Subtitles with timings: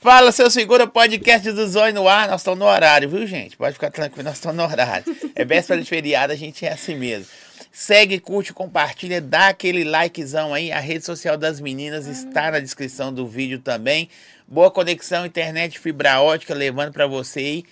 [0.00, 2.26] Fala, seu segura podcast do Zóio no ar.
[2.26, 3.54] Nós estamos no horário, viu, gente?
[3.54, 5.04] Pode ficar tranquilo, nós estamos no horário.
[5.34, 7.26] É véspera de feriado, a gente é assim mesmo.
[7.70, 10.72] Segue, curte, compartilha, dá aquele likezão aí.
[10.72, 14.08] A rede social das meninas está na descrição do vídeo também.
[14.48, 17.64] Boa conexão, internet fibra ótica levando para você aí.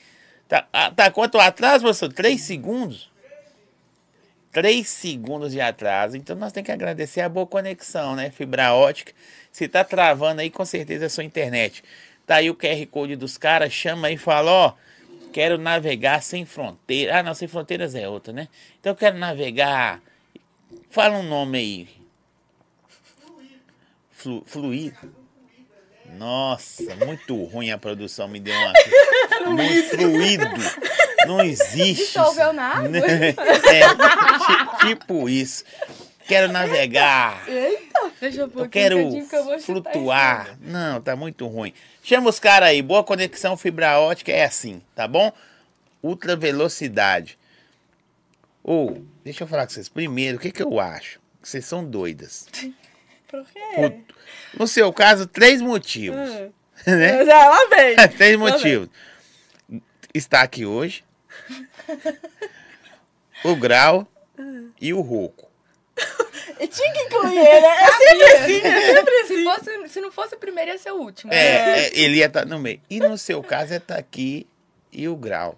[0.46, 2.12] Tá, ah, tá quanto atraso, professor?
[2.12, 3.10] Três segundos?
[4.52, 6.14] Três segundos de atraso.
[6.14, 8.30] Então nós temos que agradecer a boa conexão, né?
[8.30, 9.14] Fibra ótica.
[9.50, 11.82] Se tá travando aí, com certeza é sua internet.
[12.28, 14.72] Tá aí o QR Code dos caras, chama e fala, ó,
[15.32, 17.16] quero navegar sem fronteiras.
[17.16, 18.48] Ah, não, sem fronteiras é outra, né?
[18.78, 20.02] Então eu quero navegar.
[20.90, 21.88] Fala um nome aí.
[24.12, 25.10] Flu, fluido.
[26.18, 28.72] Nossa, muito ruim a produção, me deu uma.
[29.50, 30.44] muito fluido.
[31.26, 32.04] Não existe.
[32.04, 32.90] Dissolveu na água?
[33.72, 35.64] É, tipo isso.
[36.28, 37.48] Quero navegar.
[37.48, 38.96] Eita, deixa eu Eu quero
[39.28, 40.46] que eu flutuar.
[40.50, 41.72] isso Não, tá muito ruim.
[42.02, 42.82] Chama os caras aí.
[42.82, 45.32] Boa conexão fibra ótica é assim, tá bom?
[46.02, 47.38] Ultra velocidade.
[48.62, 49.88] Ou, deixa eu falar com vocês.
[49.88, 51.18] Primeiro, o que, que eu acho?
[51.40, 52.46] Que vocês são doidas.
[53.28, 53.60] Por quê?
[53.74, 53.94] Por-
[54.58, 56.28] no seu caso, três motivos.
[56.30, 56.52] Hum.
[56.86, 57.24] Né?
[57.26, 57.96] Já, lá vem.
[57.96, 58.36] três Lá vem.
[58.36, 58.88] motivos.
[60.14, 61.02] Está aqui hoje.
[63.44, 64.06] o grau
[64.80, 65.47] e o rouco.
[66.60, 67.66] E tinha que incluir ele.
[67.66, 69.36] É sempre assim, é sempre assim.
[69.36, 71.32] Se, fosse, se não fosse o primeiro, ia ser o último.
[71.32, 72.80] É, é, ele ia estar no meio.
[72.90, 74.44] E no seu caso é estar aqui
[74.90, 75.56] e o grau.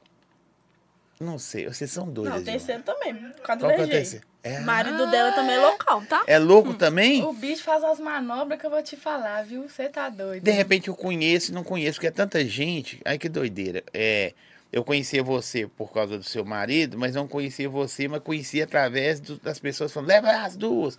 [1.18, 2.34] Não sei, vocês são doidas.
[2.34, 2.62] Não, demais.
[2.64, 3.14] terceiro também.
[3.14, 4.26] Do Qual que é o terceiro?
[4.42, 6.22] É, O marido dela também é local, tá?
[6.26, 7.22] é louco também?
[7.22, 9.68] O bicho faz umas manobras que eu vou te falar, viu?
[9.68, 10.42] Você tá doido.
[10.42, 13.00] De repente eu conheço e não conheço, porque é tanta gente.
[13.04, 13.82] Ai, que doideira.
[13.92, 14.32] É,
[14.72, 19.20] eu conhecia você por causa do seu marido, mas não conhecia você, mas conhecia através
[19.20, 20.96] do- das pessoas falando, leva as duas.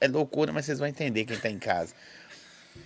[0.00, 1.94] É loucura, mas vocês vão entender quem tá em casa.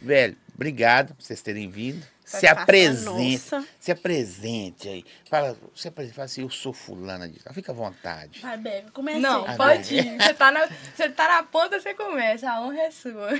[0.02, 2.04] Velho, obrigado por vocês terem vindo.
[2.24, 3.42] Se apresente.
[3.78, 5.04] Se apresente aí.
[5.28, 7.44] Fala, se apresente, fala assim, eu sou fulana disso.
[7.52, 8.40] Fica à vontade.
[8.40, 9.20] Vai, Bebe, comecei.
[9.20, 10.14] Não, Ah, pode bem.
[10.16, 10.22] ir.
[10.22, 10.66] Você tá, na,
[10.96, 12.50] você tá na ponta, você começa.
[12.50, 13.28] A honra é sua.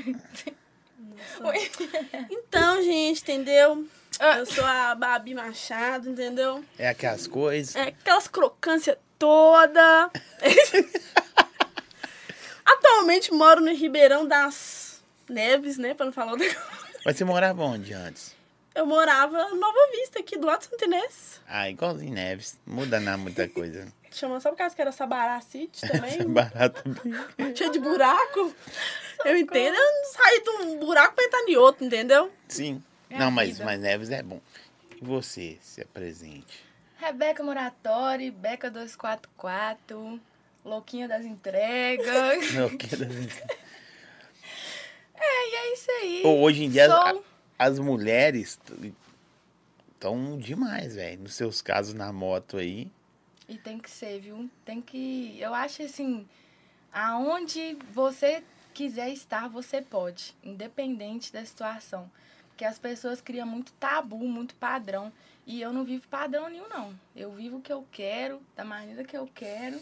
[2.31, 3.87] Então, gente, entendeu?
[4.21, 4.39] Ah.
[4.39, 6.65] Eu sou a Babi Machado, entendeu?
[6.79, 7.75] É aquelas coisas.
[7.77, 10.11] É aquelas crocâncias toda.
[12.65, 15.95] Atualmente moro no Ribeirão das Neves, né?
[15.95, 16.69] Pra não falar outra coisa.
[17.05, 18.35] Mas você morava onde antes?
[18.75, 21.41] Eu morava em Nova Vista, aqui do lado de Santo Inês.
[21.47, 22.59] Ah, igualzinho Neves.
[22.67, 23.87] Muda não muita coisa.
[24.11, 26.27] Chama, sabe o caso que era Sabará City também?
[26.29, 27.15] Barato também.
[27.55, 28.55] Cheio de buraco.
[29.25, 29.75] Eu entendo.
[29.77, 32.33] Eu não saí de um buraco pra entrar em outro, entendeu?
[32.49, 32.83] Sim.
[33.15, 33.65] É não, mas, vida.
[33.65, 34.41] mas Neves é bom.
[35.01, 36.65] E você, se apresente.
[36.97, 40.21] Rebeca Moratori, Beca 244,
[40.65, 42.53] Louquinha das Entregas.
[42.55, 43.05] Não, quero...
[45.15, 46.23] é, e é isso aí.
[46.25, 47.21] Ou hoje em dia Sou- a-
[47.59, 48.59] as mulheres
[49.93, 51.23] estão demais, velho.
[51.23, 52.91] Nos seus casos na moto aí.
[53.49, 54.49] E tem que ser, viu?
[54.65, 55.37] Tem que.
[55.39, 56.27] Eu acho assim,
[56.93, 58.43] aonde você
[58.73, 62.11] quiser estar, você pode, independente da situação.
[62.55, 65.13] Porque as pessoas criam muito tabu, muito padrão.
[65.45, 66.95] E eu não vivo padrão nenhum, não.
[67.15, 69.81] Eu vivo o que eu quero, da maneira que eu quero.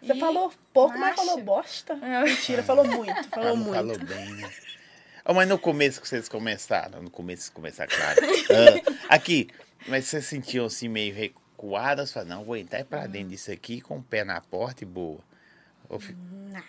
[0.00, 1.26] Você E- falou pouco, mas Macho.
[1.26, 1.94] falou bosta.
[2.00, 2.22] É.
[2.24, 3.10] Mentira, falou muito.
[3.10, 3.74] Ah, Falou muito.
[3.74, 4.50] falou bem, né?
[5.24, 8.20] Oh, mas no começo que vocês começaram, no começo que começaram, claro.
[9.10, 9.48] Ah, aqui,
[9.88, 12.12] mas vocês sentiam assim meio recuadas?
[12.12, 15.18] Falaram, não, vou entrar pra dentro disso aqui com o pé na porta e boa.
[15.88, 15.98] Ou
[16.52, 16.62] Não.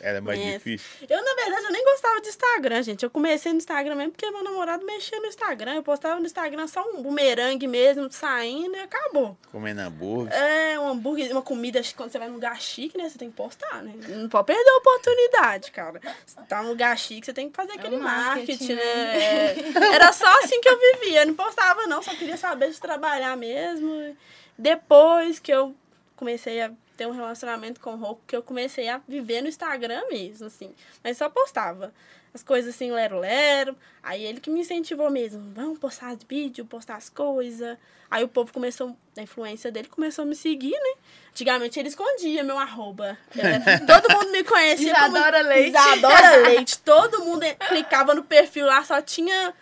[0.00, 0.52] Era mais É.
[0.52, 1.06] difícil.
[1.08, 3.02] Eu, na verdade, eu nem gostava de Instagram, gente.
[3.02, 5.74] Eu comecei no Instagram mesmo porque meu namorado mexia no Instagram.
[5.74, 9.36] Eu postava no Instagram só um bumerangue mesmo, saindo e acabou.
[9.52, 10.32] Comendo hambúrguer.
[10.32, 13.08] É, um hambúrguer, uma comida, quando você vai num lugar chique, né?
[13.08, 13.92] Você tem que postar, né?
[14.08, 16.00] Não pode perder a oportunidade, cara.
[16.26, 19.92] Você tá num lugar chique, você tem que fazer aquele um marketing, marketing, né?
[19.92, 21.22] É, Era só assim que eu vivia.
[21.22, 22.02] Eu não postava, não.
[22.02, 24.16] Só queria saber de trabalhar mesmo.
[24.58, 25.74] Depois que eu
[26.16, 30.02] comecei a ter um relacionamento com o Roku, que eu comecei a viver no Instagram
[30.10, 30.74] mesmo, assim.
[31.02, 31.94] Mas só postava
[32.34, 33.74] as coisas assim, lero-lero.
[34.02, 35.50] Aí ele que me incentivou mesmo.
[35.54, 37.78] Vamos postar vídeo, postar as coisas.
[38.10, 41.00] Aí o povo começou, a influência dele começou a me seguir, né?
[41.30, 43.16] Antigamente ele escondia meu arroba.
[43.86, 45.70] Todo mundo me conhecia como Isadora Leite.
[45.70, 46.78] Isadora Leite.
[46.80, 49.54] Todo mundo clicava no perfil lá, só tinha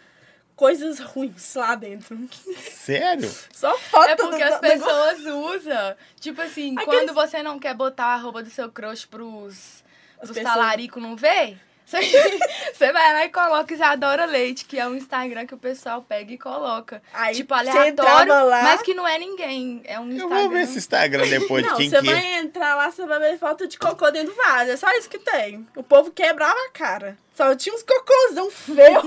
[0.58, 2.19] coisas ruins lá dentro.
[2.72, 3.32] Sério?
[3.52, 5.94] Só foto É porque do- as pessoas usam.
[6.20, 9.84] Tipo assim, Aqueles- quando você não quer botar o arroba do seu crush pros,
[10.19, 12.00] pros pessoas- talarico não ver, você,
[12.75, 16.32] você vai lá e coloca Isadora Leite, que é um Instagram que o pessoal pega
[16.32, 17.00] e coloca.
[17.14, 19.81] Aí tipo, você aleatório, entrava lá- mas que não é ninguém.
[19.84, 20.38] É um Eu Instagram.
[20.40, 22.12] vou ver esse Instagram depois de Não, quem você que é.
[22.12, 24.72] vai entrar lá, você vai ver foto de cocô dentro do vaso.
[24.72, 25.66] É só isso que tem.
[25.76, 27.16] O povo quebrava a cara.
[27.34, 29.00] Só tinha uns cocôzão feio.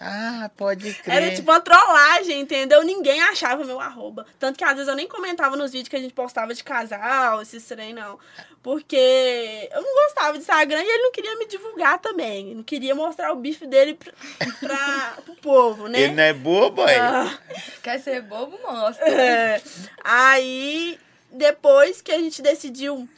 [0.00, 1.16] Ah, pode crer.
[1.16, 2.84] Era tipo uma trollagem, entendeu?
[2.84, 4.24] Ninguém achava meu arroba.
[4.38, 7.42] Tanto que às vezes eu nem comentava nos vídeos que a gente postava de casal,
[7.42, 8.16] esses trem, não.
[8.62, 12.54] Porque eu não gostava de Instagram e ele não queria me divulgar também.
[12.54, 14.12] Não queria mostrar o bife dele pra,
[14.60, 16.00] pra, pro povo, né?
[16.00, 16.96] Ele não é bobo, aí.
[16.96, 17.36] Ah.
[17.82, 19.08] Quer ser bobo, mostra.
[19.08, 19.60] É.
[20.04, 20.96] Aí,
[21.32, 23.08] depois que a gente decidiu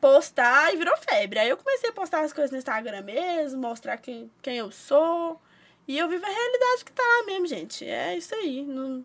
[0.00, 1.40] postar, e virou febre.
[1.40, 5.40] Aí eu comecei a postar as coisas no Instagram mesmo, mostrar quem, quem eu sou.
[5.88, 7.84] E eu vivo a realidade que tá lá mesmo, gente.
[7.86, 8.62] É isso aí.
[8.62, 9.04] Não...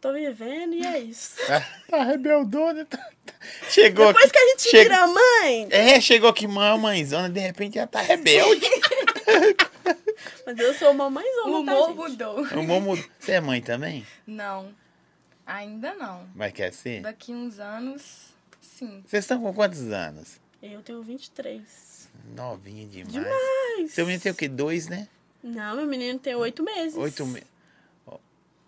[0.00, 1.36] Tô vivendo e é isso.
[1.46, 2.84] Tá, tá rebeldona.
[2.84, 3.34] Tá, tá.
[3.70, 4.32] Chegou Depois aqui.
[4.32, 8.00] que a gente chega- vira mãe, É, chegou aqui, mãe, mãezona, de repente já tá
[8.02, 8.66] rebelde.
[10.44, 11.96] mas eu sou mamãezona, O tá, humor gente?
[11.96, 12.42] mudou.
[12.58, 14.04] O Momo, você é mãe também?
[14.26, 14.74] Não,
[15.46, 16.28] ainda não.
[16.34, 17.00] Vai quer ser?
[17.02, 19.02] Daqui uns anos, sim.
[19.06, 20.40] Vocês estão com quantos anos?
[20.60, 21.62] Eu tenho 23.
[22.36, 23.12] Novinha demais.
[23.12, 23.92] Demais.
[23.92, 24.48] Seu menino tem o quê?
[24.48, 25.08] Dois, né?
[25.42, 26.96] Não, meu menino tem oito meses.
[26.96, 27.52] Oito meses.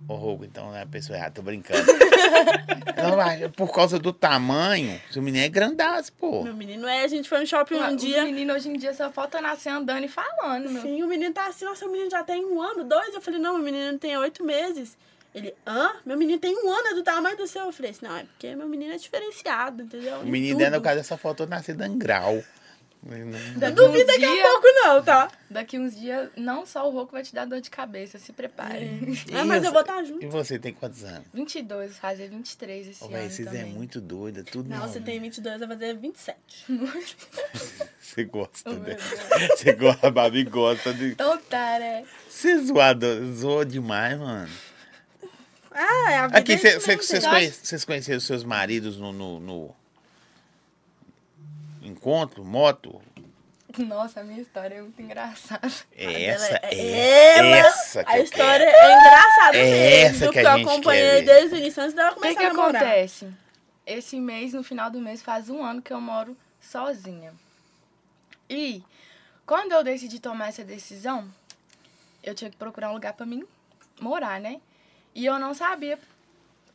[0.06, 1.82] Ô, Rogo, então não é a pessoa errada, tô brincando.
[3.03, 6.43] não, mas por causa do tamanho, seu menino é grandaço, pô.
[6.43, 8.23] Meu menino é, a gente foi no shopping um Os dia.
[8.25, 10.82] meninos hoje em dia só falta nascer andando e falando, meu.
[10.82, 13.15] Sim, o menino tá assim, nossa, o menino já tem um ano, dois.
[13.15, 14.97] Eu falei, não, meu menino tem oito meses.
[15.35, 15.93] Ele, hã?
[16.05, 17.65] Meu menino tem um ano, é do tamanho do seu.
[17.65, 20.19] Eu falei assim, não, é porque meu menino é diferenciado, entendeu?
[20.19, 21.99] O menino dentro da casa dessa foto nasceu dando
[23.06, 25.30] Não Daqui duvido uns daqui a pouco, não, tá?
[25.50, 28.88] Daqui uns dias, não só o Roco vai te dar dor de cabeça, se prepare.
[29.30, 30.24] É, mas eu vou estar junto.
[30.24, 31.26] E você tem quantos anos?
[31.34, 33.72] 22, vou fazer 23 esse Ô, ano véi, vocês é também.
[33.74, 34.88] muito doida, tudo Não, novo.
[34.90, 36.36] você tem 22, vai fazer 27.
[38.00, 38.96] Você gosta, Oh, né?
[39.56, 41.12] Você gosta, a Babi gosta de.
[41.12, 42.04] Então tá, né?
[42.28, 44.48] Você zoado, zoou demais, mano.
[45.72, 49.40] Ah, é a vida Aqui, é vocês você conhe- vocês conheceram seus maridos no, no,
[49.40, 49.74] no
[52.08, 53.00] encontro, moto?
[53.78, 55.66] Nossa, a minha história é muito engraçada.
[55.96, 60.38] É essa, é- é ela- essa que A história é engraçada É mesmo, essa que
[60.38, 61.24] a eu gente acompanhei quer ver.
[61.24, 62.82] desde o início, antes dela O que começar que a namorar.
[62.82, 63.28] acontece?
[63.86, 67.32] Esse mês, no final do mês, faz um ano que eu moro sozinha.
[68.48, 68.82] E
[69.44, 71.26] quando eu decidi tomar essa decisão,
[72.22, 73.44] eu tinha que procurar um lugar pra mim
[74.00, 74.60] morar, né?
[75.14, 75.98] E eu não sabia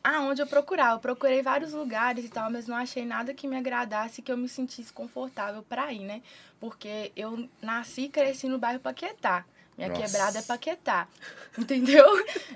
[0.02, 0.92] aonde eu procurar.
[0.92, 4.36] Eu procurei vários lugares e tal, mas não achei nada que me agradasse, que eu
[4.36, 6.22] me sentisse confortável pra ir, né?
[6.58, 9.44] Porque eu nasci e cresci no bairro Paquetá.
[9.76, 10.02] Minha Nossa.
[10.02, 11.08] quebrada é Paquetá.
[11.56, 12.04] Entendeu?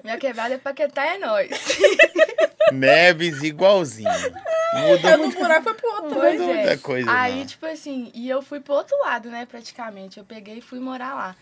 [0.03, 1.49] Minha quebrada é Paquetá, é nós.
[2.73, 4.11] Neves igualzinho.
[4.75, 5.39] Mudou Eu do muito.
[5.39, 6.15] buraco foi pro outro.
[6.21, 6.55] Pois Não é.
[6.55, 7.47] muita coisa, Aí, não.
[7.47, 10.19] tipo assim, e eu fui pro outro lado, né, praticamente.
[10.19, 11.37] Eu peguei e fui morar lá.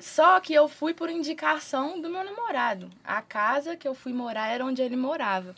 [0.00, 2.90] Só que eu fui por indicação do meu namorado.
[3.04, 5.54] A casa que eu fui morar era onde ele morava.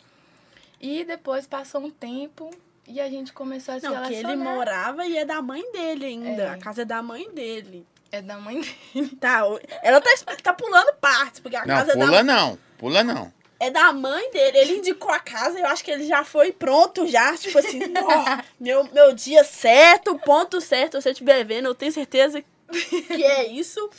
[0.79, 2.49] E depois passou um tempo
[2.87, 4.33] e a gente começou a se Não, que relacionar.
[4.33, 6.43] ele morava e é da mãe dele ainda.
[6.43, 6.49] É.
[6.49, 7.87] A casa é da mãe dele.
[8.11, 9.15] É da mãe dele.
[9.19, 9.43] Tá,
[9.81, 10.09] ela tá,
[10.43, 12.59] tá pulando partes, porque a Não, casa é pula da, não.
[12.77, 13.33] Pula não.
[13.61, 14.57] é da mãe dele.
[14.57, 17.35] Ele indicou a casa, eu acho que ele já foi pronto, já.
[17.37, 21.01] Tipo assim, ó, meu, meu dia certo, ponto certo.
[21.01, 23.89] Você estiver vendo, eu tenho certeza que é isso.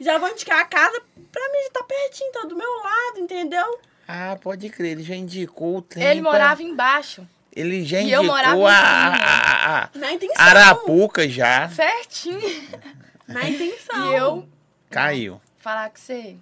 [0.00, 1.00] Já vou indicar a casa
[1.30, 3.78] pra mim, tá pertinho, tá do meu lado, entendeu?
[4.08, 6.04] Ah, pode crer, ele já indicou o tempo.
[6.04, 9.90] Ele morava embaixo, Ele já E eu indicou morava em a,
[10.36, 11.68] a, Arapuca já.
[11.68, 12.40] certinho.
[13.28, 14.12] Na intenção.
[14.12, 14.48] E eu
[14.90, 15.40] Caiu.
[15.58, 16.36] falar que você,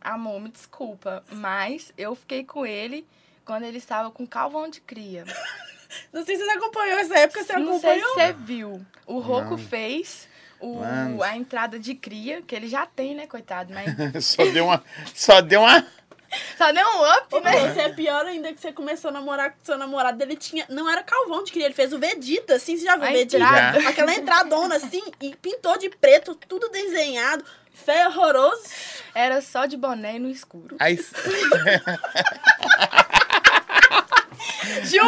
[0.00, 3.06] amor, me desculpa, mas eu fiquei com ele
[3.44, 5.24] quando ele estava com calvão de cria.
[6.12, 8.14] Não sei se você acompanhou essa época, você Não sei se acompanhou?
[8.14, 8.86] você viu.
[9.06, 9.58] O Roco Não.
[9.58, 10.28] fez
[10.64, 11.22] o, Mano.
[11.22, 13.74] a entrada de cria, que ele já tem, né, coitado?
[13.74, 13.94] Mas
[14.24, 14.82] só deu uma.
[15.14, 15.86] Só deu uma.
[16.58, 17.40] só deu um up, né?
[17.42, 20.22] mas Você é pior ainda que você começou a namorar com seu namorado.
[20.22, 20.64] Ele tinha.
[20.68, 23.36] Não era calvão de cria, ele fez o Vegeta, assim, você já viu o Vegeta?
[23.36, 23.88] entrada.
[23.88, 28.62] Aquela entradona assim, e pintou de preto, tudo desenhado, feio, horroroso.
[29.14, 30.76] Era só de boné e no escuro.
[30.80, 30.96] Aí,
[34.84, 35.04] Juro!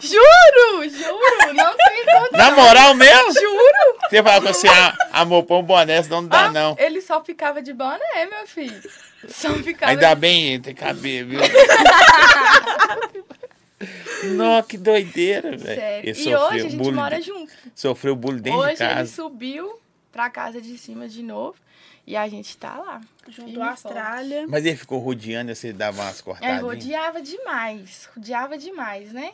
[0.00, 0.88] Juro!
[0.88, 1.54] Juro!
[1.54, 2.28] Não tem condição.
[2.32, 3.32] na moral mesmo?
[3.32, 3.98] Juro!
[4.08, 6.76] Você fala com assim, ah, amor, põe um boné, senão não dá, Ah, não.
[6.78, 8.80] Ele só ficava de boné, meu filho.
[9.28, 11.40] Só ficava Ainda bem, tem cabelo, viu?
[14.36, 15.80] Nó, que doideira, velho.
[15.80, 16.08] Sério.
[16.08, 17.52] Ele E sofreu hoje a gente bullying- mora junto.
[17.74, 19.12] Sofreu bullying dentro Hoje de ele casa.
[19.14, 19.78] subiu
[20.12, 21.56] pra casa de cima de novo
[22.06, 23.00] e a gente tá lá.
[23.28, 24.46] Junto à Austrália.
[24.48, 26.62] Mas ele ficou rodeando, você dava umas É, cortadinhas.
[26.62, 29.32] rodeava demais, rodeava demais, né?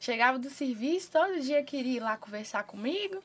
[0.00, 3.22] Chegava do serviço, todo dia queria ir lá conversar comigo.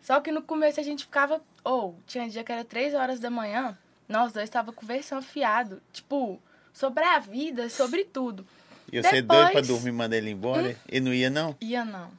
[0.00, 3.28] Só que no começo a gente ficava, ou tinha dia que era três horas da
[3.30, 3.76] manhã,
[4.08, 6.40] nós dois tava conversando fiado, tipo,
[6.72, 8.46] sobre a vida, sobre tudo.
[8.90, 10.74] E você doido pra Depois- dormir e mandar ele embora?
[10.88, 11.54] Ele não ia, não?
[11.60, 12.10] Ia não.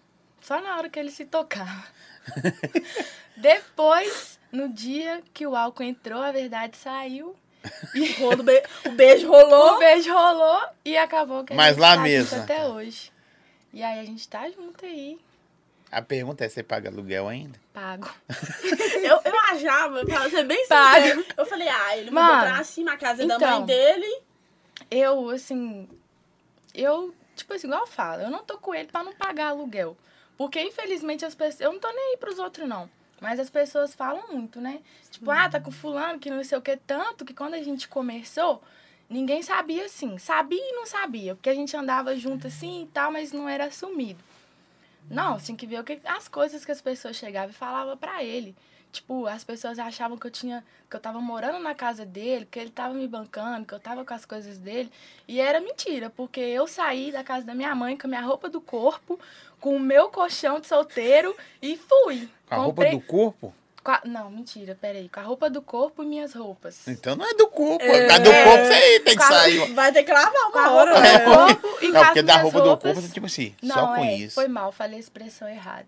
[0.43, 1.83] Só na hora que ele se tocava.
[3.35, 7.35] Depois No dia que o álcool entrou, a verdade saiu.
[8.19, 9.75] Rolo, be- o beijo rolou.
[9.75, 12.41] O beijo rolou e acabou que a Mas gente lá tá mesmo.
[12.41, 13.10] até hoje.
[13.73, 15.19] E aí a gente tá junto aí.
[15.91, 17.59] A pergunta é: você paga aluguel ainda?
[17.73, 18.09] Pago.
[19.01, 21.01] Eu, eu achava, pra ser bem Pago.
[21.01, 23.57] sincero, eu falei, ah, ele mudou Mano, pra cima, a casa é da então.
[23.57, 24.21] mãe dele.
[24.89, 25.89] Eu, assim.
[26.73, 29.97] Eu, tipo assim, igual eu falo, eu não tô com ele pra não pagar aluguel.
[30.37, 31.61] Porque, infelizmente, as pessoas.
[31.61, 32.89] Eu não tô nem aí pros outros, não.
[33.19, 34.79] Mas as pessoas falam muito, né?
[35.09, 36.77] Tipo, ah, tá com fulano, que não sei o que.
[36.77, 38.63] Tanto que quando a gente começou,
[39.11, 40.17] ninguém sabia assim.
[40.17, 41.35] Sabia e não sabia.
[41.35, 44.23] Porque a gente andava junto assim e tal, mas não era assumido.
[45.09, 48.23] Não, tinha que ver o que, as coisas que as pessoas chegavam e falavam pra
[48.23, 48.55] ele.
[48.91, 50.63] Tipo, as pessoas achavam que eu tinha.
[50.89, 54.03] que eu tava morando na casa dele, que ele tava me bancando, que eu tava
[54.03, 54.91] com as coisas dele.
[55.27, 58.49] E era mentira, porque eu saí da casa da minha mãe com a minha roupa
[58.49, 59.17] do corpo,
[59.61, 62.29] com o meu colchão de solteiro e fui.
[62.49, 63.53] A roupa Comprei- do corpo?
[63.83, 65.09] Com a- Não, mentira, peraí.
[65.09, 66.87] Com a roupa do corpo e minhas roupas.
[66.87, 67.83] Então não é do corpo.
[67.83, 68.09] É.
[68.13, 69.73] A do corpo você tem que Com a- sair.
[69.73, 71.07] Vai ter que lavar Com uma roupa hora.
[71.07, 71.19] É.
[71.19, 72.93] do corpo e Não, com porque da roupa do roupas.
[72.93, 74.35] corpo, tipo assim, Não, só com é, isso.
[74.35, 75.85] Foi mal, falei a expressão errada.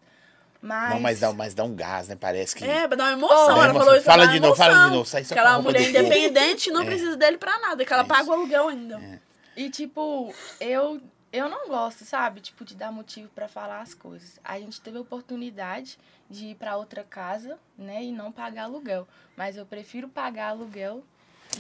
[0.62, 0.90] Mas.
[0.92, 2.16] Não, mas dá, mas dá um gás, né?
[2.20, 2.64] Parece que.
[2.64, 3.38] É, pra dar uma emoção.
[3.48, 3.80] Oh, ela emoção.
[3.82, 5.60] falou isso Fala de novo, fala de novo, sai só Que ela com é a
[5.60, 6.08] uma roupa mulher do corpo.
[6.18, 6.86] independente não É.
[6.86, 7.84] precisa dele pra nada.
[7.86, 9.22] Que ela É paga o aluguel ainda.
[9.58, 11.02] E, tipo, eu,
[11.34, 12.40] eu não gosto, sabe?
[12.40, 14.40] Tipo, de dar motivo pra falar as coisas.
[14.44, 16.00] A gente teve a oportunidade
[16.34, 18.04] de ir pra outra casa, né?
[18.04, 19.08] E não pagar aluguel.
[19.38, 21.04] Mas eu prefiro pagar aluguel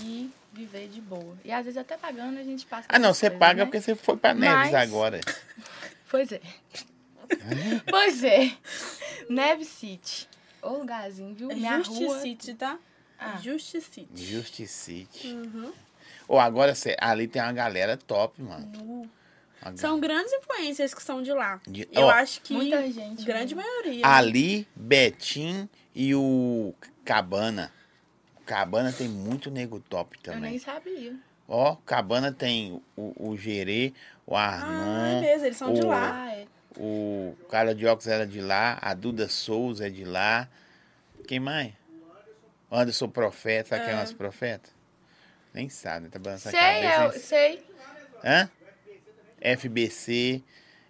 [0.01, 1.37] e viver de boa.
[1.45, 2.87] E às vezes até pagando a gente passa.
[2.89, 3.65] Ah, não, você coisas, paga né?
[3.65, 5.19] porque você foi pra Neves Mas- agora.
[6.09, 6.39] Pois é.
[7.89, 8.55] pois é.
[9.27, 10.29] Neve City.
[10.61, 11.49] Ô lugarzinho, viu?
[11.49, 11.83] É Minha rua.
[11.83, 12.77] Justicite, tá?
[13.17, 13.37] Ah.
[13.41, 14.09] Justicite.
[14.23, 15.27] Justicite.
[15.29, 15.73] Uhum.
[16.27, 18.67] Ou agora você, ali tem uma galera top, mano.
[18.77, 19.09] Nu.
[19.75, 21.59] São grandes influências que são de lá.
[21.67, 23.23] de- Eu ó, acho que Muita gente.
[23.25, 23.63] grande viu?
[23.63, 24.05] maioria.
[24.05, 26.73] Ali, Betim e o
[27.05, 27.71] Cabana.
[28.45, 30.59] Cabana tem muito nego top Eu nem também.
[30.59, 31.15] sabia.
[31.47, 33.93] Ó, Cabana tem o, o Gerê,
[34.25, 36.23] o Ah, é Arnon, mesmo, eles são de o- lá.
[36.25, 36.45] Ah, é.
[36.77, 40.47] o cara de óculos era de lá, a Duda Souza é de lá.
[41.27, 41.71] Quem mais?
[42.69, 43.99] O Anderson Profeta, sabe quem é o É.
[44.01, 44.69] nosso profeta?
[45.53, 47.15] Nem sabe, tá balançando Sei, a cabeça.
[47.17, 47.63] eu sei.
[48.25, 48.49] Hã?
[49.43, 50.41] FBC.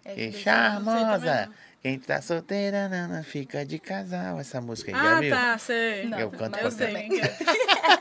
[0.04, 1.50] FBC, charmosa.
[1.82, 4.38] Quem tá solteira não fica de casal.
[4.40, 5.30] Essa música aí, já Ah, viu?
[5.34, 6.06] tá, sei.
[6.06, 6.86] Não, Eu canto Eu sei.
[6.86, 7.08] também.
[7.10, 7.36] quem que é.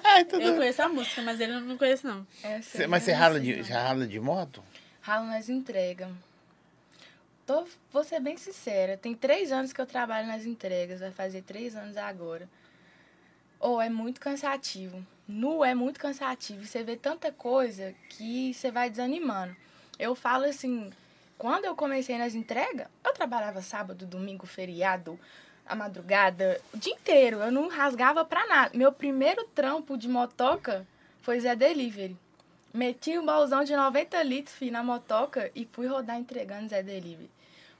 [0.05, 2.25] Ai, tudo- Eu conheço a música, mas ele eu não conheço, não.
[2.43, 3.63] É, sei, mas você eu rala sei, de, não.
[3.63, 4.63] já rala de moto?
[5.01, 6.09] Ralo nas entregas.
[7.45, 11.41] Tô, vou ser bem sincera, tem três anos que eu trabalho nas entregas, vai fazer
[11.41, 12.47] três anos agora.
[13.59, 15.05] Ou é muito cansativo.
[15.27, 16.65] Nu é muito cansativo.
[16.65, 19.53] Você vê tanta coisa que você vai desanimando.
[20.03, 20.91] Eu falo assim,
[21.37, 25.17] quando eu comecei nas entregas, eu trabalhava sábado, domingo, feriado,
[25.65, 27.37] a madrugada, o dia inteiro.
[27.37, 28.71] Eu não rasgava pra nada.
[28.77, 30.85] Meu primeiro trampo de motoca
[31.21, 32.17] foi Zé Delivery.
[32.73, 37.31] Meti um baúzão de 90 litros, fui na motoca e fui rodar entregando Zé Delivery.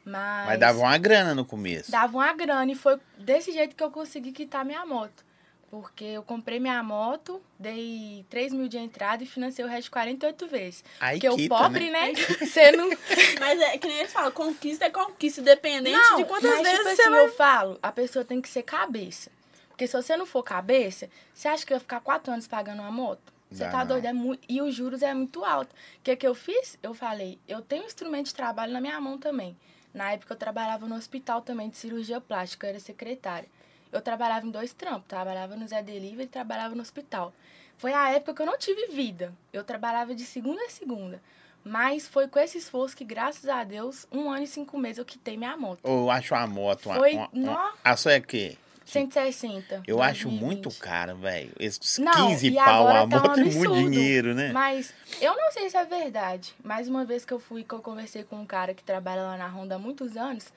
[0.06, 1.92] Mas, Mas dava uma grana no começo.
[1.92, 5.26] dava uma grana e foi desse jeito que eu consegui quitar minha moto.
[5.74, 10.48] Porque eu comprei minha moto, dei 3 mil de entrada e financei o resto 48
[10.48, 10.86] vezes.
[11.00, 12.12] Aí Porque quita, o pobre, né?
[12.12, 12.14] né?
[12.46, 12.88] Você não.
[13.42, 16.78] Mas é que nem eles falam, conquista é conquista, independente Não, de quantas mas, vezes
[16.78, 17.26] tipo você assim, vai...
[17.26, 19.32] eu falo, a pessoa tem que ser cabeça.
[19.68, 22.84] Porque se você não for cabeça, você acha que eu ia ficar quatro anos pagando
[22.84, 23.34] uma moto?
[23.50, 23.88] Você tá não.
[23.88, 24.06] doido?
[24.06, 24.46] É muito...
[24.48, 25.74] E os juros é muito alto.
[25.74, 26.78] O que, que eu fiz?
[26.84, 29.58] Eu falei, eu tenho um instrumento de trabalho na minha mão também.
[29.92, 33.50] Na época eu trabalhava no hospital também de cirurgia plástica, eu era secretária.
[33.94, 37.32] Eu trabalhava em dois trampos, trabalhava no Zé Delivery e trabalhava no hospital.
[37.78, 39.32] Foi a época que eu não tive vida.
[39.54, 41.22] Eu trabalhava de segunda a segunda.
[41.64, 45.06] Mas foi com esse esforço que, graças a Deus, um ano e cinco meses eu
[45.06, 45.80] quitei minha moto.
[45.84, 46.88] Eu acho uma moto.
[46.88, 48.58] Uma, Foi- uma- uma- a sua é o quê?
[48.86, 49.82] 160.
[49.88, 50.42] Eu acho 2020.
[50.46, 51.52] muito caro, velho.
[51.60, 54.52] Esses Não, 15 e pau a tá um moto é muito dinheiro, né?
[54.52, 56.54] Mas eu não sei se é verdade.
[56.64, 59.38] Mais uma vez que eu fui, que eu conversei com um cara que trabalha lá
[59.38, 60.52] na Honda há muitos anos,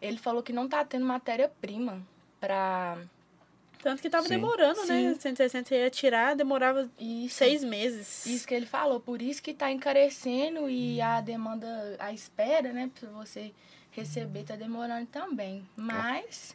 [0.00, 2.00] ele falou que não tá tendo matéria-prima
[2.46, 2.98] pra
[3.82, 4.30] Tanto que tava Sim.
[4.34, 5.14] demorando, né?
[5.14, 5.20] Sim.
[5.20, 7.34] 160 você ia tirar, demorava isso.
[7.36, 8.26] seis meses.
[8.26, 9.00] Isso que ele falou.
[9.00, 11.66] Por isso que tá encarecendo e a demanda,
[11.98, 13.52] a espera, né, pra você
[13.90, 15.66] receber tá demorando também.
[15.76, 16.54] Mas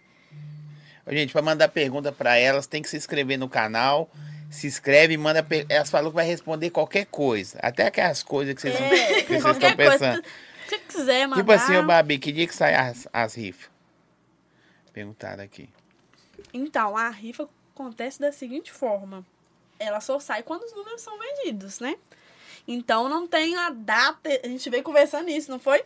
[1.05, 4.09] Ô, Gente, pra mandar pergunta pra elas, tem que se inscrever no canal.
[4.49, 5.43] Se inscreve e manda.
[5.43, 7.59] per- Elas falou que vai responder qualquer coisa.
[7.61, 9.91] Até aquelas coisas que vocês, É, que vocês estão coisa.
[9.99, 10.23] pensando.
[10.69, 11.41] Se quiser mandar.
[11.41, 13.69] Tipo assim, ô Babi, que dia que sai as, as rifas?
[14.93, 15.69] Perguntaram aqui.
[16.53, 19.25] Então, a rifa acontece da seguinte forma.
[19.79, 21.95] Ela só sai quando os números são vendidos, né?
[22.67, 24.29] Então não tem a data.
[24.43, 25.83] A gente veio conversando isso, não foi?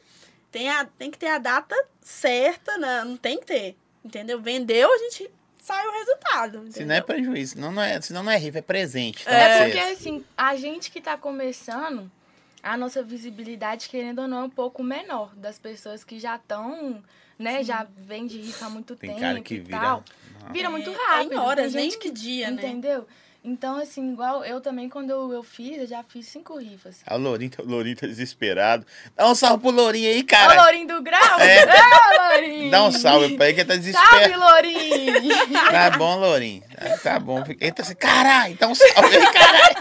[0.52, 3.04] Tem, a, tem que ter a data certa, né?
[3.04, 3.78] não tem que ter.
[4.04, 4.42] Entendeu?
[4.42, 5.30] Vendeu, a gente
[5.62, 6.62] sai o resultado.
[6.64, 6.88] Se entendeu?
[6.88, 9.24] não é prejuízo, senão não é, senão não é rifa, é presente.
[9.24, 12.12] tá, É porque, assim, a gente que tá começando,
[12.64, 17.02] a nossa visibilidade, querendo ou não, é um pouco menor das pessoas que já estão,
[17.42, 19.80] né, já vem de rifa há muito Tem tempo cara que e vira.
[19.80, 20.04] tal.
[20.52, 21.32] Vira muito É, rápido.
[21.34, 22.62] É em horas, Tem nem gente que dia, né?
[22.62, 23.08] Entendeu?
[23.44, 26.98] Então, assim, igual eu também, quando eu, eu fiz, eu já fiz cinco rifas.
[27.08, 28.86] A Lourinho, tá- o Lourinho tá desesperado.
[29.16, 30.62] Dá um salve pro Lourinho aí, Ô, cara.
[30.64, 31.40] Lourinho do Grau!
[31.40, 31.66] É.
[31.66, 32.70] Ô, Lourinho!
[32.72, 33.92] Dá um salve pra ele que ele tá Salve,
[34.28, 34.40] desesperado.
[34.40, 35.32] Lourinho!
[35.72, 36.64] Tá bom, Lourinho.
[36.78, 37.44] Ah, Tá bom.
[37.60, 39.76] Ele tá assim, caralho, dá um salve aí, caralho.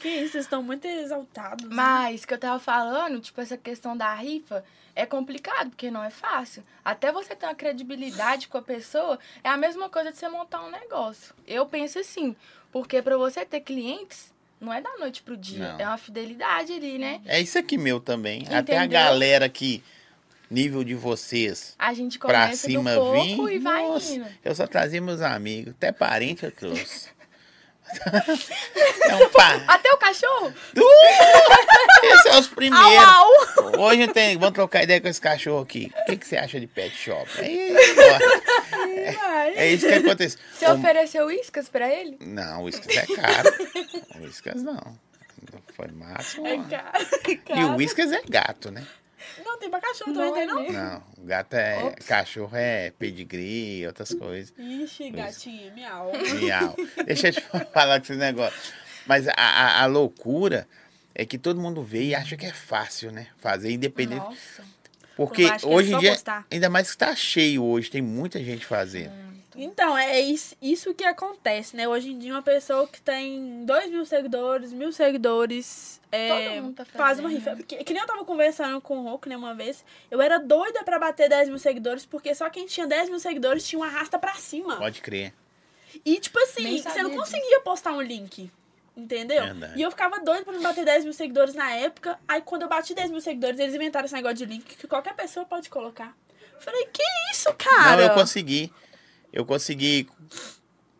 [0.00, 1.64] Que isso, vocês estão muito exaltados.
[1.68, 1.74] né?
[1.74, 4.64] Mas, que eu tava falando, tipo, essa questão da rifa
[4.98, 6.64] é complicado, porque não é fácil.
[6.84, 10.60] Até você ter uma credibilidade com a pessoa, é a mesma coisa de você montar
[10.64, 11.32] um negócio.
[11.46, 12.34] Eu penso assim,
[12.72, 15.78] porque pra você ter clientes, não é da noite pro dia, Não.
[15.80, 17.20] é uma fidelidade ali, né?
[17.26, 18.42] É isso aqui meu também.
[18.46, 18.88] Até a Entendeu?
[18.88, 19.84] galera que,
[20.50, 23.54] nível de vocês, A gente pra começa cima do pouco vir.
[23.54, 24.26] e vai Nossa, indo.
[24.44, 25.74] eu só trazia meus amigos.
[25.76, 27.10] Até parente eu trouxe.
[29.08, 29.62] é um pá.
[29.66, 30.52] Até o cachorro?
[32.02, 32.98] Esses são os primeiros.
[32.98, 33.26] Au,
[33.66, 33.80] au!
[33.80, 35.92] Hoje eu tenho, vamos trocar ideia com esse cachorro aqui.
[36.02, 37.28] O que, que você acha de pet shop?
[37.38, 37.74] Aí,
[39.14, 39.54] Vai.
[39.56, 40.38] é isso que acontece.
[40.52, 42.18] Você ofereceu iscas pra ele?
[42.20, 43.54] Não, Whiskas é caro.
[44.20, 44.98] Whiskas não.
[45.74, 46.46] Foi máximo.
[46.46, 47.06] É caro.
[47.28, 47.60] E caro.
[47.68, 48.84] o Whiskas é gato, né?
[49.44, 50.62] Não, tem pra cachorro Não também, é tem não?
[50.62, 50.78] mesmo.
[50.78, 51.84] Não, o gato é.
[51.84, 52.06] Ops.
[52.06, 54.52] Cachorro é pedigree, outras coisas.
[54.58, 56.12] Ixi, gatinho, miau.
[56.40, 56.76] Miau.
[57.04, 57.40] Deixa eu te
[57.72, 58.58] falar com esse negócio.
[59.06, 60.68] Mas a, a, a loucura
[61.14, 63.26] é que todo mundo vê e acha que é fácil, né?
[63.38, 64.20] Fazer independente.
[64.20, 64.62] Nossa.
[65.16, 66.46] Porque é hoje em dia, postar.
[66.48, 69.12] ainda mais que tá cheio hoje, tem muita gente fazendo.
[69.60, 71.88] Então, é isso, isso que acontece, né?
[71.88, 76.76] Hoje em dia, uma pessoa que tem 2 mil seguidores, mil seguidores, é, Todo mundo
[76.76, 77.56] tá faz uma rifa.
[77.56, 79.84] Que, que nem eu tava conversando com o Roku, né, uma vez.
[80.10, 83.66] Eu era doida pra bater 10 mil seguidores, porque só quem tinha 10 mil seguidores
[83.66, 84.76] tinha uma arrasta pra cima.
[84.76, 85.34] Pode crer.
[86.04, 88.50] E, tipo assim, Nem você não conseguia postar um link.
[88.96, 89.44] Entendeu?
[89.44, 89.78] Verdade.
[89.78, 92.18] E eu ficava doida pra não bater 10 mil seguidores na época.
[92.26, 95.14] Aí quando eu bati 10 mil seguidores, eles inventaram esse negócio de link que qualquer
[95.14, 96.16] pessoa pode colocar.
[96.54, 97.02] Eu falei, que
[97.32, 97.96] isso, cara?
[97.96, 98.72] Não, eu consegui.
[99.38, 100.08] Eu consegui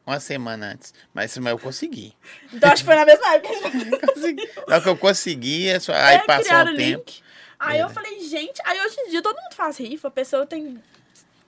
[0.06, 0.94] uma semana antes.
[1.12, 2.14] Mas, mas eu consegui.
[2.52, 3.52] Então acho que foi na mesma época.
[4.68, 6.78] Não, que eu consegui, é aí É, passou um o tempo.
[6.78, 7.22] link.
[7.58, 8.08] Aí eu Verdade.
[8.08, 10.80] falei, gente, aí hoje em dia todo mundo faz rifa, a pessoa tem.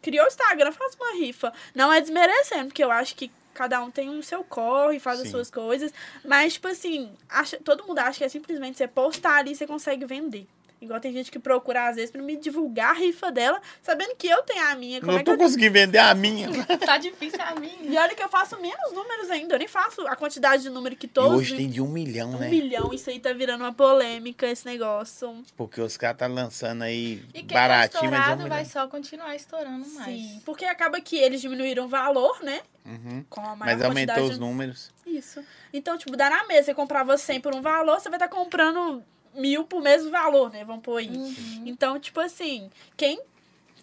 [0.02, 1.52] Criou o Instagram, faz uma rifa.
[1.76, 5.26] Não é desmerecendo, porque eu acho que cada um tem o seu corre, faz as
[5.26, 5.30] Sim.
[5.30, 5.94] suas coisas.
[6.24, 9.66] Mas, tipo assim, acha, todo mundo acha que é simplesmente você postar ali e você
[9.66, 10.48] consegue vender.
[10.80, 14.26] Igual tem gente que procura, às vezes, pra me divulgar a rifa dela, sabendo que
[14.26, 14.98] eu tenho a minha.
[15.00, 15.38] Como Não é que tô eu...
[15.38, 16.48] conseguindo vender a minha.
[16.86, 18.00] Tá difícil a E minha.
[18.00, 19.54] olha que eu faço menos números ainda.
[19.54, 21.32] Eu nem faço a quantidade de número que E todos.
[21.38, 22.48] hoje tem de um milhão, um né?
[22.48, 22.94] milhão.
[22.94, 25.44] Isso aí tá virando uma polêmica, esse negócio.
[25.56, 28.88] Porque os caras tá lançando aí E quem tá baratinho, mas de um vai só
[28.88, 30.06] continuar estourando mais.
[30.06, 32.60] Sim, porque acaba que eles diminuíram o valor, né?
[32.86, 33.22] Uhum.
[33.28, 34.90] Com a maior Mas aumentou quantidade os números.
[35.04, 35.18] de...
[35.18, 35.44] Isso.
[35.74, 36.64] Então, tipo, dá na mesa.
[36.64, 40.64] Você comprava 100 por um valor, você vai estar comprando mil por mesmo valor, né?
[40.64, 41.08] Vamos pôr aí.
[41.08, 41.62] Uhum.
[41.66, 43.20] Então, tipo assim, quem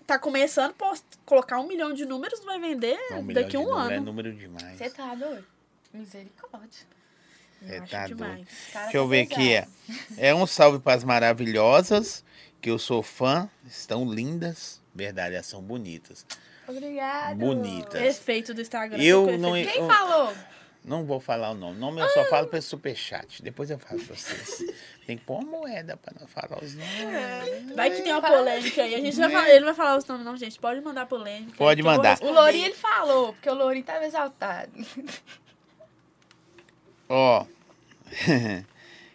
[0.06, 1.06] tá começando, post...
[1.26, 3.96] colocar um milhão de números, vai vender Um milhão daqui de a um número É
[3.98, 4.06] ano.
[4.06, 4.78] número demais.
[4.78, 5.46] Você tá doido?
[5.94, 6.86] Misericórdia.
[7.62, 8.36] Você acho tá demais.
[8.36, 8.48] doido.
[8.74, 9.54] Deixa eu tá ver aqui.
[9.54, 9.68] É,
[10.18, 12.24] é um salve para as maravilhosas,
[12.62, 13.50] que eu sou fã.
[13.66, 14.80] Estão lindas.
[14.94, 16.26] Verdade, elas são bonitas.
[16.68, 17.36] Obrigada.
[17.36, 18.02] Bonitas.
[18.02, 18.98] Efeito do Instagram.
[19.02, 20.34] Eu não- Quem Eu- falou?
[20.88, 21.76] Não vou falar o nome.
[21.76, 23.44] O nome eu só falo para superchat.
[23.44, 24.64] Depois eu falo para vocês.
[25.06, 27.76] Tem que pôr uma moeda para não falar os nomes.
[27.76, 28.96] Vai que tem uma polêmica aí.
[28.96, 30.58] A gente vai falar, ele não vai falar os nomes, não, gente.
[30.58, 31.58] Pode mandar polêmica.
[31.58, 32.18] Pode mandar.
[32.22, 32.32] O.
[32.32, 34.72] Lourinho ele falou, porque o Lourinho tava exaltado.
[37.10, 37.46] Ó.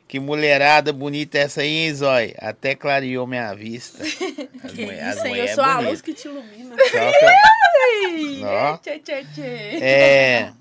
[0.06, 2.35] que mulherada bonita essa aí, hein, Zói?
[2.38, 4.02] Até clareou minha vista.
[4.62, 5.88] As Que mulher- isso, Eu é sou a bonita.
[5.90, 6.76] luz que te ilumina.
[8.44, 8.76] Ó.
[8.78, 9.78] Tchê, tchê, tchê.
[9.82, 10.52] É.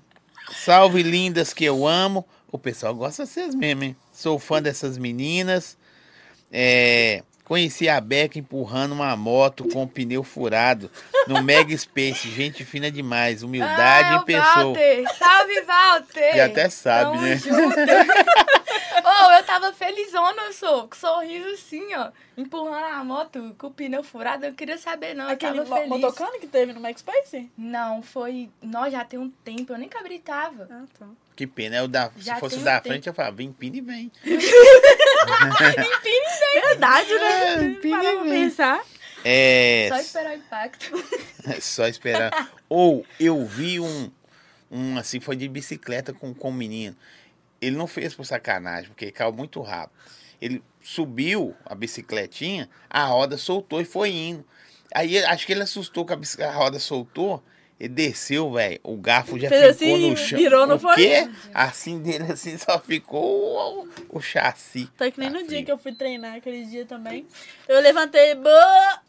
[0.54, 2.26] Salve lindas que eu amo.
[2.50, 3.96] O pessoal gosta de vocês mesmo, hein?
[4.12, 5.76] Sou fã dessas meninas.
[6.52, 10.90] É, conheci a Beca empurrando uma moto com o pneu furado
[11.26, 12.28] no Mega Space.
[12.30, 13.42] Gente fina demais.
[13.42, 14.64] Humildade Ah, em o pessoa.
[14.64, 15.04] Walter.
[15.18, 16.36] Salve, Walter.
[16.36, 17.40] E até sabe, Tamo né?
[19.28, 24.02] oh, eu tava felizona, sou, com sorriso assim, ó, empurrando a moto com o pneu
[24.02, 24.44] furado.
[24.46, 25.24] Eu queria saber, não.
[25.26, 25.88] Eu Aquele tava mo- feliz.
[25.88, 27.50] motocano que teve no Max Space?
[27.56, 28.50] Não, foi.
[28.62, 30.68] Nós já tem um tempo, eu nem cabritava.
[30.70, 31.06] Ah, tá.
[31.34, 31.76] Que pena.
[31.76, 32.88] Eu da, se fosse da tempo.
[32.88, 34.12] frente, eu falava, empina e vem.
[36.54, 37.54] Verdade, né?
[37.54, 38.28] É, empina e vem.
[38.30, 38.82] pensar.
[39.24, 39.86] É.
[39.88, 41.04] Só esperar o impacto.
[41.60, 42.50] Só esperar.
[42.68, 44.10] Ou eu vi um,
[44.70, 46.96] um assim, foi de bicicleta com, com um menino.
[47.62, 49.96] Ele não fez por sacanagem, porque caiu muito rápido.
[50.40, 54.44] Ele subiu a bicicletinha, a roda soltou e foi indo.
[54.92, 57.40] Aí acho que ele assustou que a, a roda soltou.
[57.78, 58.78] Ele desceu, velho.
[58.84, 60.38] O garfo já Fez ficou assim, no chão.
[60.38, 61.28] virou, não o quê?
[61.52, 64.88] Assim dele, assim, só ficou o, o chassi.
[64.96, 67.26] Tá que nem Tá no dia que eu fui treinar, aquele dia também.
[67.68, 68.50] Eu levantei, bã,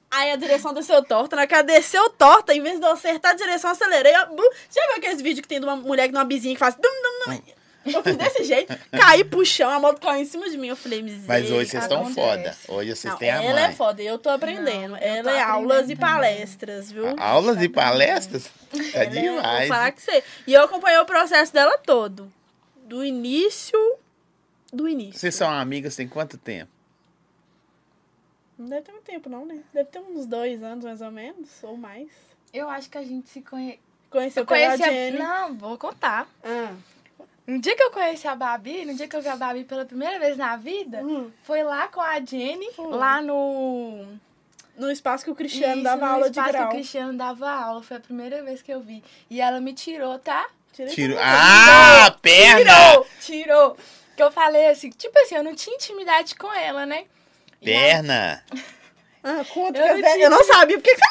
[0.09, 1.35] aí a direção desceu torta.
[1.35, 4.13] Na que ela desceu torta, em vez de eu acertar a direção, acelerei.
[4.35, 4.41] bu.
[4.73, 6.73] Já viu aqueles vídeos que tem de uma mulher numa bizinha que faz...
[6.75, 7.41] Dum, dum, dum?
[7.85, 10.67] Eu fiz desse jeito, caí pro chão, a moto caiu em cima de mim.
[10.67, 11.25] Eu falei, miséria.
[11.27, 12.55] Mas hoje vocês estão foda.
[12.67, 13.75] Hoje vocês Não, têm a ela é mãe.
[13.75, 14.91] foda, eu tô aprendendo.
[14.91, 17.13] Não, ela tô é aulas e palestras, viu?
[17.19, 18.49] Aulas e palestras?
[18.91, 19.67] Tá é- demais.
[19.67, 20.23] Vou falar que você.
[20.47, 22.31] E eu acompanhei o processo dela todo.
[22.85, 23.77] Do início.
[24.71, 25.19] Do início.
[25.19, 26.71] Vocês são amigas tem quanto tempo?
[28.57, 29.59] Não deve ter muito tempo, não, né?
[29.73, 32.07] Deve ter uns dois anos, mais ou menos, ou mais.
[32.53, 33.79] Eu acho que a gente se conhe...
[34.09, 34.89] Conheceu Eu conheci a...
[34.89, 35.17] Jenny.
[35.17, 36.27] Não, vou contar.
[36.43, 36.71] Ah.
[37.45, 39.83] No dia que eu conheci a Babi, no dia que eu vi a Babi pela
[39.85, 41.29] primeira vez na vida, Hum.
[41.43, 42.87] foi lá com a Jenny, Foi.
[42.95, 44.05] lá no...
[44.77, 46.67] No espaço que o Cristiano Isso, dava no aula de espaço que grau.
[46.67, 47.83] o Cristiano dava aula.
[47.83, 49.03] Foi a primeira vez que eu vi.
[49.29, 50.47] E ela me tirou, tá?
[50.71, 51.13] Tirei Tiro.
[51.13, 51.21] tudo.
[51.23, 52.73] Ah, perna!
[52.73, 53.07] Tirou!
[53.21, 53.77] Tirou!
[54.17, 57.05] Que eu falei assim, tipo assim, eu não tinha intimidade com ela, né?
[57.61, 58.43] E aí- Perna!
[59.25, 60.75] Ah, conta Eu que não eu não sabia.
[60.77, 61.01] Por que você?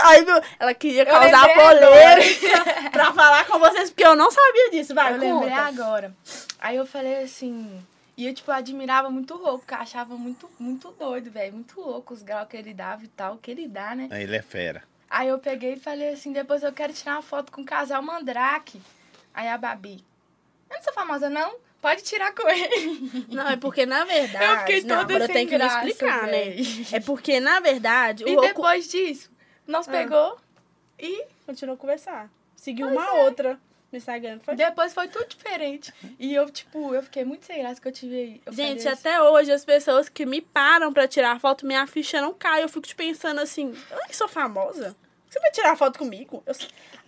[0.08, 0.40] Aí, viu?
[0.58, 4.94] Ela queria causar lembrei polêmica pra falar com vocês, porque eu não sabia disso.
[4.94, 5.62] Vai, eu lembrei conta.
[5.62, 6.14] agora.
[6.58, 7.84] Aí eu falei assim.
[8.16, 11.54] E eu, tipo, admirava muito o Rouco, porque eu achava muito, muito doido, velho.
[11.54, 14.08] Muito louco os graus que ele dava e tal, que ele dá, né?
[14.10, 14.82] Ele é fera.
[15.08, 18.02] Aí eu peguei e falei assim, depois eu quero tirar uma foto com o casal
[18.02, 18.80] Mandrake.
[19.34, 20.04] Aí a Babi,
[20.70, 23.24] eu não sou famosa não, pode tirar com ele.
[23.28, 24.44] Não, é porque, na verdade...
[24.44, 26.30] Eu fiquei não, toda agora eu sem tenho que me graça, explicar, né?
[26.30, 26.86] véi.
[26.92, 29.29] É porque, na verdade, o E Roku depois disso,
[29.70, 29.92] nós Ah.
[29.92, 30.38] pegou
[30.98, 32.30] e continuou a conversar.
[32.56, 33.58] Seguiu uma outra
[33.90, 34.38] no Instagram.
[34.42, 34.54] Foi...
[34.54, 35.92] depois foi tudo diferente.
[36.18, 38.40] E eu, tipo, eu fiquei muito sem graça que eu tive...
[38.44, 42.34] Eu Gente, até hoje, as pessoas que me param pra tirar foto, minha ficha não
[42.34, 42.62] cai.
[42.62, 44.94] Eu fico te pensando assim, eu nem sou famosa.
[45.28, 46.42] Você vai tirar foto comigo?
[46.44, 46.54] Eu...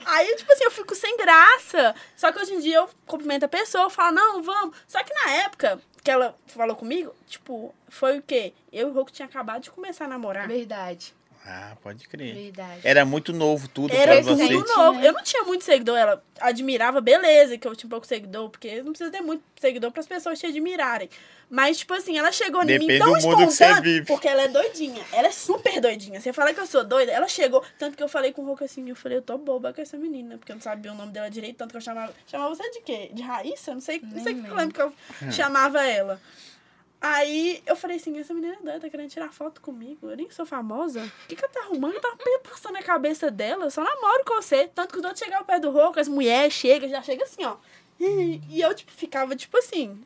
[0.07, 1.95] Aí, tipo assim, eu fico sem graça.
[2.17, 4.77] Só que hoje em dia eu cumprimento a pessoa, eu falo, não, vamos.
[4.87, 8.53] Só que na época que ela falou comigo, tipo, foi o quê?
[8.73, 10.49] Eu e o Roku tinha acabado de começar a namorar.
[10.49, 12.35] Verdade, Ah, pode crer.
[12.35, 12.81] verdade.
[12.85, 14.45] Era muito novo tudo Era pra muito você.
[14.47, 14.77] recente.
[14.77, 15.01] novo.
[15.01, 15.09] né?
[15.09, 15.99] Eu não tinha muito seguidor.
[15.99, 19.99] Ela admirava, beleza, que eu tinha pouco seguidor, porque não precisa ter muito seguidor para
[20.01, 21.11] as pessoas te admirarem.
[21.51, 24.07] Mas, tipo assim, ela chegou em mim Depende tão do mundo que você espontânea, vive.
[24.07, 25.05] porque ela é doidinha.
[25.13, 26.21] Ela é super doidinha.
[26.21, 27.63] Você fala que eu sou doida, ela chegou.
[27.79, 29.99] Tanto que eu falei com o Roco assim, eu falei, eu tô boba com essa
[29.99, 32.15] menina, porque eu não sabia o nome dela direito, tanto que eu chamava.
[32.27, 33.11] Chamava você de quê?
[33.13, 33.75] De Raíssa?
[33.75, 34.93] Não sei, não sei o que eu lembro que eu
[35.33, 36.21] chamava ela.
[37.03, 40.09] Aí eu falei assim, essa menina é doida, tá querendo tirar foto comigo.
[40.09, 41.03] Eu nem sou famosa.
[41.03, 42.01] O que, que ela tá arrumando?
[42.01, 42.17] Tá
[42.49, 43.65] passando na cabeça dela.
[43.65, 44.69] Eu só namoro com você.
[44.69, 47.57] Tanto que os outros chegavam perto do Roco, as mulheres chegam, já chega assim, ó.
[47.99, 50.01] E, e eu, tipo, ficava, tipo assim,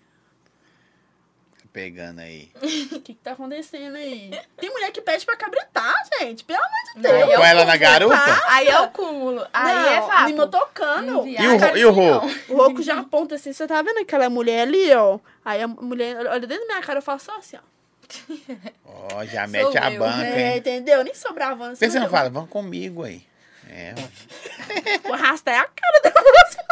[1.77, 2.51] Pegando aí.
[2.57, 2.61] o
[3.05, 4.31] que, que tá acontecendo aí?
[4.57, 6.43] Tem mulher que pede pra cabritar, gente.
[6.43, 7.37] Pelo amor de Deus.
[7.37, 7.77] Com ela na Passa.
[7.77, 8.41] garupa?
[8.47, 9.47] Aí é o cúmulo.
[9.53, 10.25] Aí não, é fato.
[10.33, 11.27] me tocando.
[11.27, 12.27] E o, e o Rô?
[12.49, 15.19] O Roco já aponta assim, você tá vendo aquela mulher ali, ó?
[15.45, 17.77] Aí a mulher olha dentro da minha cara, eu faço só assim, ó.
[19.19, 20.59] Ó, já mete a eu, banca, É, hein?
[20.59, 21.05] entendeu?
[21.05, 21.75] Nem sobrava.
[21.75, 22.31] Você não fala?
[22.31, 23.23] Vamos comigo aí.
[23.69, 23.95] É,
[25.03, 26.66] Vou arrastar a cara da moça.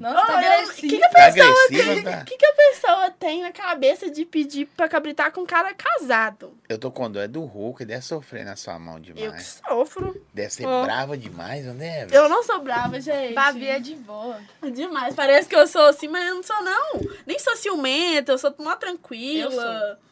[0.00, 0.86] Nossa, tá Olha, agressivo.
[0.86, 2.02] O que, que a Tá pessoa agressiva, tem?
[2.04, 2.24] tá?
[2.24, 6.56] Que, que a pessoa tem na cabeça de pedir pra cabritar com um cara casado?
[6.68, 9.62] eu tô com dó é do Hulk, deve sofrer na sua mão Eu que demais.
[9.66, 10.20] sofro.
[10.34, 10.84] Deve ser Ó.
[10.84, 12.16] brava demais, não deve?
[12.16, 13.34] Eu não sou brava, gente.
[13.34, 14.40] Babi é de boa.
[14.72, 15.14] Demais.
[15.14, 17.00] Parece que eu sou assim, mas eu não sou, não.
[17.26, 19.52] Nem sou ciumenta, eu sou mó tranquila.
[19.52, 20.06] Eu sou.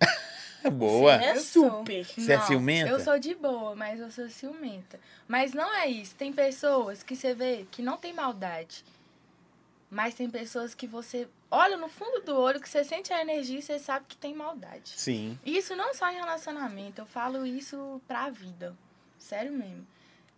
[0.72, 1.22] Boa.
[1.22, 1.78] É Eu sou.
[1.78, 2.04] super.
[2.04, 2.90] Você é Não, ciumenta?
[2.90, 4.98] Eu sou de boa, mas eu sou ciumenta.
[5.26, 6.14] Mas não é isso.
[6.14, 8.84] Tem pessoas que você vê que não tem maldade.
[9.90, 13.58] Mas tem pessoas que você olha no fundo do olho, que você sente a energia
[13.58, 14.92] e você sabe que tem maldade.
[14.96, 15.38] Sim.
[15.46, 18.76] Isso não só em relacionamento, eu falo isso pra vida.
[19.18, 19.86] Sério mesmo.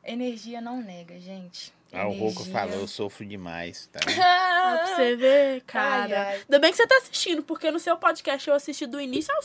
[0.04, 1.72] Energia não nega, gente.
[1.92, 3.98] Ah, o Roco falou, eu sofro demais, tá?
[4.06, 6.04] Ó, pra você ver, cara.
[6.04, 6.36] Ai, ai.
[6.42, 9.40] Ainda bem que você tá assistindo, porque no seu podcast eu assisti do início ao,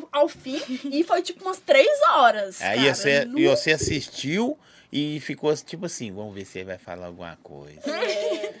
[0.00, 0.60] do- ao fim
[0.92, 2.60] e foi tipo umas três horas.
[2.60, 2.94] Aí cara.
[2.94, 4.58] você, Nu- e você assistiu
[4.92, 7.80] e ficou tipo assim, vamos ver se ele vai falar alguma coisa.
[7.90, 8.54] É,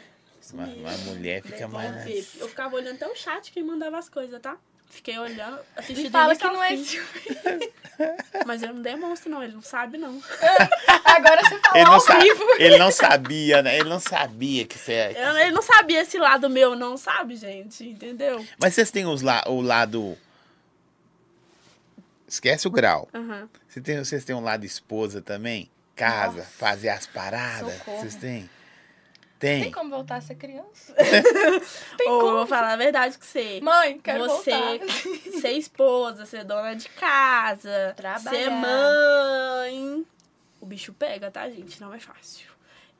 [0.52, 0.66] Uma,
[1.04, 2.36] mulher fica mais.
[2.40, 4.56] Eu ficava olhando até o chat quem mandava as coisas, tá?
[4.88, 7.72] Fiquei olhando, assisti Me fala que não é ciúme.
[8.46, 9.42] Mas eu não demonstro, não.
[9.42, 10.20] Ele não sabe, não.
[11.04, 12.44] Agora você Ele não, ao sa- vivo.
[12.58, 13.78] ele não sabia, né?
[13.78, 15.12] Ele não sabia que você é.
[15.30, 17.84] Eu- ele não sabia esse lado meu, não, sabe, gente?
[17.88, 18.44] Entendeu?
[18.60, 19.42] Mas vocês têm os la...
[19.46, 20.16] o lado.
[22.28, 23.08] Esquece o grau.
[23.14, 23.48] Aham.
[23.68, 23.98] Você tem...
[23.98, 25.70] Vocês têm um lado esposa também?
[25.94, 26.50] Casa, Nossa.
[26.50, 27.78] fazer as paradas.
[27.78, 28.00] Socorro.
[28.00, 28.50] Vocês têm?
[29.46, 29.72] Tem Tem.
[29.72, 30.94] como voltar a ser criança?
[32.06, 32.32] Ou eu como?
[32.38, 33.60] vou falar a verdade que você.
[33.60, 34.88] Mãe, quero você voltar.
[35.40, 38.30] ser esposa, ser dona de casa, Trabalhar.
[38.30, 40.06] ser mãe.
[40.60, 41.80] o bicho pega, tá, gente?
[41.80, 42.48] Não é fácil.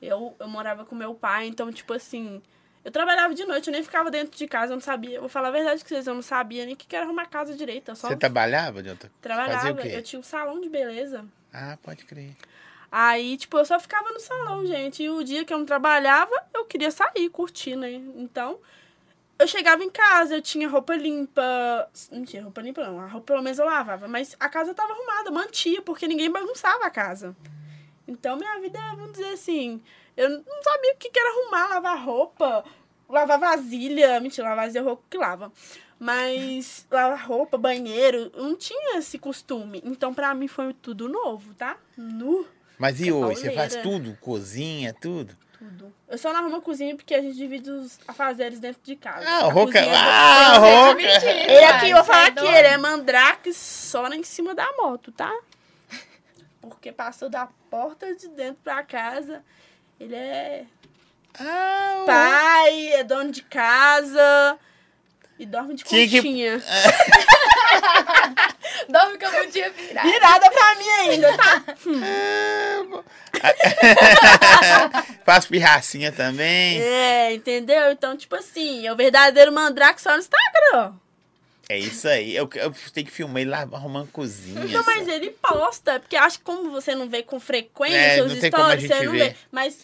[0.01, 2.41] Eu, eu morava com meu pai, então, tipo assim,
[2.85, 5.19] eu trabalhava de noite, eu nem ficava dentro de casa, eu não sabia.
[5.19, 7.25] Vou falar a verdade com vocês, eu não sabia nem o que que era arrumar
[7.25, 7.95] casa direita.
[7.95, 8.77] Só Você trabalhava?
[8.77, 9.89] Fazia o trabalhava, quê?
[9.93, 11.25] eu tinha um salão de beleza.
[11.51, 12.35] Ah, pode crer.
[12.91, 15.03] Aí, tipo, eu só ficava no salão, gente.
[15.03, 17.91] E o dia que eu não trabalhava, eu queria sair, curtir, né?
[17.91, 18.59] Então,
[19.39, 21.89] eu chegava em casa, eu tinha roupa limpa.
[22.11, 22.99] Não tinha roupa limpa, não.
[22.99, 24.07] A roupa pelo menos eu lavava.
[24.07, 27.35] Mas a casa tava arrumada, mantia, porque ninguém bagunçava a casa.
[28.07, 29.81] Então, minha vida, vamos dizer assim,
[30.15, 32.63] eu não sabia o que era arrumar, lavar roupa,
[33.09, 34.19] lavar vasilha.
[34.19, 35.51] Mentira, lavar vasilha é roupa que lava.
[35.99, 39.81] Mas lavar roupa, banheiro, não tinha esse costume.
[39.83, 41.77] Então, pra mim, foi tudo novo, tá?
[41.97, 42.47] Nu.
[42.77, 43.41] Mas e É hoje?
[43.41, 43.81] Você faz pauleira.
[44.03, 44.17] tudo?
[44.21, 45.35] Cozinha, tudo?
[45.57, 45.93] Tudo.
[46.07, 49.25] Eu só não arrumo a cozinha porque a gente divide os afazeres dentro de casa.
[49.27, 49.73] Ah, A Roca.
[49.79, 51.51] cozinha- Ah, ser Roca.
[51.51, 55.11] Ele aqui, eu vou falar sai que ele é mandrake só em cima da moto,
[55.11, 55.33] tá?
[56.61, 59.41] Porque passou da porta de dentro pra casa.
[59.99, 60.65] Ele é
[61.39, 64.57] Ah, pai, é dono de casa
[65.39, 66.21] e dorme de Tinha que-.
[68.89, 70.09] Dorme com a bundinha virada.
[70.09, 71.63] Virada pra mim ainda, tá?
[75.25, 76.81] Faz pirracinha também.
[76.81, 77.91] É, entendeu?
[77.91, 80.93] Então, tipo assim, é o verdadeiro mandrake só no Instagram.
[81.69, 82.35] É isso aí.
[82.35, 84.63] Eu, eu tenho que filmar ele lá arrumando cozinha.
[84.65, 88.31] Não, mas ele posta, porque acho que como você não vê com frequência É, os
[88.31, 89.35] stories, você não vê.
[89.51, 89.79] Mas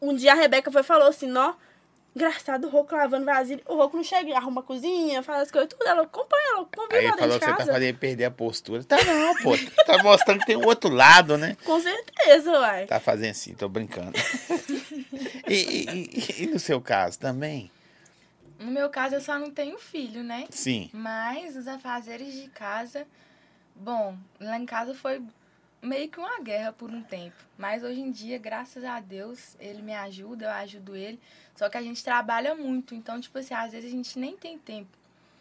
[0.00, 1.52] um dia a Rebeca foi e falou assim, ó,
[2.14, 3.62] engraçado o Roco lavando vasilha.
[3.66, 5.86] O Roco não chega, arruma a cozinha, faz as coisas, tudo.
[5.86, 7.72] Ela acompanha, ela lá ele falou dentro que de você tá casa.
[7.72, 8.84] fazendo ele perder a postura.
[8.84, 9.52] Tá não, pô.
[9.86, 11.56] Tá mostrando que tem um outro lado, né?
[11.64, 12.86] Com certeza, uai.
[12.86, 14.12] Tá fazendo assim, tô brincando.
[15.48, 17.70] E, e- e- e no seu caso também?
[18.58, 20.46] No meu caso, eu só não tenho filho, né?
[20.50, 20.88] Sim.
[20.92, 23.06] Mas os afazeres de casa,
[23.74, 25.20] bom, lá em casa foi
[25.82, 27.36] meio que uma guerra por um tempo.
[27.58, 31.20] Mas hoje em dia, graças a Deus, ele me ajuda, eu ajudo ele.
[31.56, 34.56] Só que a gente trabalha muito, então, tipo assim, às vezes a gente nem tem
[34.58, 34.90] tempo.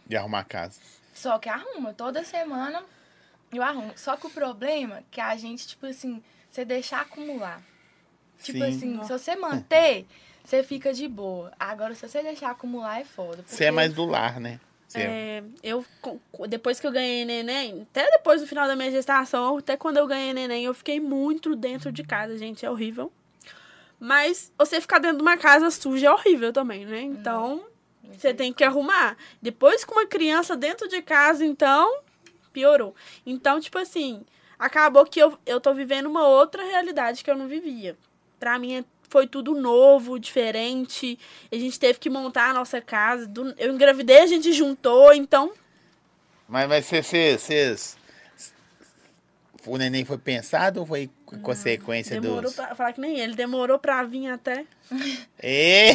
[0.06, 0.80] De arrumar a casa.
[1.14, 2.84] Só que arruma, toda semana
[3.54, 3.94] eu arrumo.
[3.96, 7.62] Só que o problema é que a gente, tipo assim, você deixar acumular.
[8.42, 8.64] Tipo Sim.
[8.98, 10.08] assim, se você manter,
[10.44, 11.54] você fica de boa.
[11.60, 13.44] Agora, se você deixar acumular, é foda.
[13.46, 14.60] Você é porque- mais do lar, né?
[15.00, 15.86] É- eu,
[16.48, 20.08] depois que eu ganhei neném, até depois do final da minha gestação, até quando eu
[20.08, 23.12] ganhei neném, eu fiquei muito dentro de casa, gente, é horrível.
[24.00, 27.02] Mas você ficar dentro de uma casa suja é horrível também, né?
[27.02, 27.64] Então,
[28.18, 29.16] você tem que arrumar.
[29.42, 32.00] Depois com uma criança dentro de casa, então,
[32.52, 32.96] piorou.
[33.26, 34.26] Então, tipo assim,
[34.58, 37.96] acabou que eu, eu tô vivendo uma outra realidade que eu não vivia.
[38.40, 41.20] Pra mim é- foi tudo novo, diferente.
[41.52, 43.28] A gente teve que montar a nossa casa.
[43.28, 45.52] do- Eu engravidei, a gente juntou, então.
[46.48, 47.98] Mas, mas vocês,
[49.68, 52.54] O neném foi pensado ou foi co- consequência Demorou dos.
[52.56, 54.66] pra falar que nem ele, demorou pra vir até.
[55.44, 55.92] É,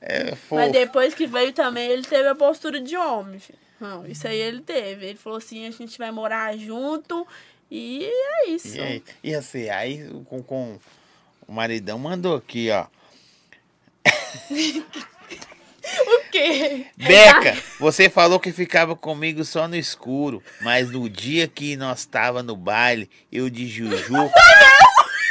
[0.00, 0.36] é.
[0.50, 3.58] Mas depois que veio também, ele teve a postura de homem, filho.
[3.80, 5.06] Não, isso aí ele teve.
[5.06, 7.26] Ele falou assim: a gente vai morar junto.
[7.70, 8.76] E é isso.
[8.76, 10.78] E, aí, e assim, aí com, com
[11.48, 12.86] o maridão mandou aqui, ó.
[16.06, 16.84] O quê?
[16.98, 22.42] Beca, você falou que ficava comigo só no escuro, mas no dia que nós tava
[22.42, 24.30] no baile, eu de Juju,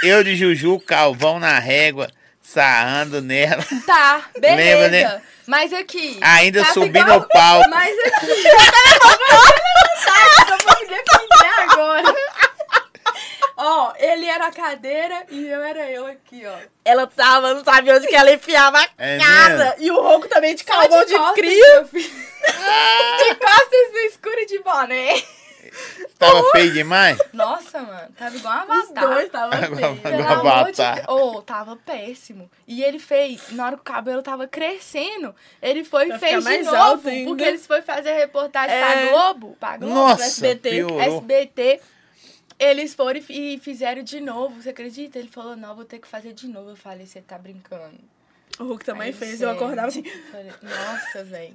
[0.03, 2.09] eu de Juju, calvão na régua,
[2.41, 4.87] sarrando nela, Tá, beleza.
[4.87, 5.21] Lembra, né?
[5.45, 6.17] Mas aqui.
[6.21, 7.69] ainda tava subi igual- no palco.
[7.69, 8.43] Mas aqui.
[10.07, 12.13] Tá, eu vou me defender agora.
[13.59, 16.55] Ó, ele era a cadeira e eu era eu aqui, ó.
[16.85, 19.75] Ela tava, não sabia onde que ela enfiava a É cara.
[19.79, 21.83] E o rouco também de Só calvão de, costas, cria.
[22.47, 25.21] De costas no escuro e de boné.
[26.17, 27.17] Tava feio demais?
[27.33, 29.07] Nossa, mano, tava igual um Os avatar.
[29.07, 30.95] dois Pelo Agora amor de avatar.
[30.95, 31.07] Deus.
[31.09, 32.49] Ô, tava péssimo.
[32.67, 36.63] E ele fez, na hora que o cabelo tava crescendo, ele foi e fez de
[36.63, 37.01] novo.
[37.25, 38.79] Porque eles foi fazer reportagem É.
[38.79, 39.57] pra Globo.
[39.59, 41.01] Pra Globo, Nossa, SBT, piorou.
[41.01, 41.81] SBT.
[42.59, 45.19] Eles foram e fi- fizeram de novo, você acredita?
[45.19, 46.71] Ele falou, não, vou ter que fazer de novo.
[46.71, 47.99] Eu falei, você tá brincando.
[48.59, 49.37] O Hulk também Aí, fez.
[49.37, 49.51] sério.
[49.51, 50.03] Eu acordava assim.
[50.31, 51.53] Falei, nossa, velho.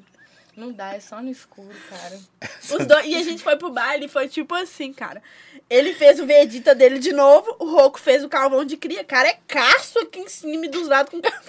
[0.54, 2.20] Não dá, é só no escuro, cara.
[2.78, 5.20] Os dois, e a gente foi pro baile e foi tipo assim, cara.
[5.68, 9.02] Ele fez o Vegeta dele de novo, o Roco fez o calvão de cria.
[9.02, 11.42] Cara, é caço aqui em cima e dos lados com cabelo.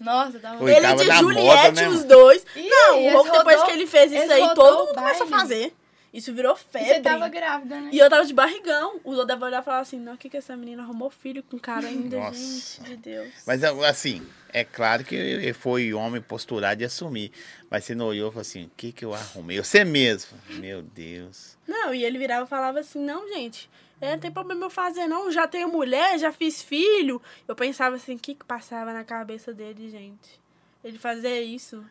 [0.00, 0.70] Nossa, tava...
[0.70, 2.44] Ele tava de Juliette, moda, né, os dois.
[2.56, 5.30] Ih, não, o Roco, depois rodou- que ele fez isso aí, todo mundo começou a
[5.30, 5.74] fazer.
[6.12, 6.88] Isso virou E febre.
[6.88, 7.90] você tava grávida, né?
[7.90, 9.00] E eu tava de barrigão.
[9.02, 11.42] O Lô deve olhar e falar assim, não, o que que essa menina arrumou filho
[11.42, 12.38] com cara ainda, Nossa.
[12.38, 13.32] gente de Deus.
[13.46, 17.32] Mas assim, é claro que ele foi homem posturado de assumir.
[17.70, 19.58] Mas você não olhou e falou assim, o que que eu arrumei?
[19.58, 20.36] Você mesmo.
[20.50, 21.56] Meu Deus.
[21.66, 25.06] Não, e ele virava e falava assim, não, gente, é, não tem problema eu fazer,
[25.06, 25.30] não.
[25.32, 27.22] Já tenho mulher, já fiz filho.
[27.48, 30.38] Eu pensava assim, o que que passava na cabeça dele, gente?
[30.84, 31.82] Ele fazia isso.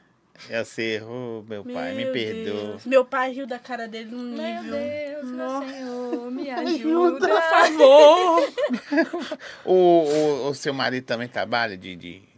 [0.49, 2.43] Eu sei, oh, meu pai, me Meu perdoa.
[2.67, 2.85] Deus.
[2.85, 4.77] Meu pai riu da cara dele num Meu nível.
[4.77, 5.61] Deus, meu.
[5.69, 7.27] Senhor, me Ajuda, ajuda.
[7.27, 7.41] por
[9.09, 9.37] favor.
[9.65, 11.95] O, o, o seu marido também trabalha de.
[11.95, 12.30] de...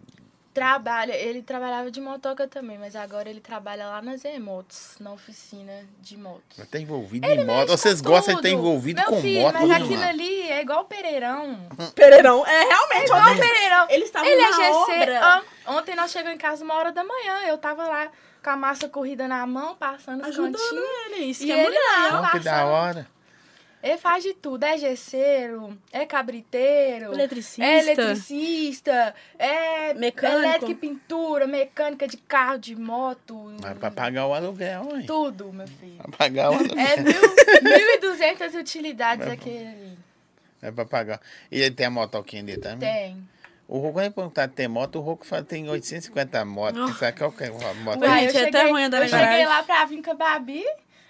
[0.54, 5.74] Trabalha, ele trabalhava de motoca também, mas agora ele trabalha lá nas Emotos, na oficina
[6.00, 6.58] de motos.
[6.70, 7.70] Tá envolvido Ele em moto.
[7.70, 8.60] Vocês gostam de estar tudo.
[8.60, 10.10] envolvido Meu com filho, moto, Mas aquilo mano?
[10.10, 11.58] ali é igual o Pereirão.
[11.96, 13.06] Pereirão, é realmente.
[13.06, 13.86] Igual o Pereirão.
[13.90, 14.72] Eles estavam Ele é na GC.
[14.72, 15.20] obra.
[15.26, 15.42] Ah,
[15.74, 17.40] ontem nós chegamos em casa uma hora da manhã.
[17.48, 18.10] Eu tava lá
[18.44, 20.86] com a massa corrida na mão, passando os Ajudando cantinhos.
[21.08, 21.26] ele.
[21.26, 22.12] Isso E que é ele mulher.
[22.22, 23.08] lá, que da hora.
[23.84, 24.64] Ele faz de tudo.
[24.64, 27.14] É gesseiro, é cabriteiro.
[27.14, 27.64] Eletricista.
[27.66, 30.40] É eletricista, é Mecânico.
[30.40, 33.54] elétrica e pintura, mecânica de carro, de moto.
[33.62, 35.06] Mas pra pagar o aluguel, hein?
[35.06, 35.98] Tudo, meu filho.
[35.98, 36.80] Pra pagar o aluguel.
[36.80, 39.98] É mil, 1.200 utilidades Mas, aquele ali.
[40.62, 41.20] É pra pagar.
[41.52, 42.80] E ele tem a motoquinha dele também?
[42.80, 43.34] Tem.
[43.68, 46.92] O quando ele perguntar se tem moto, o Roco fala que tem 850 motos.
[46.92, 46.94] Oh.
[46.94, 48.02] Sabe qual que é a moto?
[48.02, 50.64] Ué, gente, é até ruim andar eu cheguei lá pra vir com a Babi,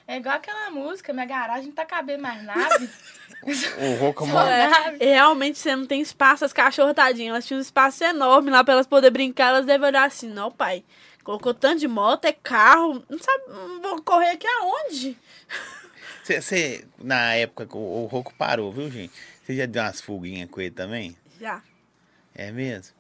[0.08, 2.90] é igual aquela música, minha garagem não tá cabendo mais nave.
[3.46, 4.96] O mora.
[5.02, 8.64] É, realmente você não tem espaço, as cachorras, tadinhas, elas tinham um espaço enorme lá
[8.64, 10.82] pra elas poderem brincar, elas devem olhar assim, não, pai,
[11.26, 15.18] colocou tanto de moto, é carro, não sabe, não vou correr aqui aonde?
[16.24, 19.14] Você, na época que o, o Roco parou, viu, gente?
[19.44, 21.18] Você já deu umas fuguinhas com ele também?
[21.38, 21.62] Já.
[22.34, 22.96] É mesmo?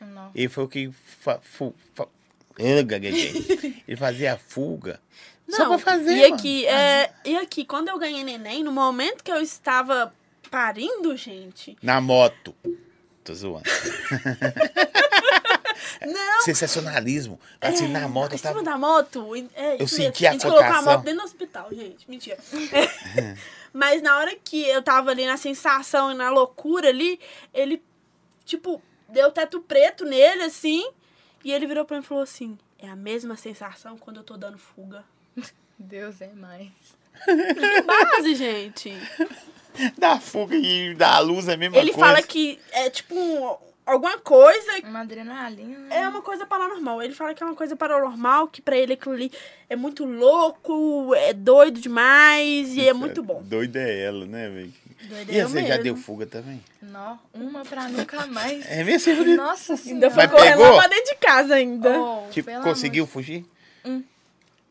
[0.00, 0.30] Não.
[0.34, 0.90] Ele foi o que.
[1.20, 2.08] Fa, fu, fa,
[2.58, 5.00] ele fazia a fuga.
[5.48, 6.12] Só pra fazer.
[6.16, 6.34] e mano.
[6.34, 10.12] aqui, é, e aqui, quando eu ganhei neném, no momento que eu estava
[10.50, 12.54] parindo, gente, Na moto.
[13.24, 13.68] Tô zoando.
[16.06, 17.38] não, Sensacionalismo.
[17.60, 18.58] Assim, na moto em tava.
[18.58, 20.28] cima da moto, é, Eu isso senti mesmo.
[20.28, 20.92] a gente colocou a cotação.
[20.92, 22.10] moto dentro do hospital, gente.
[22.10, 22.38] Mentira.
[22.72, 23.36] É.
[23.72, 27.20] Mas na hora que eu tava ali na sensação e na loucura ali,
[27.52, 27.82] ele,
[28.44, 30.88] tipo, deu teto preto nele, assim.
[31.44, 34.36] E ele virou pra mim e falou assim: É a mesma sensação quando eu tô
[34.36, 35.04] dando fuga.
[35.78, 36.68] Deus é mais.
[37.24, 38.92] Que base, gente.
[39.96, 42.06] Da fuga e da luz é a mesma Ele coisa.
[42.06, 45.78] fala que é tipo um- alguma coisa Uma adrenalina.
[45.78, 46.00] né?
[46.00, 47.00] É uma coisa paranormal.
[47.02, 49.30] Ele fala que é uma coisa paranormal, que pra ele aquilo ali
[49.70, 53.40] é muito louco, é doido demais e é muito bom.
[53.44, 54.72] Doida é ela, né, velho?
[55.08, 55.84] Doido E é você já mesmo.
[55.84, 56.60] deu fuga também?
[56.82, 58.66] Nó, uma pra nunca mais.
[58.68, 59.36] É mesmo?
[59.36, 60.10] Nossa Ainda senhora.
[60.10, 62.00] foi Mas correndo pra dentro de casa ainda.
[62.00, 63.44] Oh, Tipo, conseguiu amor fugir?
[63.84, 64.04] de-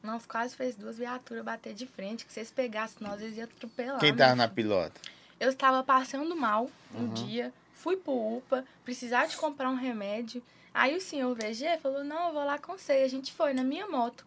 [0.07, 3.43] Nós quase fez duas viaturas bater de frente, que se eles pegassem nós, eles iam
[3.43, 3.99] atropelar.
[3.99, 4.17] Quem né?
[4.17, 5.01] tava na pilota?
[5.37, 10.41] Eu estava passando mal um dia, fui pro UPA, precisar de comprar um remédio.
[10.73, 13.01] Aí o senhor VG falou, não, eu vou lá com você.
[13.01, 14.25] E a gente foi na minha moto.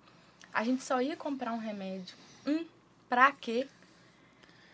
[0.53, 2.15] A gente só ia comprar um remédio.
[2.47, 2.67] Hum,
[3.09, 3.67] pra quê?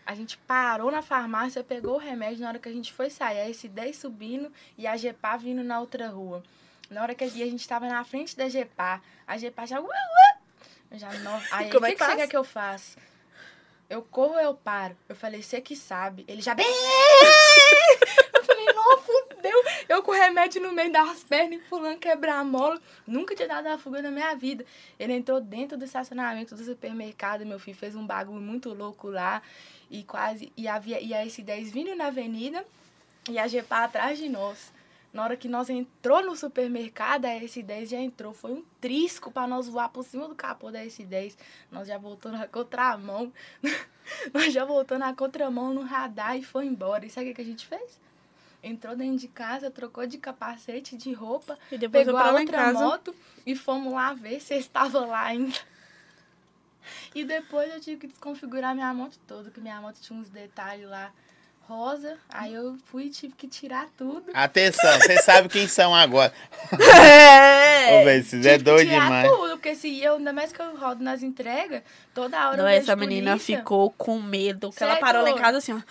[0.05, 2.41] A gente parou na farmácia, pegou o remédio.
[2.41, 5.79] Na hora que a gente foi sair, a S10 subindo e a GEPA vindo na
[5.79, 6.43] outra rua.
[6.89, 9.79] Na hora que a gente estava na frente da GEPA, a GEPA já...
[9.79, 10.36] "Ué, ué".
[10.91, 11.41] Já não.
[11.51, 12.97] Aí, Como o é que, que que você quer que eu faça?
[13.89, 14.97] Eu corro ou eu paro?
[15.07, 16.25] Eu falei, você que sabe.
[16.27, 16.55] Ele já.
[18.33, 19.63] Eu falei, não, fudeu.
[19.87, 22.79] Eu com remédio no meio das pernas, pulando, quebrar a mola.
[23.05, 24.65] Nunca tinha dado uma fuga na minha vida.
[24.99, 29.41] Ele entrou dentro do estacionamento do supermercado, meu filho fez um bagulho muito louco lá.
[29.89, 30.51] E quase.
[30.57, 32.65] E, havia, e a S10 vindo na avenida
[33.29, 34.71] e a GPA atrás de nós.
[35.13, 38.33] Na hora que nós entrou no supermercado, a S10 já entrou.
[38.33, 41.35] Foi um trisco para nós voar por cima do capô da S10.
[41.71, 43.31] Nós já voltou na contramão.
[44.33, 47.05] nós já voltou na contramão no radar e foi embora.
[47.05, 47.99] E sabe o que a gente fez?
[48.61, 53.15] Entrou dentro de casa, trocou de capacete, de roupa, E depois pegou a outra moto
[53.45, 55.57] e fomos lá ver se estava lá ainda.
[57.15, 60.87] E depois eu tive que desconfigurar minha moto toda, que minha moto tinha uns detalhes
[60.87, 61.11] lá
[61.67, 62.17] rosa.
[62.29, 64.23] Aí eu fui e tive que tirar tudo.
[64.33, 66.33] Atenção, vocês sabem quem são agora.
[66.79, 68.01] É.
[68.01, 69.29] Ô, velho, vocês é doido tirar demais.
[69.31, 71.81] tudo, porque se eu, ainda mais que eu rodo nas entregas,
[72.13, 73.57] toda hora Não, essa menina polícia.
[73.57, 75.81] ficou com medo, que ela é parou lá em casa assim, ó.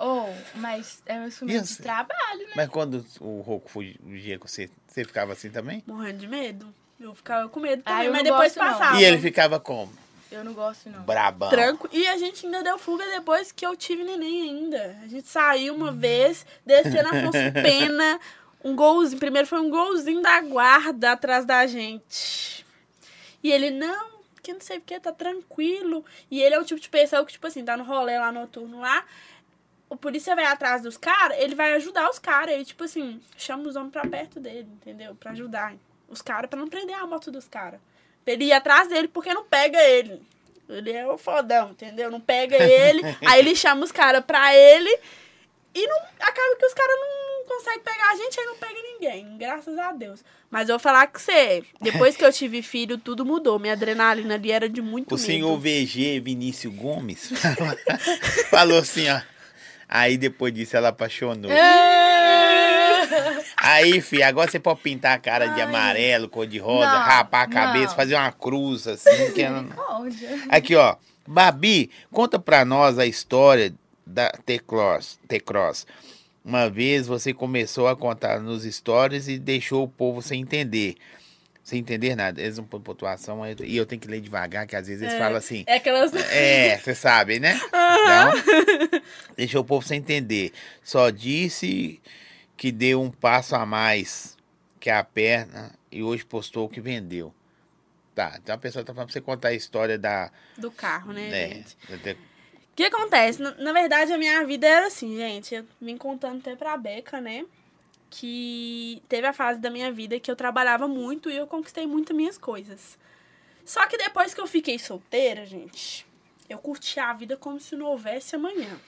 [0.00, 1.76] Oh, mas é um instrumento Isso.
[1.78, 2.52] de trabalho, né?
[2.54, 5.82] Mas quando o Roco fugia com você, você ficava assim também?
[5.86, 6.72] Morrendo de medo.
[7.00, 8.78] Eu ficava com medo Ah, também, eu mas depois gosto, não.
[8.78, 9.00] passava.
[9.00, 9.92] E ele ficava como?
[10.30, 11.02] Eu não gosto, não.
[11.02, 11.48] Brabão.
[11.48, 11.88] Tranco.
[11.92, 14.98] E a gente ainda deu fuga depois que eu tive neném ainda.
[15.02, 18.20] A gente saiu uma vez, desceu na Afonso Pena,
[18.62, 19.18] um golzinho.
[19.18, 22.64] Primeiro foi um golzinho da guarda atrás da gente.
[23.42, 26.04] E ele, não, que não sei o que, tá tranquilo.
[26.30, 28.80] E ele é o tipo de pessoa que, tipo assim, tá no rolê lá noturno
[28.80, 29.04] lá.
[29.88, 32.54] O polícia vai atrás dos caras, ele vai ajudar os caras.
[32.54, 35.14] Ele, tipo assim, chama os homens pra perto dele, entendeu?
[35.14, 35.74] Pra ajudar
[36.08, 37.80] os caras, pra não prender a moto dos caras.
[38.28, 40.20] Pra ele ir atrás dele, porque não pega ele.
[40.68, 42.10] Ele é o fodão, entendeu?
[42.10, 43.00] Não pega ele.
[43.26, 44.90] aí ele chama os caras pra ele.
[45.74, 49.38] E não, acaba que os caras não conseguem pegar a gente, aí não pega ninguém.
[49.38, 50.22] Graças a Deus.
[50.50, 53.58] Mas eu vou falar que você, depois que eu tive filho, tudo mudou.
[53.58, 55.26] Minha adrenalina ali era de muito O medo.
[55.26, 57.32] senhor VG Vinícius Gomes
[58.50, 59.22] falou assim, ó.
[59.88, 61.50] Aí depois disso ela apaixonou.
[63.56, 65.68] Aí, filho, agora você pode pintar a cara de Ai.
[65.68, 67.96] amarelo, cor de rosa, Não, rapar a cabeça, não.
[67.96, 69.10] fazer uma cruz assim.
[69.32, 69.64] que ela-.
[70.48, 70.96] Aqui, ó.
[71.26, 73.74] Babi, conta pra nós a história
[74.06, 75.18] da T-Cross.
[75.28, 75.86] T-Cross.
[76.44, 80.94] Uma vez você começou a contar nos stories e deixou o povo sem entender.
[81.62, 82.40] Sem entender nada.
[82.40, 85.18] Eles não põem pontuação e eu tenho que ler devagar, que às vezes eles É.
[85.18, 85.64] falam assim.
[85.66, 86.14] É aquelas.
[86.14, 87.60] É, você sabe, né?
[87.68, 89.02] Então,
[89.36, 90.52] deixou o povo sem entender.
[90.82, 92.00] Só disse
[92.58, 94.36] que deu um passo a mais
[94.80, 97.32] que a perna e hoje postou que vendeu.
[98.14, 100.30] Tá, então a pessoa tá falando pra você contar a história da.
[100.56, 101.76] Do carro, né, né, gente?
[101.84, 102.18] O
[102.74, 103.40] que acontece?
[103.40, 105.54] Na, na verdade, a minha vida era assim, gente.
[105.54, 107.46] Eu vim contando até pra Beca, né?
[108.10, 112.12] Que teve a fase da minha vida que eu trabalhava muito e eu conquistei muito
[112.12, 112.98] minhas coisas.
[113.64, 116.04] Só que depois que eu fiquei solteira, gente,
[116.48, 118.80] eu curti a vida como se não houvesse amanhã.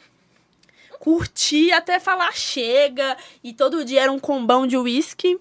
[1.00, 5.40] Curti até falar chega e todo dia era um combão de uísque,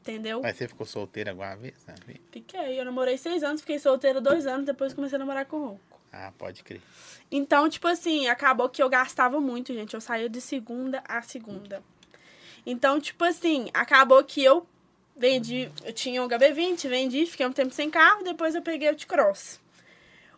[0.00, 0.40] entendeu?
[0.42, 1.74] Mas você ficou solteira alguma vez?
[1.84, 2.18] sabe?
[2.32, 5.66] Fiquei, eu namorei seis anos, fiquei solteira dois anos, depois comecei a namorar com o
[5.66, 6.00] Ronco.
[6.10, 6.80] Ah, pode crer.
[7.30, 9.92] Então, tipo assim, acabou que eu gastava muito, gente.
[9.92, 11.82] Eu saía de segunda a segunda.
[12.64, 14.66] Então, tipo assim, acabou que eu
[15.14, 15.70] vendi.
[15.84, 19.60] Eu tinha um HB20, vendi, fiquei um tempo sem carro, depois eu peguei o T-Cross.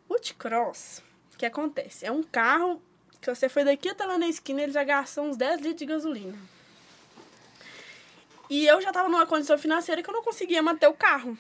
[0.09, 2.05] O T-Cross, o que acontece?
[2.05, 2.83] É um carro
[3.21, 5.87] que você foi daqui até lá na esquina, ele já gastou uns 10 litros de
[5.87, 6.39] gasolina.
[8.49, 11.39] E eu já tava numa condição financeira que eu não conseguia manter o carro.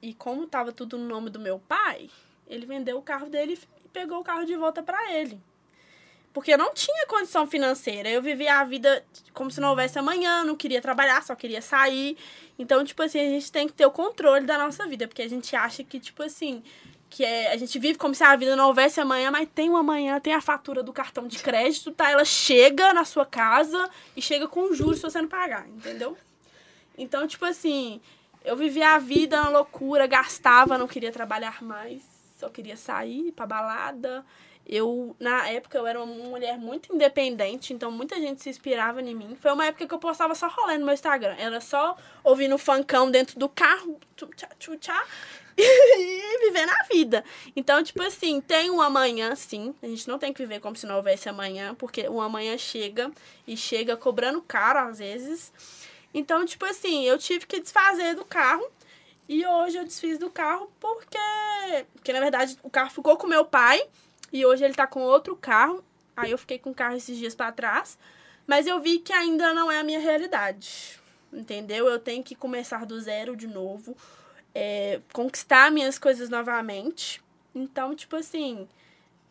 [0.00, 2.08] E como tava tudo no nome do meu pai,
[2.48, 5.38] ele vendeu o carro dele e pegou o carro de volta pra ele.
[6.32, 8.08] Porque eu não tinha condição financeira.
[8.08, 9.04] Eu vivia a vida
[9.34, 12.16] como se não houvesse amanhã, não queria trabalhar, só queria sair.
[12.58, 15.28] Então, tipo assim, a gente tem que ter o controle da nossa vida, porque a
[15.28, 16.62] gente acha que, tipo assim,
[17.10, 19.76] que é, a gente vive como se a vida não houvesse amanhã, mas tem um
[19.76, 22.08] amanhã, tem a fatura do cartão de crédito, tá?
[22.08, 26.16] Ela chega na sua casa e chega com juros se você não pagar, entendeu?
[26.96, 28.00] Então, tipo assim,
[28.44, 32.00] eu vivia a vida na loucura, gastava, não queria trabalhar mais,
[32.38, 34.24] só queria sair ir pra balada.
[34.66, 39.14] Eu, na época, eu era uma mulher muito independente, então muita gente se inspirava em
[39.14, 39.36] mim.
[39.40, 41.34] Foi uma época que eu postava só rolê no meu Instagram.
[41.38, 44.48] Era só ouvindo funkão dentro do carro, tchá,
[44.78, 45.06] tchá,
[45.58, 47.24] e vivendo a vida.
[47.54, 49.74] Então, tipo assim, tem um amanhã, sim.
[49.82, 53.10] A gente não tem que viver como se não houvesse amanhã, porque o amanhã chega
[53.46, 55.52] e chega cobrando caro às vezes.
[56.12, 58.66] Então, tipo assim, eu tive que desfazer do carro.
[59.28, 61.18] E hoje eu desfiz do carro porque.
[61.94, 63.80] Porque na verdade o carro ficou com meu pai.
[64.32, 65.84] E hoje ele tá com outro carro.
[66.16, 67.96] Aí eu fiquei com o carro esses dias pra trás.
[68.46, 71.00] Mas eu vi que ainda não é a minha realidade.
[71.32, 71.86] Entendeu?
[71.86, 73.96] Eu tenho que começar do zero de novo.
[74.54, 77.22] É, conquistar minhas coisas novamente.
[77.54, 78.68] Então, tipo assim.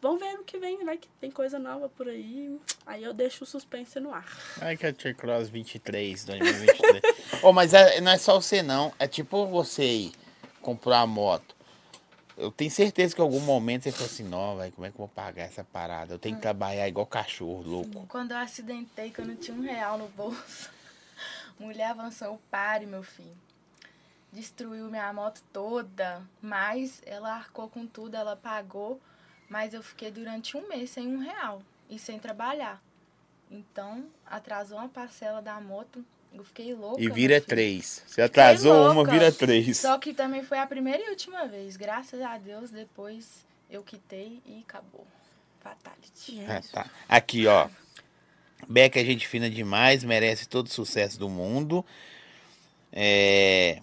[0.02, 2.58] Vamos ver no que vem, vai que tem coisa nova por aí.
[2.86, 4.26] Aí eu deixo o suspense no ar.
[4.62, 7.04] Ai, que é T-Cross 23, 2023.
[7.44, 8.94] oh, mas é- não é só você, não.
[8.98, 10.14] É tipo você ir
[10.62, 11.54] comprar a moto.
[12.38, 14.96] Eu tenho certeza que em algum momento você falou assim, não, velho, como é que
[14.96, 16.14] eu vou pagar essa parada?
[16.14, 18.06] Eu tenho que trabalhar igual cachorro, louco.
[18.08, 20.70] Quando eu acidentei, que eu não tinha um real no bolso,
[21.60, 23.36] mulher avançou o pare, meu filho.
[24.32, 29.02] Destruiu minha moto toda, mas ela arcou com tudo, ela pagou,
[29.50, 32.82] mas eu fiquei durante um mês sem um real e sem trabalhar.
[33.50, 37.02] Então, atrasou uma parcela da moto, eu fiquei louca.
[37.02, 38.04] E vira três.
[38.06, 39.80] Você atrasou uma, vira três.
[39.80, 41.76] Só que também foi a primeira e última vez.
[41.76, 45.08] Graças a Deus, depois eu quitei e acabou.
[45.60, 46.40] Fatality.
[46.42, 46.90] É Ah, tá.
[47.08, 47.68] Aqui, ó.
[48.68, 51.84] Beca é gente fina demais, merece todo o sucesso do mundo.
[52.92, 53.82] É...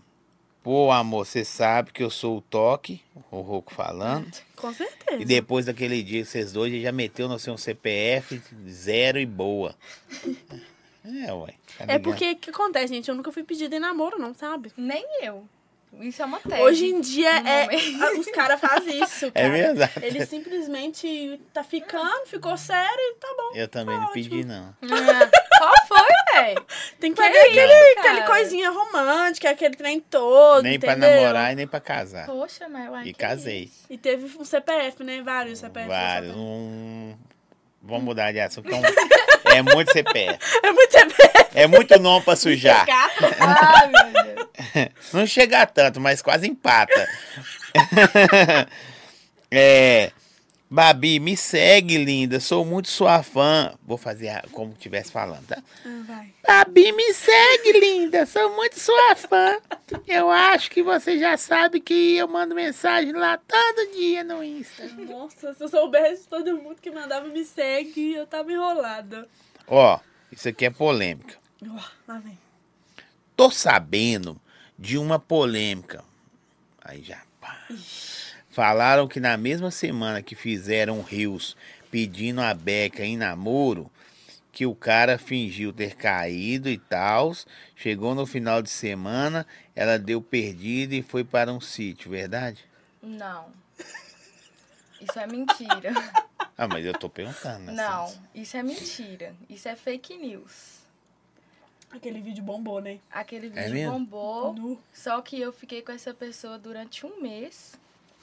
[0.67, 3.01] Pô, amor, você sabe que eu sou o toque,
[3.31, 4.27] o Roco falando.
[4.57, 5.23] Com certeza.
[5.23, 9.77] E depois daquele dia que vocês dois já meteu no seu CPF zero e boa.
[11.25, 11.55] É, ué.
[11.79, 13.09] tá É porque o que acontece, gente?
[13.09, 14.73] Eu nunca fui pedida em namoro, não, sabe?
[14.77, 15.47] Nem eu.
[16.01, 16.61] Isso é uma tese.
[16.61, 17.69] Hoje em dia é.
[18.19, 19.27] Os caras fazem isso.
[19.27, 19.49] É Cara.
[19.51, 19.93] verdade.
[20.03, 23.57] Ele simplesmente tá ficando, ficou sério e tá bom.
[23.57, 24.31] Eu também tá não ótimo.
[24.31, 24.75] pedi, não.
[24.83, 25.99] Ah, Qual foi,
[26.35, 26.55] ué.
[27.01, 30.99] Tem que fazer aquele, isso, aquele coisinha romântica, aquele trem todo, Nem entendeu?
[30.99, 32.27] pra namorar e nem pra casar.
[32.27, 33.65] Poxa, mas uai, E que casei.
[33.65, 33.87] isso?
[33.91, 35.23] E teve um CPF, né?
[35.23, 35.89] Vários CPF.
[35.89, 36.35] Vários.
[36.37, 37.15] Um...
[37.83, 38.69] Vamos mudar de assunto.
[38.69, 40.39] que É, muito CPF.
[40.63, 41.47] É muito CPF.
[41.55, 42.85] É muito nome pra sujar.
[43.39, 44.91] Ai, meu Deus.
[45.13, 47.09] Não chega a tanto, mas quase empata.
[49.51, 50.11] é.
[50.69, 52.41] Babi, me segue, linda.
[52.41, 53.73] Sou muito sua fã.
[53.85, 55.63] Vou fazer a- como estivesse falando, tá?
[55.85, 56.35] Ah, vai.
[56.47, 58.27] Babi, me segue, linda.
[58.27, 59.59] Sou muito sua fã.
[60.09, 64.85] Eu acho que você já sabe que eu mando mensagem lá todo dia no Insta.
[64.89, 69.29] Nossa, se eu soubesse todo mundo que mandava me segue, eu tava enrolada.
[69.69, 70.01] Ó,
[70.33, 71.37] isso aqui é polêmica.
[71.65, 72.37] Ó, lá vem.
[73.37, 74.41] Tô sabendo
[74.77, 76.03] de uma polêmica.
[76.85, 77.23] Aí já.
[77.41, 77.57] pá.
[78.61, 81.55] Falaram que na mesma semana que fizeram rios
[81.91, 83.91] pedindo a Beca em namoro,
[84.51, 87.35] que o cara fingiu ter caído e tal.
[87.77, 92.65] Chegou no final de semana, ela deu perdida e foi para um sítio, verdade?
[93.03, 93.51] Não.
[95.03, 95.93] Isso é mentira.
[96.59, 97.67] Ah, mas eu tô perguntando.
[97.67, 99.35] né, Não, isso é mentira.
[99.51, 100.79] Isso é fake news.
[101.91, 102.99] Aquele vídeo bombou, né?
[103.13, 103.93] Aquele É vídeo mesmo?
[103.93, 104.81] bombou.
[104.91, 107.75] Só que eu fiquei com essa pessoa durante um mês.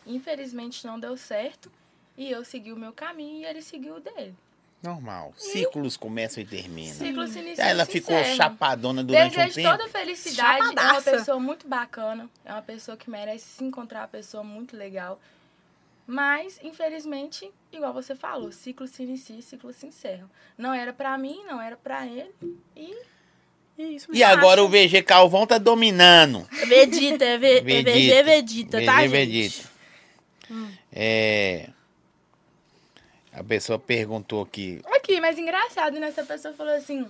[0.06, 1.72] Infelizmente não deu certo.
[2.18, 4.36] E eu segui o meu caminho e ele seguiu o dele.
[4.82, 5.34] Normal.
[5.38, 6.94] Ciclos começam e terminam.
[6.94, 9.78] Ciclo se inicia Aí ela se ficou chapadona durante Desejo um tempo.
[9.78, 10.60] toda felicidade.
[10.60, 11.12] É uma Chapadaça.
[11.12, 12.30] pessoa muito bacana.
[12.44, 15.20] É uma pessoa que merece se encontrar uma pessoa muito legal.
[16.06, 20.30] Mas, infelizmente, igual você falou, ciclo se inicia e ciclo se encerra.
[20.58, 22.30] Não era pra mim, não era pra ele.
[22.76, 22.94] E
[23.78, 24.74] É isso, E agora o acho.
[24.90, 26.46] VG Calvão tá dominando.
[26.68, 27.92] Vegeta, é, v, é Vegeta.
[27.92, 29.10] VG Vegeta, tá, VG gente?
[29.10, 29.73] Vegeta.
[30.92, 31.70] É.
[33.32, 34.82] A pessoa perguntou aqui.
[34.96, 36.08] Aqui, mas engraçado, né?
[36.08, 37.08] Essa pessoa falou assim: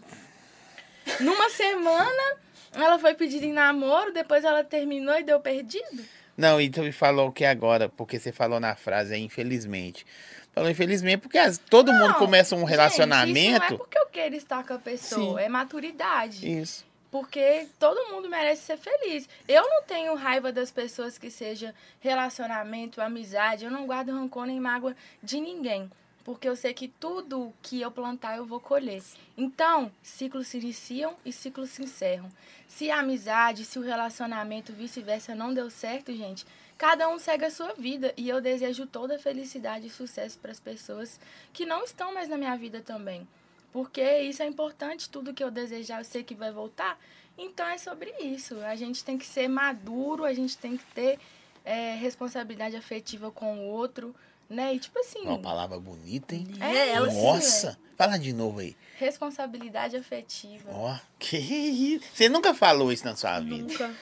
[1.20, 2.38] numa semana
[2.74, 6.04] ela foi pedida em namoro, depois ela terminou e deu perdido.
[6.36, 10.06] Não, e tu me falou que agora, porque você falou na frase, é infelizmente.
[10.54, 13.40] Falou infelizmente porque as- todo mundo Não, começa um Gente, relacionamento.
[13.40, 15.46] isso não é porque eu quero estar com a pessoa, Sim.
[15.46, 16.60] é maturidade.
[16.60, 16.86] Isso.
[17.14, 19.30] Porque todo mundo merece ser feliz.
[19.48, 23.66] Eu não tenho raiva das pessoas que seja relacionamento, amizade.
[23.66, 25.92] Eu não guardo rancor nem mágoa de ninguém.
[26.24, 29.04] Porque eu sei que tudo que eu plantar eu vou colher.
[29.38, 32.32] Então, ciclos se iniciam e ciclos se encerram.
[32.68, 36.48] Se a amizade, se o relacionamento, vice-versa, não deu certo, gente,
[36.80, 38.12] cada um segue a sua vida.
[38.18, 41.20] E eu desejo toda felicidade e sucesso para as pessoas
[41.54, 43.28] que não estão mais na minha vida também.
[43.74, 46.98] Porque isso é importante, tudo que eu desejar eu sei que vai voltar.
[47.36, 48.60] Então é sobre isso.
[48.60, 51.20] A gente tem que ser maduro, a gente tem que ter
[51.66, 54.16] é, responsabilidade afetiva com o outro,
[54.48, 54.76] né?
[54.76, 56.48] E tipo assim, Uma palavra bonita, hein?
[56.62, 57.80] É, ela sim, Nossa!
[57.98, 58.76] Fala de novo aí.
[58.98, 60.70] responsabilidade afetiva.
[60.72, 62.06] Ó, que isso?
[62.14, 63.56] Você nunca falou isso na sua vida.
[63.56, 63.94] Nunca.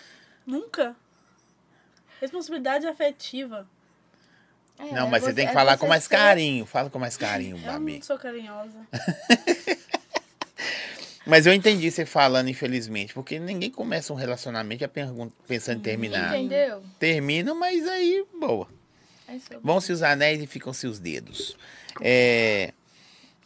[0.45, 0.95] Nunca.
[2.19, 3.67] Responsabilidade afetiva.
[4.89, 6.65] É, Não, mas você você- tem que é falar com mais ser- carinho.
[6.65, 7.95] Fala com mais carinho, Eu Babi.
[7.95, 8.77] não sou carinhosa.
[11.25, 14.89] Mas eu entendi você falando, infelizmente, porque ninguém começa um relacionamento já
[15.47, 16.35] pensando em terminar.
[16.35, 16.81] Entendeu?
[16.97, 18.67] Termina, mas aí, boa.
[19.27, 21.55] É Vão-se os anéis e ficam-se os dedos.
[22.01, 22.73] É.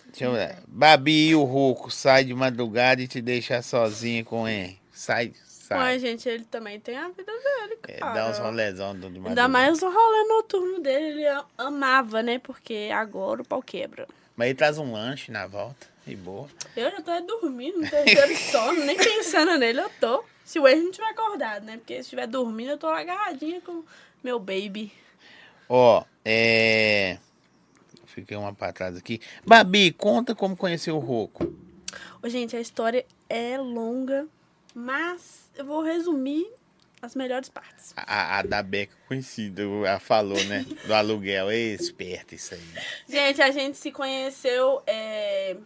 [0.07, 0.55] Deixa eu ver.
[0.67, 4.79] Babi e o Ruco sai de madrugada e te deixa sozinha com ele.
[4.93, 5.33] Sai,
[5.65, 5.77] sai.
[5.77, 8.13] Mas, gente, ele também tem a vida dele, É, cara.
[8.13, 9.29] dá uns rolezão de madrugada.
[9.29, 12.39] Ainda mais o rolê noturno dele, ele amava, né?
[12.39, 14.07] Porque agora o pau quebra.
[14.35, 15.87] Mas ele traz um lanche na volta.
[16.07, 16.47] E boa.
[16.75, 20.23] Eu já tô é dormindo, não tô tendo sono, nem pensando nele eu tô.
[20.43, 21.77] Se o ex não tiver acordado, né?
[21.77, 23.83] Porque se estiver dormindo, eu tô agarradinha com
[24.23, 24.93] meu baby.
[25.67, 27.17] Ó, é.
[28.05, 29.19] Fiquei uma pra trás aqui.
[29.45, 31.51] Babi, conta como conheceu o Roco.
[32.21, 34.27] Ô, gente, a história é longa,
[34.73, 36.47] mas eu vou resumir
[37.01, 37.93] as melhores partes.
[37.95, 40.65] A, a da Beca conhecida, ela falou, né?
[40.85, 41.49] Do aluguel.
[41.49, 42.63] É esperta isso aí.
[43.07, 45.57] Gente, a gente se conheceu é,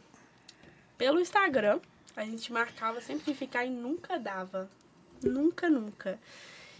[0.97, 1.79] pelo Instagram.
[2.15, 4.69] A gente marcava sempre de ficar e nunca dava.
[5.23, 6.19] Nunca, nunca.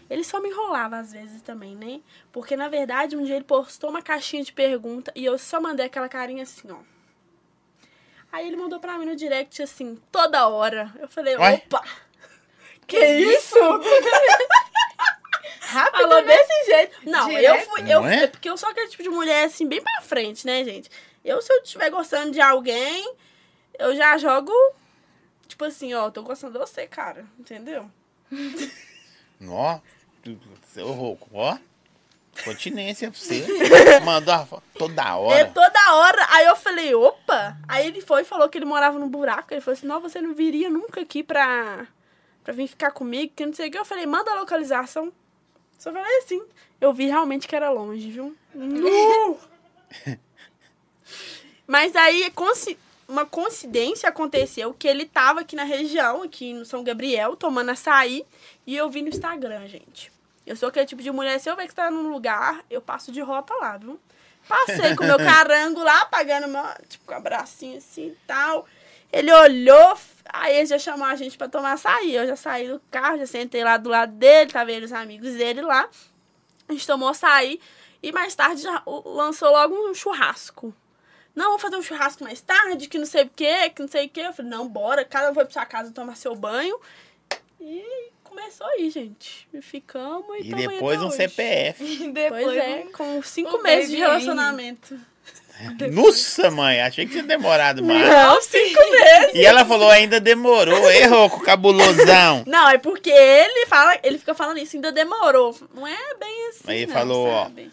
[0.08, 2.00] Ele só me enrolava às vezes também, né?
[2.32, 5.86] Porque, na verdade, um dia ele postou uma caixinha de pergunta e eu só mandei
[5.86, 6.78] aquela carinha assim, ó.
[8.32, 10.92] Aí ele mandou pra mim no direct assim, toda hora.
[10.98, 11.54] Eu falei, Ué?
[11.54, 11.84] opa!
[12.90, 13.56] Que isso?
[15.60, 16.36] Rápido, Falou né?
[16.36, 16.96] desse jeito.
[17.08, 17.70] Não, eu Direto.
[17.70, 17.80] fui.
[17.82, 18.24] Eu, Não é?
[18.24, 20.90] é porque eu sou aquele tipo de mulher assim, bem pra frente, né, gente?
[21.24, 23.14] Eu, se eu estiver gostando de alguém,
[23.78, 24.52] eu já jogo.
[25.46, 27.24] Tipo assim, ó, tô gostando de você, cara.
[27.38, 27.88] Entendeu?
[29.48, 29.78] Ó,
[30.72, 31.56] seu Roco, ó.
[32.44, 33.44] Continência pra você.
[34.04, 35.40] Mandou a foto toda hora.
[35.40, 36.26] É toda hora.
[36.30, 37.56] Aí eu falei, opa.
[37.66, 39.52] Aí ele foi e falou que ele morava num buraco.
[39.52, 41.86] Ele falou assim, não, você não viria nunca aqui pra,
[42.42, 43.78] pra vir ficar comigo, que não sei o que.
[43.78, 45.12] Eu falei, manda a localização.
[45.78, 46.42] Só falei assim.
[46.80, 48.36] Eu vi realmente que era longe, viu?
[51.66, 52.32] Mas aí,
[53.06, 58.24] uma coincidência aconteceu que ele tava aqui na região, aqui no São Gabriel, tomando açaí.
[58.66, 60.10] E eu vi no Instagram, gente.
[60.46, 62.80] Eu sou aquele tipo de mulher, se eu ver que você tá num lugar, eu
[62.80, 64.00] passo de rota lá, viu?
[64.48, 68.66] Passei com meu carango lá, pagando meu, tipo, com a bracinha assim e tal.
[69.12, 69.96] Ele olhou,
[70.28, 72.14] aí ele já chamou a gente pra tomar açaí.
[72.14, 75.32] Eu já saí do carro, já sentei lá do lado dele, tava ele os amigos
[75.34, 75.88] dele lá.
[76.68, 77.60] A gente tomou açaí
[78.02, 80.74] e mais tarde já lançou logo um churrasco.
[81.34, 84.06] Não, vamos fazer um churrasco mais tarde, que não sei o que, que não sei
[84.06, 84.20] o que.
[84.20, 86.78] Eu falei, não, bora, cada um foi pra sua casa tomar seu banho.
[87.60, 89.48] E começou aí, gente.
[89.52, 91.16] E ficamos e, E depois um hoje.
[91.16, 92.08] CPF.
[92.12, 94.98] Depois Pois é, um- com cinco um meses de relacionamento.
[95.92, 98.08] Nossa, mãe, achei que tinha demorado mais.
[98.08, 99.34] Não, cinco meses.
[99.34, 100.90] E ela falou, ainda demorou.
[100.90, 102.44] Errou com o cabulosão.
[102.48, 105.56] Não, é porque ele fala, ele fica falando isso, ainda demorou.
[105.74, 106.64] Não é bem assim.
[106.66, 107.70] Aí não, falou, ó, sabe?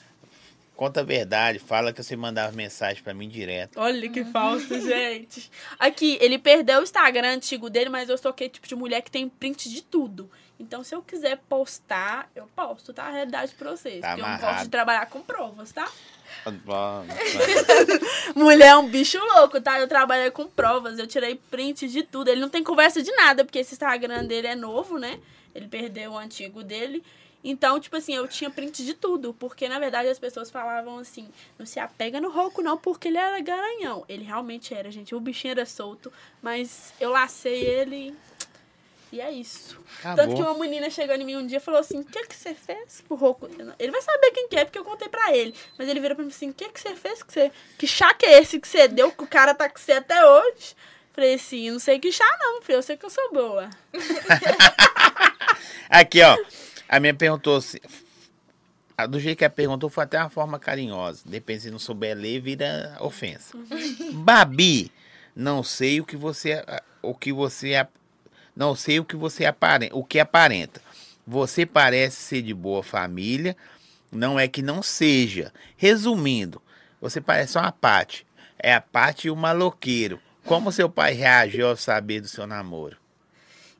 [0.75, 3.79] Conta a verdade, fala que você mandava mensagem pra mim direto.
[3.79, 5.49] Olha que falso, gente.
[5.79, 9.09] Aqui, ele perdeu o Instagram antigo dele, mas eu sou aquele tipo de mulher que
[9.09, 10.29] tem print de tudo.
[10.59, 13.03] Então, se eu quiser postar, eu posto, tá?
[13.03, 14.01] A realidade pra vocês.
[14.01, 14.53] Tá porque eu não amarrado.
[14.53, 15.87] gosto de trabalhar com provas, tá?
[18.35, 19.79] Mulher é um bicho louco, tá?
[19.79, 22.29] Eu trabalhei com provas, eu tirei print de tudo.
[22.29, 25.19] Ele não tem conversa de nada, porque esse Instagram dele é novo, né?
[25.53, 27.03] Ele perdeu o antigo dele.
[27.43, 29.33] Então, tipo assim, eu tinha print de tudo.
[29.33, 33.17] Porque, na verdade, as pessoas falavam assim: não se apega no Roku, não, porque ele
[33.17, 34.03] era garanhão.
[34.09, 35.15] Ele realmente era, gente.
[35.15, 36.11] O bichinho era solto.
[36.41, 38.15] Mas eu lacei ele.
[39.11, 39.77] E é isso.
[40.01, 40.51] Tanto que Acabou.
[40.53, 43.01] uma menina chegou em mim um dia e falou assim: O que, que você fez
[43.07, 43.47] pro Roku?
[43.79, 45.53] Ele vai saber quem que é, porque eu contei pra ele.
[45.77, 47.23] Mas ele virou pra mim assim: O que, que você fez?
[47.23, 47.51] Que, você...
[47.77, 49.11] que chá que é esse que você deu?
[49.11, 50.75] Que o cara tá com você até hoje?
[51.13, 52.77] Falei assim: Não sei que chá, não, filho.
[52.79, 53.69] Eu sei que eu sou boa.
[55.89, 56.37] Aqui, ó.
[56.89, 57.81] A minha perguntou se.
[58.97, 61.21] a- Do jeito que ela perguntou, foi até uma forma carinhosa.
[61.25, 63.57] Depende se não souber ler, vira ofensa.
[64.13, 64.91] Babi,
[65.35, 66.63] não sei o que você.
[67.01, 67.87] O que você.
[68.57, 69.95] Não sei o que você aparenta.
[69.95, 70.81] O que aparenta.
[71.27, 73.55] Você parece ser de boa família.
[74.11, 75.53] Não é que não seja.
[75.77, 76.59] Resumindo,
[76.99, 78.25] você parece uma Pati.
[78.57, 80.19] É a Pati e o maloqueiro.
[80.43, 82.97] Como seu pai reagiu ao saber do seu namoro?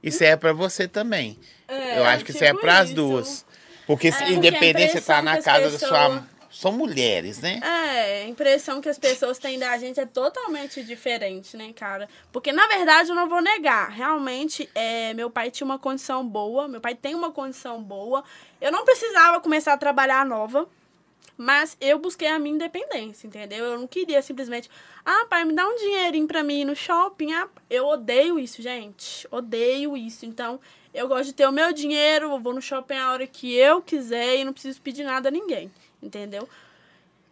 [0.03, 1.39] Isso é pra você também.
[1.67, 2.95] É, Eu acho que isso é tipo para as isso.
[2.95, 3.45] duas.
[3.88, 6.28] Porque porque a independente se tá na as casa da pessoas- sua.
[6.58, 7.60] São mulheres, né?
[7.62, 12.10] É, a impressão que as pessoas têm da gente é totalmente diferente, né, cara?
[12.32, 13.91] Porque, na verdade, eu não vou negar.
[13.91, 18.24] Realmente, é, meu pai tinha uma condição boa, meu pai tem uma condição boa.
[18.60, 20.68] Eu não precisava começar a trabalhar nova,
[21.38, 23.64] mas eu busquei a minha independência, entendeu?
[23.64, 24.68] Eu não queria simplesmente,
[25.05, 27.34] ah, pai, me dá um dinheirinho pra mim ir no shopping.
[27.34, 29.28] Ah, eu odeio isso, gente.
[29.30, 30.26] Odeio isso.
[30.26, 30.60] Então,
[30.91, 33.80] eu gosto de ter o meu dinheiro, eu vou no shopping a hora que eu
[33.80, 35.72] quiser e não preciso pedir nada a ninguém,
[36.02, 36.48] entendeu?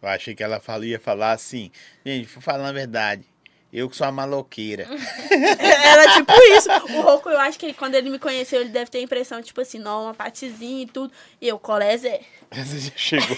[0.02, 1.70] Eu achei que ela ia falar assim.
[2.04, 3.24] Gente, vou falar a verdade.
[3.72, 4.86] Eu que sou a maloqueira.
[5.58, 6.70] Era tipo isso.
[6.70, 9.60] O Rocco, eu acho que quando ele me conheceu, ele deve ter a impressão, tipo
[9.60, 11.12] assim, não, uma patizinha e tudo.
[11.40, 12.10] E eu, colésio
[12.50, 13.36] Você já chegou.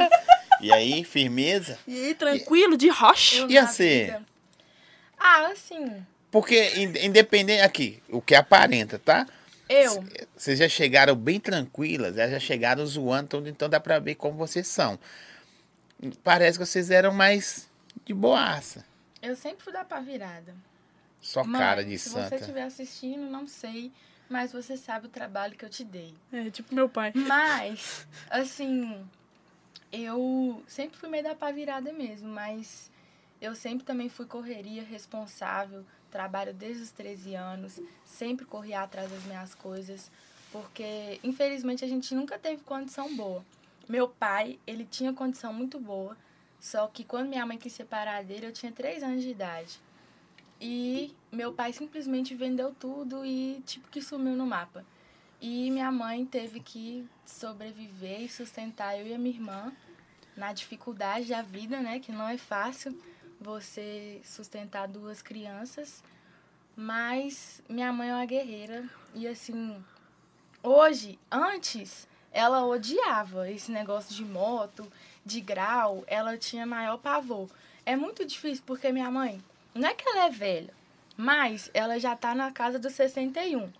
[0.60, 1.78] e aí, firmeza?
[1.86, 3.46] E tranquilo, de rocha.
[3.48, 4.04] E você?
[4.06, 4.22] vida.
[5.18, 7.62] Ah, assim, Porque, in- independente.
[7.62, 9.26] Aqui, o que aparenta, tá?
[9.68, 10.04] Eu.
[10.36, 14.36] Vocês já chegaram bem tranquilas, elas já chegaram zoando, tudo, então dá pra ver como
[14.36, 14.98] vocês são.
[16.22, 17.68] Parece que vocês eram mais
[18.04, 18.84] de boaça.
[19.22, 20.54] Eu sempre fui dar pra virada.
[21.20, 22.28] Só Mãe, cara de se santa.
[22.28, 23.90] você estiver assistindo, não sei,
[24.28, 26.14] mas você sabe o trabalho que eu te dei.
[26.32, 27.12] É, tipo meu pai.
[27.14, 29.04] Mas, assim,
[29.90, 32.90] eu sempre fui meio da pá virada mesmo, mas
[33.40, 35.84] eu sempre também fui correria, responsável,
[36.16, 40.10] trabalho desde os 13 anos, sempre corri atrás das minhas coisas,
[40.50, 43.44] porque infelizmente a gente nunca teve condição boa.
[43.86, 46.16] Meu pai, ele tinha condição muito boa,
[46.58, 49.78] só que quando minha mãe quis separar dele, eu tinha 3 anos de idade.
[50.58, 54.82] E meu pai simplesmente vendeu tudo e tipo que sumiu no mapa.
[55.38, 59.72] E minha mãe teve que sobreviver e sustentar eu e a minha irmã
[60.34, 62.00] na dificuldade da vida, né?
[62.00, 62.98] Que não é fácil
[63.40, 66.02] você sustentar duas crianças.
[66.74, 68.84] Mas minha mãe é uma guerreira.
[69.14, 69.82] E assim,
[70.62, 74.90] hoje, antes, ela odiava esse negócio de moto,
[75.24, 76.04] de grau.
[76.06, 77.48] Ela tinha maior pavor.
[77.84, 79.42] É muito difícil porque minha mãe,
[79.74, 80.74] não é que ela é velha,
[81.16, 83.72] mas ela já tá na casa dos 61.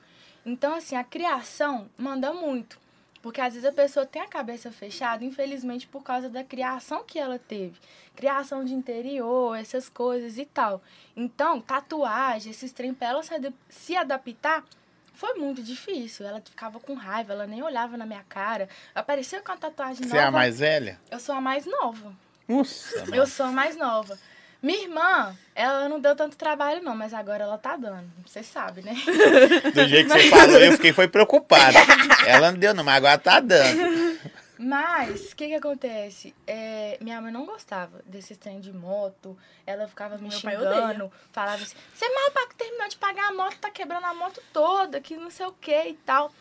[0.44, 2.78] Então, assim, a criação manda muito.
[3.26, 7.18] Porque às vezes a pessoa tem a cabeça fechada, infelizmente, por causa da criação que
[7.18, 7.74] ela teve.
[8.14, 10.80] Criação de interior, essas coisas e tal.
[11.16, 14.64] Então, tatuagem, esses trem pra ela se, ad se adaptar
[15.12, 16.24] foi muito difícil.
[16.24, 18.68] Ela ficava com raiva, ela nem olhava na minha cara.
[18.94, 20.18] Apareceu com a tatuagem Você nova.
[20.18, 21.00] é a mais velha?
[21.10, 22.14] Eu sou a mais nova.
[22.46, 23.12] Nossa.
[23.12, 24.16] Eu sou a mais nova.
[24.62, 28.10] Minha irmã, ela não deu tanto trabalho, não, mas agora ela tá dando.
[28.26, 28.94] Você sabe, né?
[29.74, 31.78] Do jeito que você falou, eu fiquei foi preocupada.
[32.26, 34.18] Ela não deu, não, mas agora tá dando.
[34.58, 36.34] Mas, o que que acontece?
[36.46, 39.36] É, minha mãe não gostava desse trem de moto.
[39.66, 41.12] Ela ficava me Meu pai xingando.
[41.30, 45.00] Falava assim, você mal pra terminar de pagar a moto, tá quebrando a moto toda,
[45.00, 46.32] que não sei o que e tal.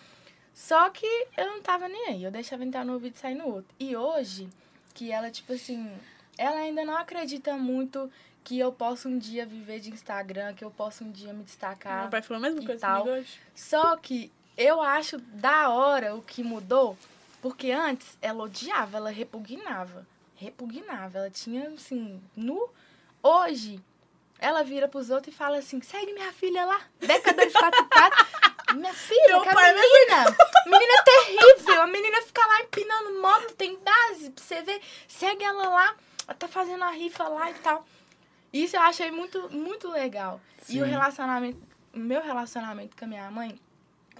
[0.53, 1.05] Só que
[1.35, 2.23] eu não tava nem aí.
[2.23, 3.75] Eu deixava entrar no ouvido e sair no outro.
[3.77, 4.47] E hoje,
[4.93, 5.91] que ela, tipo assim...
[6.37, 8.11] Ela ainda não acredita muito
[8.43, 12.01] que eu posso um dia viver de Instagram, que eu posso um dia me destacar.
[12.01, 13.07] Meu pai falou a mesma coisa tal.
[13.07, 13.39] hoje.
[13.55, 16.97] Só que eu acho da hora o que mudou,
[17.41, 20.05] porque antes ela odiava, ela repugnava.
[20.35, 21.17] Repugnava.
[21.17, 22.69] Ela tinha, assim, no.
[23.23, 23.81] Hoje,
[24.37, 28.25] ela vira pros outros e fala assim: segue minha filha lá, Deca 244.
[28.75, 30.37] Minha filha, Meu que a pai é menina.
[30.65, 31.81] Menina terrível.
[31.83, 34.81] A menina fica lá empinando moto, tem base pra você ver.
[35.07, 35.95] Segue ela lá,
[36.33, 37.85] tá fazendo a rifa lá e tal.
[38.51, 40.39] Isso eu achei muito, muito legal.
[40.69, 40.89] E o Sim.
[40.89, 41.59] relacionamento,
[41.93, 43.59] meu relacionamento com a minha mãe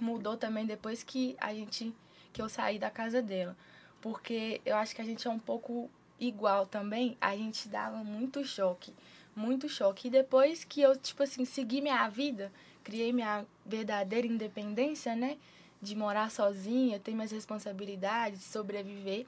[0.00, 1.94] mudou também depois que a gente
[2.32, 3.56] que eu saí da casa dela.
[4.00, 5.90] Porque eu acho que a gente é um pouco
[6.20, 7.16] igual também.
[7.18, 8.94] A gente dava muito choque,
[9.34, 10.08] muito choque.
[10.08, 12.52] E depois que eu, tipo assim, segui minha vida,
[12.84, 15.38] criei minha verdadeira independência, né?
[15.80, 19.26] De morar sozinha, ter minhas responsabilidades, sobreviver,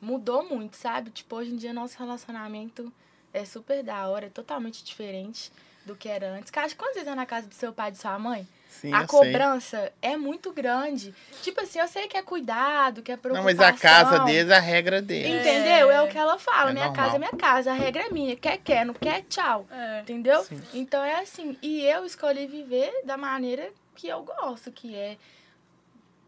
[0.00, 1.10] mudou muito, sabe?
[1.10, 2.92] Tipo, hoje em dia nosso relacionamento
[3.32, 5.52] é super da hora, é totalmente diferente
[5.84, 6.50] do que era antes.
[6.50, 8.46] Cara, quantas vezes é na casa do seu pai e de sua mãe?
[8.68, 9.18] Sim, a eu sei.
[9.18, 11.14] cobrança é muito grande.
[11.42, 13.56] Tipo assim, eu sei que é cuidado, que é Não, preocupação.
[13.56, 15.40] mas a casa deles, a regra deles.
[15.40, 15.90] Entendeu?
[15.90, 16.02] É, É.
[16.02, 16.70] o que ela fala.
[16.70, 17.04] É minha normal.
[17.04, 18.36] casa é minha casa, a regra é minha.
[18.36, 19.66] Quer, quer, não quer, tchau.
[19.70, 20.00] É.
[20.00, 20.44] Entendeu?
[20.44, 20.62] Sim.
[20.74, 21.56] Então é assim.
[21.62, 25.16] E eu escolhi viver da maneira que eu gosto, que é,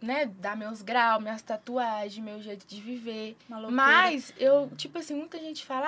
[0.01, 3.37] né, dar meus graus, minhas tatuagens, meu jeito de viver.
[3.71, 5.87] Mas eu, tipo assim, muita gente fala,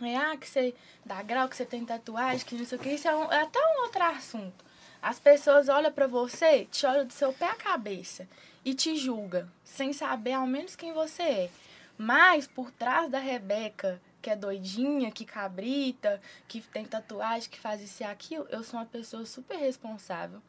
[0.00, 2.80] ah, é, ah, que você dá grau, que você tem tatuagem, que não sei o
[2.80, 2.90] que.
[2.90, 4.64] Isso é, um- é até um outro assunto.
[5.00, 8.26] As pessoas olham pra você, te olham do seu pé à cabeça
[8.64, 11.50] e te julga, sem saber ao menos quem você é.
[11.96, 17.80] Mas por trás da Rebeca, que é doidinha, que cabrita, que tem tatuagem, que faz
[17.82, 20.40] isso e aquilo, eu sou uma pessoa super responsável.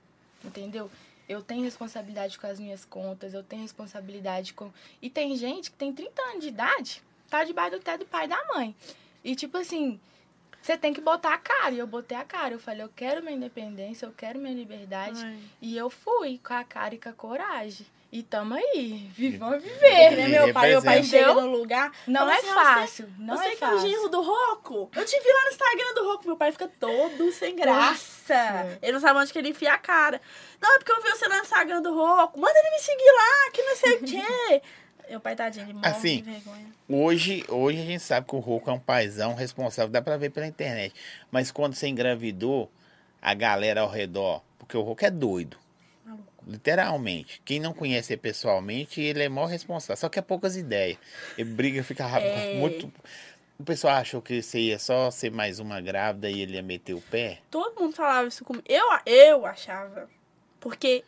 [0.43, 0.89] Entendeu?
[1.27, 4.71] Eu tenho responsabilidade com as minhas contas, eu tenho responsabilidade com.
[5.01, 8.25] E tem gente que tem 30 anos de idade, tá debaixo do teto do pai
[8.25, 8.75] e da mãe.
[9.23, 9.99] E tipo assim,
[10.61, 11.75] você tem que botar a cara.
[11.75, 12.55] E eu botei a cara.
[12.55, 15.23] Eu falei, eu quero minha independência, eu quero minha liberdade.
[15.23, 15.39] Ai.
[15.61, 17.85] E eu fui com a cara e com a coragem.
[18.11, 20.11] E tamo aí, Que viver.
[20.15, 21.91] nem meu pai, meu pai chega no lugar.
[22.07, 23.89] Não é assim, "Você- fácil, não você é que é o fácil.
[23.89, 24.89] genro do Roco?
[24.95, 26.27] Eu te vi lá no Instagram do Roco.
[26.27, 28.33] Meu pai fica todo sem graça.
[28.33, 28.79] Nossa.
[28.81, 30.21] Ele não sabe onde que ele enfia a cara.
[30.61, 32.39] Não, é porque eu vi você lá no Instagram do Roco.
[32.39, 34.61] Manda ele me seguir lá, que não sei o quê.
[35.09, 36.65] Meu pai, tadinho, ele morre Assim, de vergonha.
[36.89, 40.29] Hoje, hoje a gente sabe que o Roco é um paizão responsável, dá pra ver
[40.31, 40.95] pela internet.
[41.29, 42.71] Mas quando você engravidou,
[43.21, 45.57] a galera ao redor, porque o Roco é doido.
[46.47, 47.41] Literalmente.
[47.43, 49.97] Quem não conhece ele pessoalmente, ele é mó responsável.
[49.97, 50.97] Só que é poucas ideias.
[51.37, 52.53] Ele briga, fica rápido, É.
[52.55, 52.91] muito.
[53.57, 56.93] O pessoal achou que você ia só ser mais uma grávida e ele ia meter
[56.93, 57.39] o pé.
[57.49, 58.65] Todo mundo falava isso comigo.
[58.67, 60.09] Eu, eu achava.
[60.59, 61.03] Porque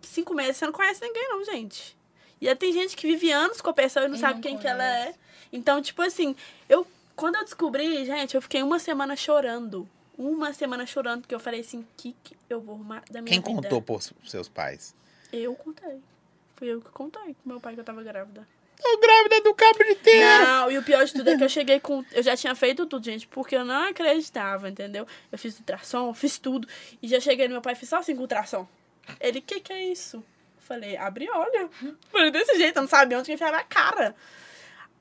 [0.00, 1.96] cinco meses você não conhece ninguém, não, gente.
[2.40, 4.40] E aí tem gente que vive anos com a pessoa e não E sabe não
[4.40, 5.14] quem que ela é.
[5.52, 6.34] Então, tipo assim,
[6.68, 6.86] eu.
[7.14, 9.88] Quando eu descobri, gente, eu fiquei uma semana chorando.
[10.18, 13.30] Uma semana chorando, porque eu falei assim, o que, que eu vou arrumar da minha
[13.30, 13.68] Quem vida?
[13.68, 14.94] contou pros seus pais?
[15.32, 16.00] Eu contei.
[16.56, 18.46] Fui eu que contei com meu pai que eu tava grávida.
[18.80, 20.44] Tô grávida do cabriteiro.
[20.46, 22.04] Não, e o pior de tudo é que eu cheguei com.
[22.12, 25.06] Eu já tinha feito tudo, gente, porque eu não acreditava, entendeu?
[25.32, 26.68] Eu fiz ultrassom, fiz tudo.
[27.02, 28.66] E já cheguei no meu pai e fiz só assim com ultrassom.
[29.20, 30.22] Ele, que que é isso?
[30.58, 31.70] Falei, abre olha.
[32.10, 34.14] Falei, desse jeito, eu não sabia onde que enfiava a cara.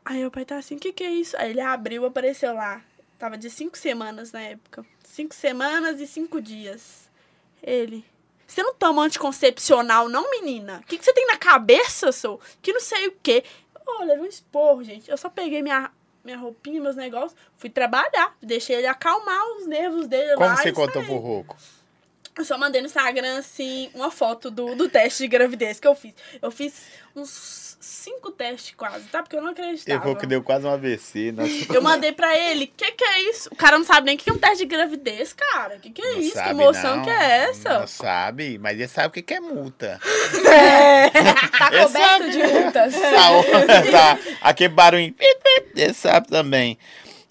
[0.06, 1.36] Aí meu pai tá assim, que que é isso?
[1.38, 2.82] Aí ele abriu, apareceu lá.
[3.18, 4.86] Tava de cinco semanas na época.
[5.16, 7.10] Cinco semanas e cinco dias.
[7.64, 8.04] Ele.
[8.46, 10.82] Você não toma anticoncepcional, não, menina?
[10.84, 12.38] O que, que você tem na cabeça, sou?
[12.62, 13.46] Que não sei o quê.
[13.88, 15.10] Olha, era um esporro, gente.
[15.10, 15.90] Eu só peguei minha,
[16.22, 18.36] minha roupinha, meus negócios, fui trabalhar.
[18.42, 21.56] Deixei ele acalmar os nervos dele Como lá você contou pro Roco?
[22.38, 25.96] Eu só mandei no Instagram, assim, uma foto do, do teste de gravidez que eu
[25.96, 26.14] fiz.
[26.42, 26.74] Eu fiz
[27.16, 29.24] uns cinco testes quase, tá?
[29.24, 29.98] Porque eu não acreditava.
[29.98, 31.32] Eu vou que deu quase um AVC.
[31.32, 31.74] Nossa.
[31.74, 33.48] Eu mandei pra ele, que que é isso?
[33.52, 35.78] O cara não sabe nem o que é um teste de gravidez, cara.
[35.80, 36.32] Que que é Não isso?
[36.34, 37.04] Que sabe, emoção não.
[37.04, 37.80] que é essa?
[37.80, 40.00] Não sabe, mas ele sabe o que que é multa.
[41.58, 42.94] Tá Essa- coberto de multas.
[43.00, 44.20] tá, tá.
[44.42, 45.16] Aquele barulho.
[45.76, 46.78] Ele sabe também.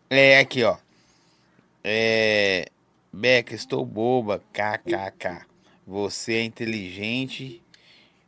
[0.09, 0.76] É, aqui, ó.
[1.82, 2.66] É.
[3.14, 4.42] Beca, estou boba.
[4.52, 5.46] KKK.
[5.86, 7.62] Você é inteligente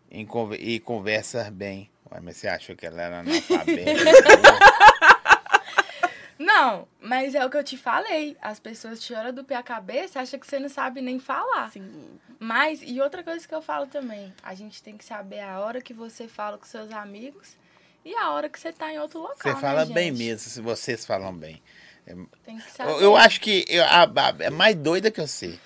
[0.08, 1.90] em conver- e conversa bem.
[2.12, 3.90] Ué, mas você achou que ela era analfabeta?
[6.38, 8.36] Não, mas é o que eu te falei.
[8.40, 11.18] As pessoas te olham do pé à cabeça e acham que você não sabe nem
[11.18, 11.64] falar.
[11.64, 11.82] Assim,
[12.38, 15.80] Mas, e outra coisa que eu falo também, a gente tem que saber a hora
[15.80, 17.56] que você fala com seus amigos
[18.04, 19.36] e a hora que você tá em outro local.
[19.38, 20.18] Você né, fala bem gente?
[20.18, 21.60] mesmo, se vocês falam bem.
[22.44, 22.90] Tem que saber.
[22.92, 25.58] Eu, eu acho que eu- a, a- é mais doida que eu sei.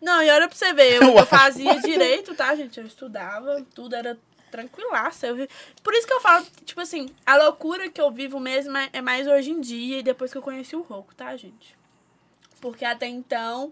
[0.00, 2.78] Não, e olha pra você ver, eu, Eu acho fazia direito, tá, gente?
[2.80, 4.16] Eu estudava, tudo era
[4.50, 5.26] tranquilaça.
[5.26, 5.48] Eu vi-
[5.82, 9.00] Por isso que eu falo, tipo assim, a loucura que eu vivo mesmo é, é
[9.02, 11.76] mais hoje em dia e depois que eu conheci o Roco, tá, gente?
[12.60, 13.70] Porque até então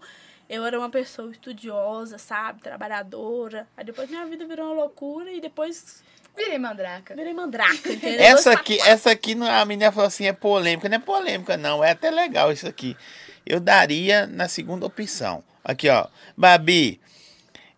[0.49, 2.61] eu era uma pessoa estudiosa, sabe?
[2.61, 3.67] Trabalhadora.
[3.77, 6.03] Aí depois minha vida virou uma loucura e depois
[6.39, 7.15] Virei mandraca.
[7.15, 8.19] virei mandraca, entendeu?
[8.21, 10.87] Essa aqui, essa aqui, não- a menina falou assim, é polêmica.
[10.89, 11.83] Não é polêmica, não.
[11.83, 12.95] É até legal isso aqui.
[13.45, 15.43] Eu daria na segunda opção.
[15.63, 16.07] Aqui, ó.
[16.37, 16.99] Babi,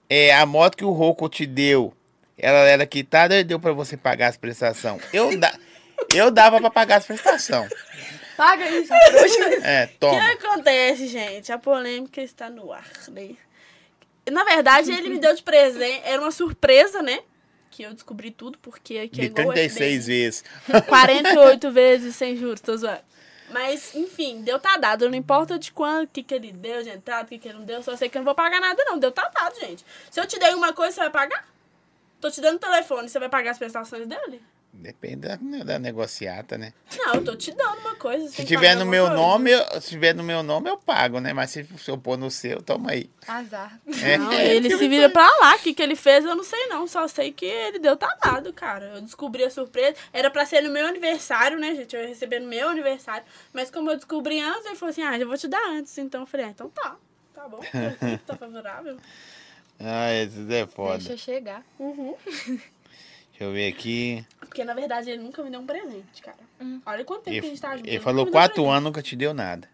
[0.10, 1.94] é, a moto que o Roco te deu,
[2.38, 5.02] ela era quitada ou deu pra você pagar as prestações?
[5.14, 5.54] Eu, da,
[6.14, 7.72] eu dava pra pagar as prestações.
[8.38, 8.92] Paga isso.
[9.64, 10.32] É, O que toma.
[10.32, 11.52] acontece, gente?
[11.52, 13.32] A polêmica está no ar, né?
[14.32, 16.02] Na verdade, ele me deu de presente.
[16.06, 17.20] Era uma surpresa, né?
[17.72, 20.44] Que eu descobri tudo, porque aqui é De igual o 36 vezes.
[20.68, 20.82] FDI.
[20.84, 23.02] 48 vezes sem juros, tô zoando.
[23.50, 25.10] Mas, enfim, deu tá dado.
[25.10, 27.58] Não importa de quanto, o que, que ele deu de entrada, o que, que ele
[27.58, 27.82] não deu.
[27.82, 29.00] Só sei que eu não vou pagar nada, não.
[29.00, 29.86] Deu tá dado, gente.
[30.10, 31.48] Se eu te dei uma coisa, você vai pagar?
[32.20, 34.42] Tô te dando o telefone, você vai pagar as prestações dele?
[34.74, 36.74] Depende da, da negociata, né?
[36.98, 38.30] Não, eu tô te dando uma coisa.
[38.30, 39.22] Se tiver no meu coisa.
[39.22, 41.34] nome, eu, se tiver no meu nome, eu pago, né?
[41.34, 43.10] Mas se, se eu pôr no seu, toma aí.
[43.28, 43.80] Azar.
[44.02, 44.18] É.
[44.18, 45.56] Não, ele se vira pra lá.
[45.56, 46.88] O que, que ele fez, eu não sei não.
[46.88, 48.94] Só sei que ele deu tatado, cara.
[48.96, 49.98] Eu descobri a surpresa.
[50.14, 51.94] Era pra ser no meu aniversário, né, gente?
[51.96, 53.26] Eu ia receber no meu aniversário.
[53.52, 55.98] Mas como eu descobri antes, ele falou assim, ah, já vou te dar antes.
[55.98, 56.96] Então eu falei, ah, então tá.
[57.36, 57.60] Tá bom.
[58.26, 58.98] tá favorável.
[59.84, 61.00] Ah, isso é foda.
[61.00, 61.66] Deixa eu chegar.
[61.80, 62.16] Uhum.
[63.42, 64.24] Deixa eu ver aqui.
[64.40, 66.38] Porque, na verdade, ele nunca me deu um presente, cara.
[66.62, 66.80] Hum.
[66.86, 67.88] Olha quanto tempo que a Ele, gente tá junto.
[67.90, 69.68] ele falou quatro anos, nunca te deu nada.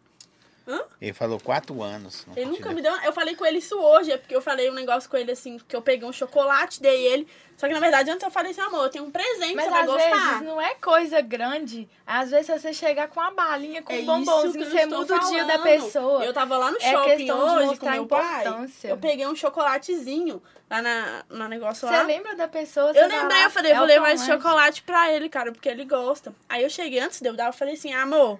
[0.68, 0.82] Hã?
[1.01, 2.26] Ele falou quatro anos.
[2.36, 2.74] Ele nunca deu.
[2.74, 2.93] me deu.
[3.03, 5.57] Eu falei com ele isso hoje, é porque eu falei um negócio com ele assim,
[5.65, 7.28] que eu peguei um chocolate, dei ele.
[7.55, 9.72] Só que na verdade antes eu falei assim, amor, eu tenho um presente, Mas você
[9.72, 10.30] vai às gostar.
[10.30, 11.89] vezes não é coisa grande.
[12.05, 15.45] Às vezes você chegar com uma balinha, com É um bombonzinho, você muda o dia
[15.45, 16.24] da pessoa.
[16.24, 18.45] Eu tava lá no É shopping questão de hoje com meu pai.
[18.84, 22.03] Eu peguei um chocolatezinho lá na, na negócio Você lá.
[22.03, 22.93] lembra da pessoa?
[22.93, 25.70] você Eu lembrei, eu falei, eu é vou levar esse chocolate pra ele, cara, porque
[25.70, 26.36] ele gosta.
[26.49, 28.39] Aí eu cheguei antes de eu dar, eu falei assim, amor,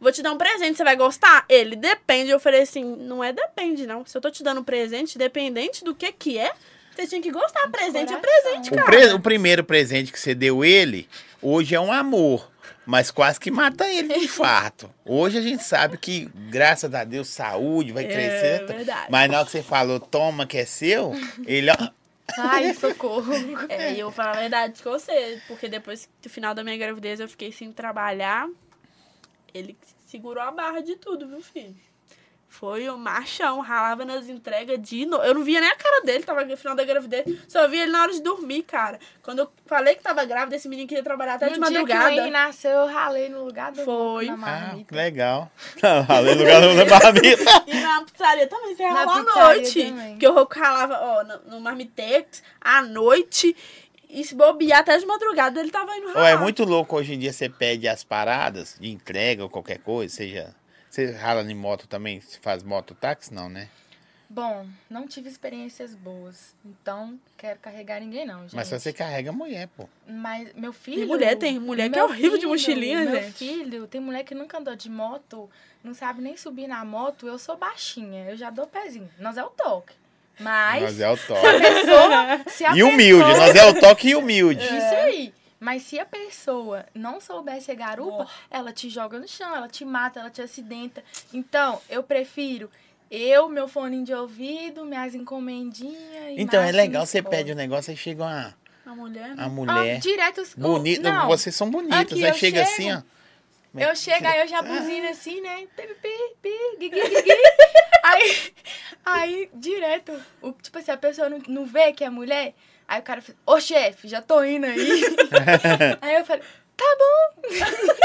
[0.00, 1.44] vou te dar um presente, você vai gostar?
[1.48, 2.30] Ele, depende.
[2.30, 4.04] Eu falei assim, não é depende, não.
[4.06, 6.52] Se eu tô te dando um presente, dependente do que que é,
[6.94, 7.68] você tinha que gostar.
[7.68, 8.20] Presente é coração.
[8.20, 8.86] presente, O, cara.
[8.86, 11.08] pre- o primeiro presente que você deu ele,
[11.42, 12.50] hoje é um amor.
[12.86, 14.90] Mas quase que mata ele de infarto.
[15.04, 18.66] Hoje a gente sabe que, graças a Deus, saúde vai É crescer.
[18.66, 19.06] verdade.
[19.10, 21.12] Mas na hora que você falou, toma que é seu,
[21.46, 21.76] ele, ó.
[22.38, 23.32] Ai, socorro.
[23.68, 26.76] É, e eu vou falar a verdade com você, porque depois do final da minha
[26.76, 28.48] gravidez eu fiquei sem trabalhar.
[29.52, 29.76] Ele
[30.06, 31.74] segurou a barra de tudo, viu, filho?
[32.52, 35.22] Foi o machão, ralava nas entregas de novo.
[35.22, 37.24] Eu não via nem a cara dele, tava no final da gravidez.
[37.46, 38.98] Só via ele na hora de dormir, cara.
[39.22, 41.94] Quando eu falei que tava grávida, esse menino queria trabalhar até no de dia que
[41.94, 42.30] madrugada.
[42.30, 44.26] Nasceu, eu ralei no lugar do Foi.
[44.26, 44.84] na Ah, marmita.
[44.88, 45.48] que legal.
[46.08, 47.44] Além do lugar da marmita.
[47.68, 49.84] E na pizzaria também, você Na ralou à noite.
[49.84, 50.10] também.
[50.10, 53.56] Porque o Roco ralava, ó, no, no Marmitex, à noite.
[54.12, 56.20] E se bobear até de madrugada, ele tava indo ralar.
[56.20, 59.78] Ó, é muito louco hoje em dia você pede as paradas de entrega ou qualquer
[59.78, 60.54] coisa, seja.
[60.88, 62.20] Você rala em moto também?
[62.20, 63.32] Você faz mototáxi?
[63.32, 63.68] Não, né?
[64.28, 66.54] Bom, não tive experiências boas.
[66.64, 68.54] Então, quero carregar ninguém, não, gente.
[68.54, 69.88] Mas só você carrega a mulher, pô.
[70.06, 71.06] Mas meu filho.
[71.06, 73.32] mulher, tem mulher que é meu horrível de mochilinha, Meu gente.
[73.32, 75.50] filho, tem mulher que nunca andou de moto,
[75.82, 77.26] não sabe nem subir na moto.
[77.26, 79.10] Eu sou baixinha, eu já dou pezinho.
[79.18, 79.94] Nós é o toque.
[80.40, 80.82] Mas.
[80.82, 81.60] Nós é o se a toque.
[81.60, 82.40] pessoa.
[82.48, 84.64] Se a E humilde, pessoa- nós é o toque e humilde.
[84.64, 85.34] Isso aí.
[85.58, 89.84] Mas se a pessoa não souber ser garupa, ela te joga no chão, ela te
[89.84, 91.04] mata, ela te acidenta.
[91.34, 92.70] Então, eu prefiro
[93.10, 95.98] eu, meu fone de ouvido, minhas encomendinhas.
[96.30, 97.36] e Então é legal, você escola.
[97.36, 98.54] pede um negócio, aí chega uma,
[98.86, 99.34] A mulher, né?
[99.36, 100.40] Ah, mulher direto.
[100.40, 101.02] os- bonita.
[101.12, 102.00] não, Vocês são bonitas.
[102.00, 103.02] Aqui, aí eu chega chego, assim, ó.
[103.78, 105.66] Eu chego, aí eu já buzino assim, né?
[105.76, 106.08] Pi, pi,
[106.42, 107.32] pi, gui, gui, gui.
[108.02, 108.52] Aí,
[109.04, 112.54] aí, direto, o, tipo assim, a pessoa não, não vê que é mulher.
[112.88, 115.02] Aí o cara fala, ô chefe, já tô indo aí.
[116.00, 116.42] aí eu falei,
[116.76, 117.42] tá bom.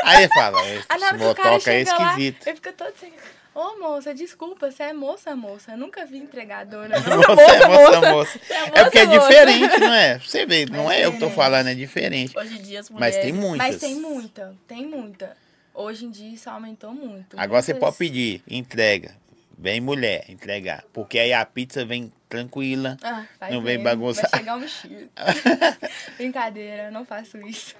[0.03, 2.47] Aí fala, Aí esse cara motoca é chega lá, esquisito.
[2.47, 3.13] eu fico todo sem...
[3.55, 5.71] Ô, moça, desculpa, você é moça, moça.
[5.71, 7.17] Eu nunca vi entregadora, não.
[7.19, 8.39] Moça, moça, moça.
[8.43, 9.29] Você é É porque é moça, moça.
[9.29, 10.19] diferente, não é?
[10.19, 12.37] Você vê, não é eu que tô falando, é diferente.
[12.37, 13.21] Hoje em dia as Mas mulheres...
[13.23, 13.67] tem muitas.
[13.67, 15.37] Mas tem muita, tem muita.
[15.73, 17.39] Hoje em dia isso aumentou muito.
[17.39, 19.15] Agora você Muitas- pode pedir, entrega.
[19.57, 20.83] Vem mulher, entregar.
[20.91, 22.97] Porque aí a pizza vem tranquila.
[23.01, 24.29] Ah, Não vem bagunçar.
[24.29, 25.09] Vai chegar um mexido.
[26.17, 27.75] Brincadeira, eu não faço isso.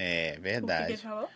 [0.00, 0.96] É O que ele verdade.
[0.98, 1.28] falou?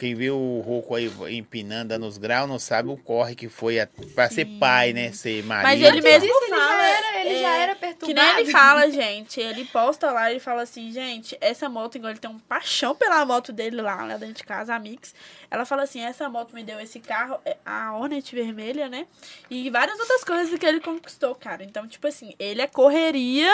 [0.00, 3.78] Quem viu o Roco aí empinando, dando os graus, não sabe o corre que foi
[3.78, 5.12] a- pra ser pai, né?
[5.12, 5.68] Ser marido.
[5.68, 8.26] Mas ele mesmo ele já fala, era, ele já é, era Que perturbado.
[8.32, 9.38] nem ele fala, gente.
[9.40, 13.26] Ele posta lá, ele fala assim, gente, essa moto, igual ele tem um paixão pela
[13.26, 15.14] moto dele lá, lá dentro de casa, a Mix.
[15.50, 19.06] Ela fala assim, essa moto me deu esse carro, é, a Hornet vermelha, né?
[19.50, 21.62] E várias outras coisas que ele conquistou, cara.
[21.62, 23.52] Então, tipo assim, ele é correria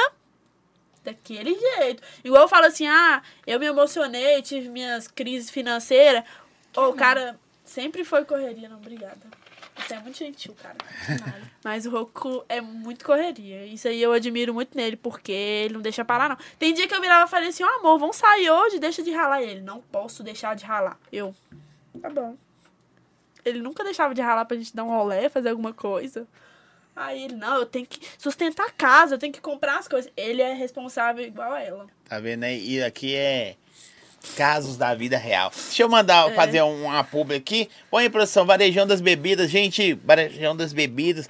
[1.07, 2.03] daquele jeito.
[2.23, 6.25] Igual eu falo assim, ah, eu me emocionei, tive minhas crises financeiras.
[6.77, 9.21] Ô, o cara sempre foi correria, não, obrigada.
[9.77, 10.77] Você é muito gentil, cara.
[11.63, 13.67] Mas o Roku é muito correria.
[13.67, 16.39] Isso aí eu admiro muito nele, porque ele não deixa parar, não.
[16.59, 19.11] Tem dia que eu virava e falei assim, ó, amor, vamos sair hoje, deixa de
[19.11, 19.61] ralar ele.
[19.61, 20.99] Não posso deixar de ralar.
[21.13, 21.35] Eu,
[22.01, 22.37] tá bom.
[23.45, 26.27] Ele nunca deixava de ralar pra gente dar um rolê, fazer alguma coisa.
[26.97, 30.11] Aí ele, não, eu tenho que sustentar a casa, eu tenho que comprar as coisas.
[30.17, 31.87] Ele é responsável igual a ela.
[32.09, 32.77] Tá vendo aí?
[32.77, 33.55] E aqui é
[34.35, 35.51] casos da vida real.
[35.55, 36.35] Deixa eu mandar É.
[36.35, 37.69] fazer um- uma publi aqui.
[37.91, 39.51] Põe em produção, Varejão das Bebidas.
[39.51, 41.29] Gente, Varejão das Bebidas.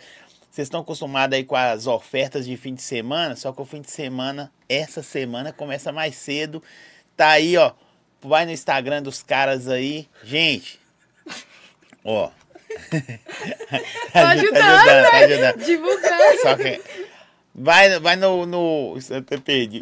[0.51, 3.83] Vocês estão acostumados aí com as ofertas de fim de semana, só que o fim
[3.83, 6.63] de semana, essa semana, começa mais cedo.
[7.17, 7.73] Tá aí, ó.
[8.23, 10.09] Vai no Instagram dos caras aí.
[10.25, 10.81] Gente,
[12.05, 12.31] ó.
[14.13, 15.25] Tá ajudando, tá né?
[15.25, 15.65] ajudando.
[15.65, 16.41] Divulgando.
[16.43, 16.81] Só que.
[17.55, 18.47] Vai, vai no.
[18.47, 19.81] no eu até perdi.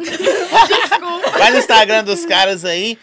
[1.38, 2.98] Vai no Instagram dos caras aí.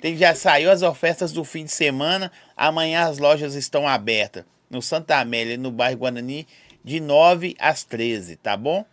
[0.00, 2.30] Tem, já saiu as ofertas do fim de semana.
[2.56, 4.44] Amanhã as lojas estão abertas.
[4.70, 6.46] No Santa Amélia, no bairro Guarani,
[6.84, 8.84] de 9 às 13, tá bom?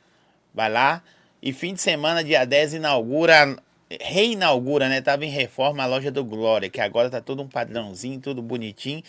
[0.54, 1.04] Vai lá.
[1.42, 3.58] E fim de semana, dia 10, inaugura.
[4.02, 5.00] Reinaugura, né?
[5.00, 9.04] Tava em reforma a loja do Glória, que agora tá todo um padrãozinho, tudo bonitinho.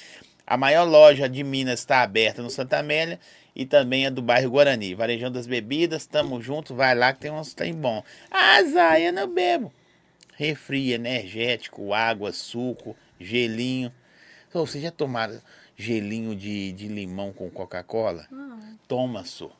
[0.47, 3.18] A maior loja de Minas está aberta no Santa Amélia
[3.55, 4.94] e também a do bairro Guarani.
[4.94, 8.03] Varejão das Bebidas, tamo junto, vai lá que tem uns trem bom.
[8.30, 9.72] Ah, Zay, eu não bebo.
[10.36, 13.92] Refri, energético, água, suco, gelinho.
[14.55, 15.40] Ô, Vocês já tomaram
[15.76, 18.26] gelinho de, de limão com Coca-Cola?
[18.86, 19.51] Toma, só.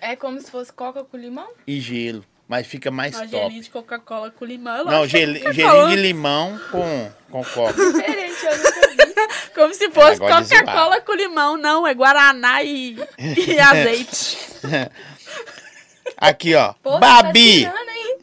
[0.00, 1.48] É como se fosse coca com limão?
[1.66, 2.24] E gelo.
[2.48, 3.44] Mas fica mais Uma top.
[3.44, 4.84] gelinho de Coca-Cola com limão.
[4.84, 7.72] Não, gel, gelinho de limão com, com coca.
[7.72, 9.01] Diferente, eu nunca vi.
[9.54, 11.56] Como se fosse de Coca-Cola com limão.
[11.56, 14.38] Não, é Guaraná e, e azeite.
[16.16, 16.74] Aqui, ó.
[16.98, 17.64] Babi!
[17.64, 18.18] Tá tirando, hein?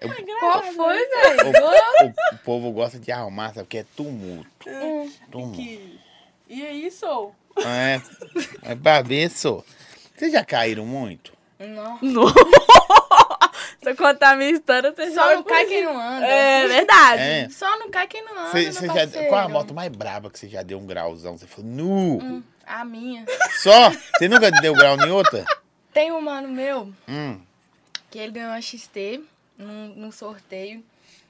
[0.00, 1.52] Eu- Qual foi, velho?
[1.64, 3.60] o- o povo gosta de arrumar, sabe?
[3.60, 4.48] Porque é tumulto.
[5.30, 5.60] Tumulto.
[6.48, 7.34] E aí, sou?
[7.64, 8.00] É,
[8.62, 9.62] é Babi, só.
[10.16, 11.32] Vocês já caíram muito?
[11.58, 11.98] Não.
[12.02, 12.24] Não.
[13.86, 16.26] Se eu contar a minha história, você Só não cai quem não anda.
[16.26, 17.22] É verdade.
[17.22, 17.48] É.
[17.48, 20.36] Só não cai quem não anda, Cê, cê já, qual a moto mais braba que
[20.36, 21.38] você já deu um grauzão?
[21.38, 22.18] Você falou, nu!
[22.20, 23.24] Hum, a minha.
[23.62, 23.90] Só?
[23.90, 25.44] Você nunca deu grau em outra?
[25.92, 27.40] Tem um mano meu Hum.
[28.10, 29.22] que ele ganhou a XT
[29.56, 30.84] num, num sorteio.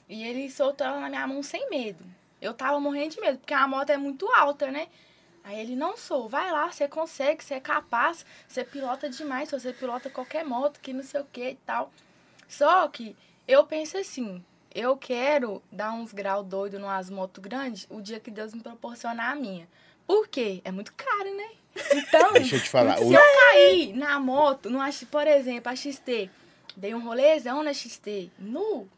[0.08, 2.02] E ele soltou ela na minha mão sem medo.
[2.40, 4.86] Eu tava morrendo de medo, porque a moto é muito alta, né?
[5.44, 9.74] Aí ele, não sou, vai lá, você consegue, você é capaz, você pilota demais, você
[9.74, 11.92] pilota qualquer moto, que não sei o que e tal.
[12.48, 13.16] Só que
[13.46, 14.42] eu penso assim,
[14.74, 19.32] eu quero dar uns graus doidos numas motos grandes o dia que Deus me proporcionar
[19.32, 19.68] a minha.
[20.06, 20.60] Por quê?
[20.64, 21.48] É muito caro, né?
[21.92, 22.96] Então, Deixa eu te falar.
[22.98, 26.30] se O, eu cair na moto, X- por exemplo, a XT,
[26.76, 28.88] dei um rolezão na XT, nu,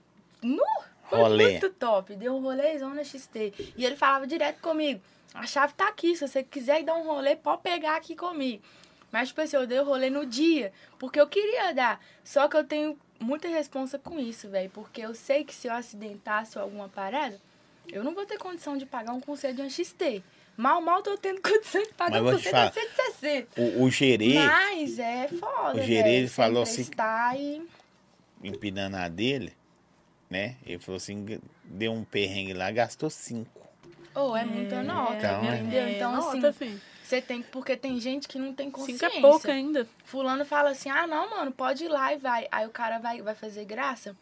[0.42, 0.62] nu,
[1.08, 1.50] foi Rolê.
[1.52, 3.72] muito top, dei um rolezão na XT.
[3.76, 5.00] E ele falava direto comigo,
[5.32, 8.62] a chave tá aqui, se você quiser dar um rolê, pode pegar aqui comigo.
[9.10, 11.98] Mas, tipo assim, eu dei o rolê no dia, porque eu queria dar.
[12.22, 15.72] Só que eu tenho muita responsa com isso, velho, porque eu sei que se eu
[15.74, 17.40] acidentasse ou alguma parada,
[17.88, 20.22] eu não vou ter condição de pagar um conselho de uma XT.
[20.56, 22.72] Mal, mal tô tendo condição de pagar Mas um conselho de falar.
[22.72, 23.60] 160.
[23.60, 26.88] o, o gerê, Mas é foda, O Gerê, velho, ele falou assim-
[27.36, 27.62] E...
[28.42, 29.52] empinando a dele,
[30.28, 30.56] né?
[30.66, 33.58] Ele falou assim, deu um perrengue lá, gastou cinco.
[34.14, 35.56] Oh, é muita nota, Então, é.
[35.58, 35.88] entendeu?
[35.90, 36.80] Então, assim, nota, filho.
[37.08, 37.42] Você tem...
[37.42, 39.06] Porque tem gente que não tem Cinco consciência.
[39.06, 39.86] é pouco ainda.
[40.04, 42.46] Fulano fala assim, ah, não, mano, pode ir lá e vai.
[42.52, 44.14] Aí o cara vai, vai fazer graça,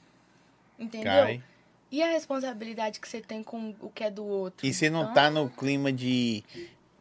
[0.78, 1.10] entendeu?
[1.24, 1.42] Cai.
[1.90, 4.66] e a responsabilidade que você tem com o que é do outro?
[4.66, 6.42] E você não Então, tá no clima de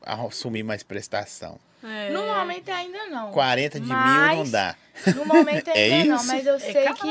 [0.02, 1.60] assumir mais prestação.
[1.84, 2.10] É.
[2.10, 3.32] No momento ainda não.
[3.32, 4.76] 40 de mil Mas- não dá.
[5.16, 6.28] No momento É ainda não, isso?
[6.28, 7.06] mas eu É sei que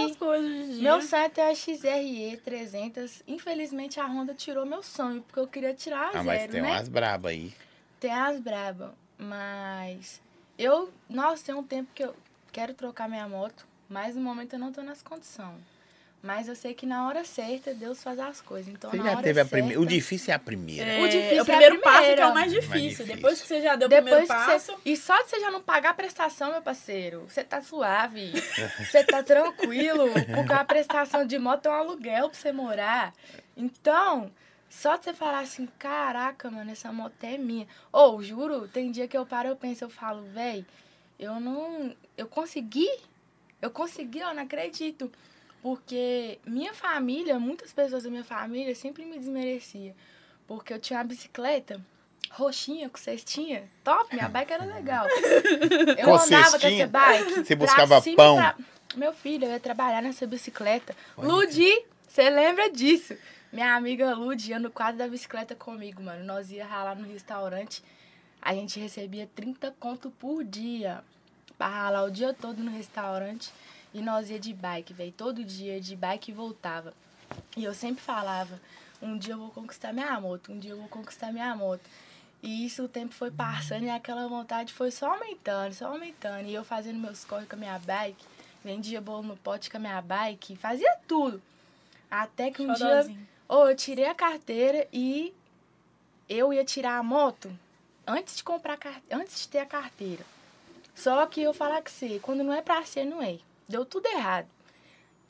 [0.83, 3.23] meu sonho é a XRE 300.
[3.29, 6.63] Infelizmente a Honda tirou meu sonho, porque eu queria tirar a Ah, mas zero, tem
[6.63, 6.71] né?
[6.73, 7.53] umas braba aí.
[8.01, 10.21] Tem as braba, mas
[10.59, 12.15] eu, nossa, tem um tempo que eu
[12.53, 15.61] quero trocar minha moto, mas no momento eu não tô nas condições.
[16.23, 18.73] Mas eu sei que na hora certa Deus faz as coisas.
[18.73, 19.79] Então Você na já hora teve a certa, primeira.
[19.79, 20.91] O difícil é a primeira.
[20.91, 22.81] É, O difícil é o a primeiro passo que é o mais Mais difícil.
[22.81, 23.07] difícil.
[23.15, 25.51] Depois que você já deu o primeiro Depois passo, você, e só de você já
[25.51, 28.33] não pagar a prestação, meu parceiro, você tá suave.
[28.91, 33.13] você tá tranquilo, porque a prestação de moto é um aluguel pra você morar.
[33.55, 34.31] Então,
[34.81, 37.67] só de você falar assim, caraca, mano, essa moto é minha.
[37.93, 40.65] Ou, juro, tem dia que eu paro, eu penso, eu falo, véi,
[41.19, 41.95] eu não.
[42.17, 42.89] Eu consegui?
[43.63, 45.11] Eu consegui, eu não acredito.
[45.63, 49.95] Porque minha família, muitas pessoas da minha família sempre me desmerecia.
[50.47, 51.81] Porque eu tinha uma bicicleta
[52.31, 53.71] roxinha com cestinha.
[53.83, 55.07] Top, minha bike era legal.
[55.97, 56.83] Eu Com andava com cestinha?
[56.85, 57.45] essa bike.
[57.45, 58.37] Você buscava cima pão?
[58.37, 58.57] pra-
[58.97, 60.95] Meu filho, eu ia trabalhar nessa bicicleta.
[61.17, 61.29] Olha.
[61.29, 61.71] Ludi,
[62.07, 63.17] você lembra disso?
[63.55, 66.25] Minha amiga Ludi ia no quadro da bicicleta comigo, mano.
[66.25, 67.85] Nós ia ralar no restaurante.
[68.43, 71.05] A gente recebia 30 conto por dia.
[71.57, 73.53] Pra ralar o dia todo no restaurante.
[73.95, 75.13] E nós ia de bike, velho.
[75.13, 76.93] Todo dia de bike e voltava.
[77.57, 78.61] E eu sempre falava,
[79.01, 81.89] um dia eu vou conquistar minha moto, um dia eu vou conquistar minha moto.
[82.43, 86.49] E isso o tempo foi passando e aquela vontade foi só aumentando, só aumentando.
[86.49, 88.27] E eu fazendo meus corres com a minha bike,
[88.65, 91.41] vendia bolo no pote com a minha bike, fazia tudo.
[92.11, 93.07] Até que um dia.
[93.55, 95.33] Ou eu tirei a carteira e
[96.29, 97.57] eu ia tirar a moto
[98.05, 98.77] antes de comprar
[99.09, 100.25] antes de ter a carteira.
[100.93, 103.39] Só que eu falar que você, quando não é pra ser, não é.
[103.69, 104.49] Deu tudo errado.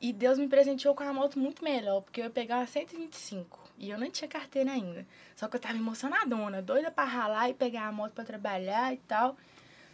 [0.01, 3.59] E Deus me presenteou com uma moto muito melhor, porque eu ia pegar uma 125
[3.79, 5.07] e eu não tinha carteira ainda.
[5.37, 8.97] Só que eu tava emocionadona, doida pra ralar e pegar a moto pra trabalhar e
[9.07, 9.37] tal.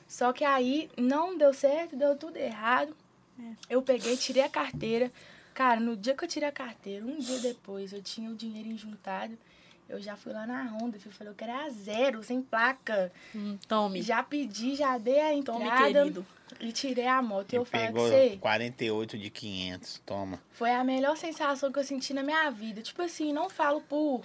[0.07, 2.97] Só que aí não deu certo, deu tudo errado.
[3.68, 5.11] Eu peguei, tirei a carteira.
[5.61, 8.74] Cara, no dia que eu tirei a carteira, um dia depois, eu tinha o dinheiro
[8.78, 9.36] juntado.
[9.86, 13.12] Eu já fui lá na Honda, eu falei, eu quero a zero, sem placa.
[13.36, 14.00] Hum, tome.
[14.00, 16.26] Já pedi, já dei a Tome, entrada querido.
[16.61, 17.52] e tirei a moto.
[17.52, 20.00] E eu pegou que você, 48 de 500.
[20.06, 20.40] Toma.
[20.52, 22.80] foi a melhor sensação que eu senti na minha vida.
[22.80, 24.22] Tipo assim, não falo por,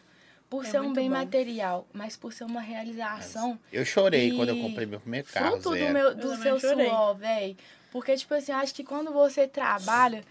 [0.50, 1.16] por É ser um bem bom.
[1.18, 5.52] material, mas por ser uma realização Eu chorei E quando eu comprei meu primeiro carro,
[5.60, 5.94] fruto do, zero.
[5.94, 6.88] meu, Eu do seu chorei.
[6.88, 7.58] suor, velho.
[7.92, 10.24] Porque, tipo assim, eu acho que quando você trabalha,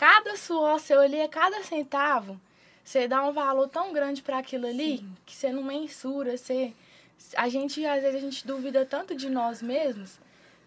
[0.00, 2.40] cada suor seu ali, é cada centavo,
[2.82, 6.38] você dá um valor tão grande para aquilo ali que você não mensura.
[6.38, 6.72] Você,
[7.36, 10.18] a gente, às vezes, a gente duvida tanto de nós mesmos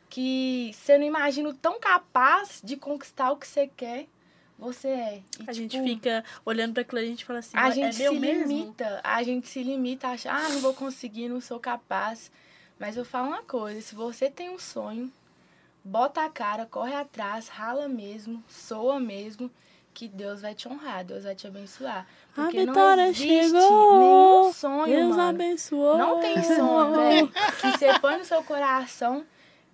[0.08, 4.06] que você não imagina o tão capaz de conquistar o que você quer,
[4.60, 5.22] você é.
[5.40, 7.72] E, A gente tipo, fica olhando para aquilo e a gente fala assim, a "Ah,
[7.72, 8.48] gente é se mesmo?
[8.48, 12.32] limita, a gente se limita a achar, ah, não vou conseguir, não sou capaz.
[12.78, 15.12] Mas eu falo uma coisa, se você tem um sonho,
[15.84, 19.52] bota a cara, corre atrás, rala mesmo, soa mesmo,
[19.94, 22.08] que Deus vai te honrar, Deus vai te abençoar.
[22.32, 24.00] A Porque não vitória existe chegou.
[24.00, 25.30] nenhum sonho, Deus mano.
[25.30, 25.98] abençoou.
[25.98, 27.28] Não tem sonho, velho,
[27.62, 29.24] que você põe no seu coração,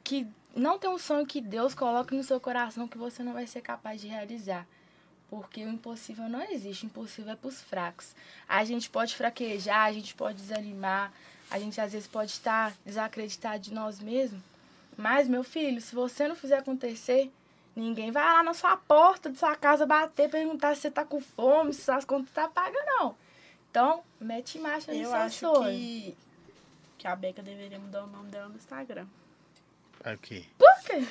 [0.04, 3.48] que não tem um sonho que Deus coloque no seu coração que você não vai
[3.48, 4.66] ser capaz de realizar.
[5.30, 8.16] Porque o impossível não existe, o impossível é pros fracos.
[8.48, 11.14] A gente pode fraquejar, a gente pode desanimar,
[11.52, 14.42] a gente às vezes pode estar desacreditado de nós mesmos.
[15.00, 17.32] Mas, meu filho, se você não fizer acontecer,
[17.74, 21.22] ninguém vai lá na sua porta de sua casa bater, perguntar se você tá com
[21.22, 23.16] fome, se suas contas tá pagas, não.
[23.72, 25.64] Então, mete marcha no Eu seu acho sonho.
[25.64, 26.18] que,
[26.98, 29.06] que a Beca deveria mudar o nome dela no Instagram.
[30.04, 30.46] Aqui.
[30.58, 31.08] Por quê?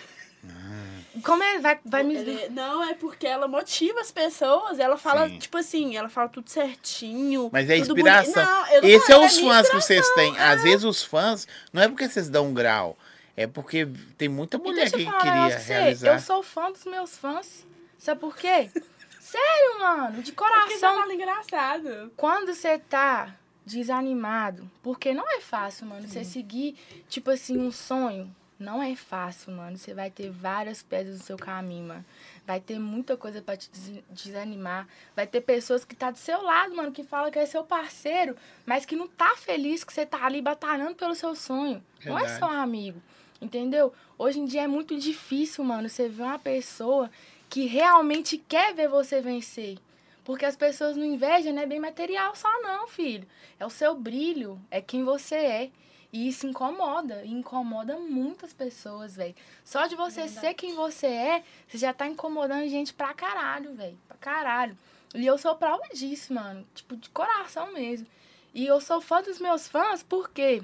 [1.25, 1.59] Como é?
[1.59, 2.15] Vai, vai me...
[2.15, 4.79] Ele- não, é porque ela motiva as pessoas.
[4.79, 5.39] Ela fala, Sim.
[5.39, 7.49] tipo assim, ela fala tudo certinho.
[7.53, 8.45] Mas é inspiração.
[8.45, 10.39] Não, não Esse é falo, os fãs que vocês têm.
[10.39, 12.97] Às vezes os fãs, não é porque vocês dão um grau,
[13.43, 13.87] é porque
[14.17, 15.73] tem muita mulher deixa que eu falar queria você.
[15.73, 16.13] realizar.
[16.15, 17.67] Eu sou fã dos meus fãs.
[17.99, 18.71] Sabe por quê?
[19.21, 20.23] Sério, mano.
[20.23, 20.95] De Porque coração.
[21.01, 22.13] fala engraçado.
[22.17, 23.35] Quando você tá
[23.67, 26.77] desanimado, porque não é fácil, mano, você seguir,
[27.09, 28.35] tipo assim, um sonho.
[28.59, 29.77] Não é fácil, mano.
[29.79, 32.05] Você vai ter várias pedras no seu caminho, mano.
[32.45, 34.89] Vai ter muita coisa pra te des- desanimar.
[35.15, 38.35] Vai ter pessoas que tá do seu lado, mano, que fala que é seu parceiro,
[38.67, 41.81] mas que não tá feliz que você tá ali batalhando pelo seu sonho.
[42.05, 42.41] Não é Verdade.
[42.41, 43.01] só um amigo.
[43.41, 43.93] Entendeu?
[44.17, 47.11] Hoje em dia é muito difícil, mano, você ver uma pessoa
[47.49, 49.79] que realmente quer ver você vencer.
[50.25, 53.27] Porque as pessoas não invejam, não é bem material só não, filho.
[53.59, 55.71] É o seu brilho, é quem você é.
[56.13, 59.35] E isso incomoda, e incomoda muitas pessoas, velho.
[59.65, 60.41] Só de você Verdade.
[60.41, 63.99] ser quem você é, você já tá incomodando gente pra caralho, velho.
[64.09, 64.77] Pra caralho.
[65.15, 66.67] E eu sou prova disso, mano.
[66.75, 68.07] Tipo, de coração mesmo.
[68.55, 70.63] E eu sou fã dos meus fãs porque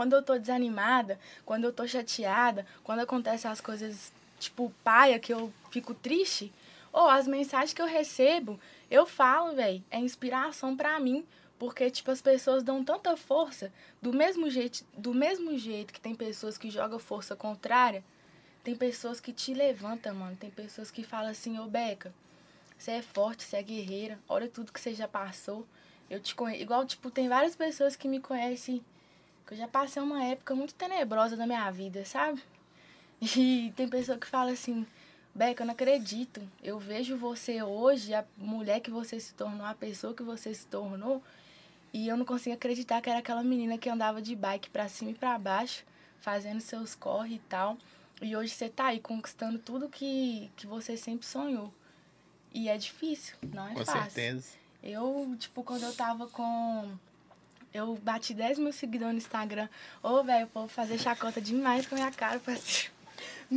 [0.00, 5.30] quando eu tô desanimada, quando eu tô chateada, quando acontecem as coisas, tipo, paia, que
[5.30, 6.50] eu fico triste,
[6.90, 8.58] ou as mensagens que eu recebo,
[8.90, 11.22] eu falo, velho, é inspiração para mim.
[11.58, 13.70] Porque, tipo, as pessoas dão tanta força,
[14.00, 18.02] do mesmo jeito, do mesmo jeito que tem pessoas que jogam força contrária,
[18.64, 20.34] tem pessoas que te levantam, mano.
[20.34, 22.10] Tem pessoas que falam assim, ô Beca,
[22.78, 25.66] você é forte, você é guerreira, olha tudo que você já passou.
[26.08, 26.62] Eu te conheço.
[26.62, 28.82] Igual, tipo, tem várias pessoas que me conhecem,
[29.46, 32.42] que eu já passei uma época muito tenebrosa da minha vida, sabe?
[33.36, 34.86] E tem pessoa que fala assim,
[35.34, 36.40] Beca, eu não acredito.
[36.62, 40.66] Eu vejo você hoje, a mulher que você se tornou, a pessoa que você se
[40.66, 41.22] tornou,
[41.92, 45.10] e eu não consigo acreditar que era aquela menina que andava de bike pra cima
[45.10, 45.84] e pra baixo,
[46.20, 47.76] fazendo seus corre e tal.
[48.22, 51.72] E hoje você tá aí conquistando tudo que, que você sempre sonhou.
[52.52, 54.10] E é difícil, não é Com fácil.
[54.10, 54.54] certeza.
[54.82, 56.90] Eu, tipo, quando eu tava com.
[57.72, 59.68] Eu bati 10 mil seguidores no Instagram.
[60.02, 62.90] Ô, velho, o povo fazer chacota demais com a minha cara, parceiro.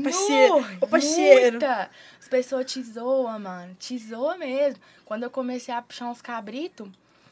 [0.04, 1.52] Parceiro, ô, parceiro.
[1.52, 1.90] Muita.
[2.20, 3.76] As pessoas te zoam, mano.
[3.80, 4.80] Te zoam mesmo.
[5.06, 6.88] Quando eu comecei a puxar uns cabritos.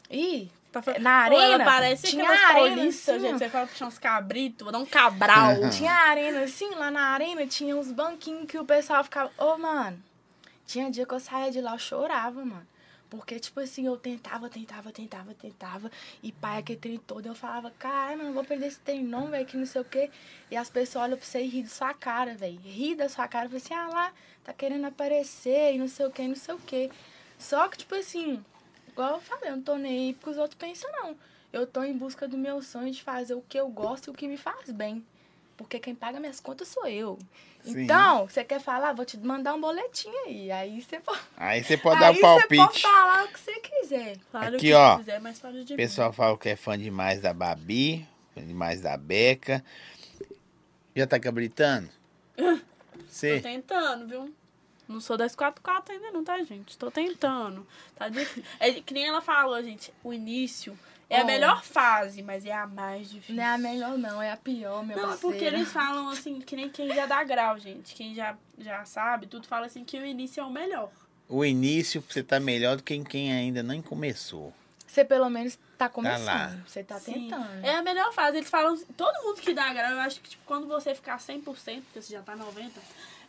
[0.09, 3.35] Ih, Tá Na Pô, ela arena, parece tinha arena, paulistas, assim, gente.
[3.35, 3.37] ó.
[3.39, 5.69] Você fala puxar uns cabritos, vou dar um cabral.
[5.69, 9.29] Tinha arena, assim, lá na arena tinha uns banquinhos que o pessoal ficava.
[9.37, 10.01] Ô, mano,
[10.65, 12.65] tinha dia que eu saía de lá, eu chorava, mano.
[13.11, 15.91] Porque, tipo assim, eu tentava, tentava, tentava, tentava.
[16.23, 19.45] E pai, aquele trem todo, eu falava, mano, não vou perder esse trem não, velho,
[19.45, 20.09] que não sei o quê.
[20.49, 22.57] E as pessoas olham pra você e ri da sua cara, velho.
[22.61, 24.13] Ri da sua cara, assim, ah lá,
[24.45, 26.89] tá querendo aparecer e não sei o quê, não sei o quê.
[27.37, 28.41] Só que, tipo assim,
[28.87, 31.17] igual eu falei, eu não tô nem aí porque os outros pensam, não.
[31.51, 34.13] Eu tô em busca do meu sonho de fazer o que eu gosto e o
[34.13, 35.05] que me faz bem.
[35.57, 37.19] Porque quem paga minhas contas sou eu.
[37.63, 37.83] Sim.
[37.83, 38.93] Então, você quer falar?
[38.93, 40.51] Vou te mandar um boletim aí.
[40.51, 42.81] Aí você pode, Aí você pode dar aí o você pode palpite.
[42.81, 44.17] falar o que você quiser.
[44.31, 44.97] Claro Aqui, que ó.
[44.97, 45.77] quiser, mas fala de mim.
[45.77, 49.63] pessoal fala que é fã demais da Babi, fã demais da Beca.
[50.95, 51.89] Já tá cabritando?
[52.37, 52.57] Tô
[53.07, 53.39] Você?
[53.41, 54.33] tentando, viu?
[54.87, 56.77] Não sou das 44 ainda não, tá, gente?
[56.77, 57.65] Tô tentando.
[57.95, 58.43] Tá difícil.
[58.59, 60.77] É que nem ela falou, gente, o início
[61.11, 63.35] é a melhor fase, mas é a mais difícil.
[63.35, 64.21] Não é a melhor, não.
[64.21, 65.19] É a pior, meu Não, é parceiro.
[65.35, 67.93] porque eles falam assim, que nem quem já dá grau, gente.
[67.95, 70.89] Quem já, já sabe, tudo fala assim que o início é o melhor.
[71.27, 74.53] O início você tá melhor do que quem ainda nem começou.
[74.85, 75.89] Você pelo menos tá lá.
[75.89, 76.67] começando.
[76.67, 77.13] Você tá Sim.
[77.29, 77.65] tentando.
[77.65, 78.37] É a melhor fase.
[78.37, 81.43] Eles falam, todo mundo que dá grau, eu acho que tipo, quando você ficar 100%,
[81.43, 82.71] porque você já tá 90%,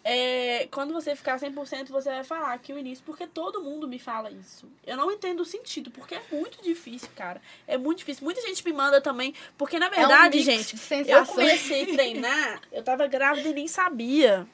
[0.04, 3.98] é, quando você ficar 100%, você vai falar que o início, porque todo mundo me
[3.98, 4.68] fala isso.
[4.84, 7.40] Eu não entendo o sentido, porque é muito difícil, cara.
[7.66, 8.24] É muito difícil.
[8.24, 11.94] Muita gente me manda também, porque na É um verdade, gente, de eu comecei a
[11.94, 14.46] treinar, eu tava grávida e nem sabia.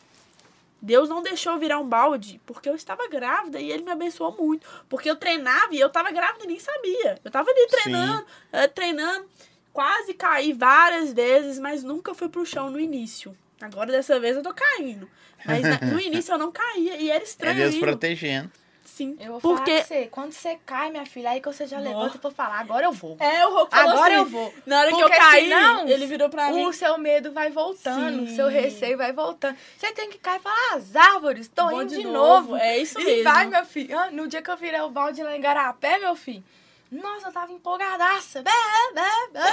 [0.80, 4.36] Deus não deixou eu virar um balde, porque eu estava grávida e ele me abençoou
[4.36, 4.66] muito.
[4.88, 7.18] Porque eu treinava e eu tava grávida e nem sabia.
[7.24, 9.26] Eu tava ali treinando, eh, treinando,
[9.72, 13.36] quase caí várias vezes, mas nunca fui pro chão no início.
[13.60, 15.08] Agora dessa vez eu tô caindo.
[15.44, 17.56] Mas na- no início eu não caía e era É estranho.
[17.56, 17.86] Deus ainda.
[17.86, 18.50] protegendo.
[18.84, 19.16] Sim.
[19.20, 21.78] Eu vou falar porque pra você, quando você cai, minha filha, aí que você já
[21.78, 21.88] Nossa.
[21.88, 23.16] levanta e for falar, agora eu vou.
[23.20, 24.54] é, o Rocco falou Agora assim, eu vou.
[24.66, 26.66] Na hora que Porque eu caí, senão, ele virou pra mim.
[26.66, 29.56] O seu medo vai voltando, o seu receio vai voltando.
[29.76, 32.52] Você tem que cair e falar, as árvores, tô Vou indo de de, novo.
[32.52, 32.56] novo.
[32.56, 33.24] É isso e mesmo.
[33.24, 33.96] vai, meu filho.
[33.96, 36.42] Ah, No dia que eu virei o balde lá em Garapé, meu filho,
[36.90, 38.42] nossa, eu tava empolgadaça.
[38.42, 38.50] Bé,
[38.94, 39.52] bé, bé.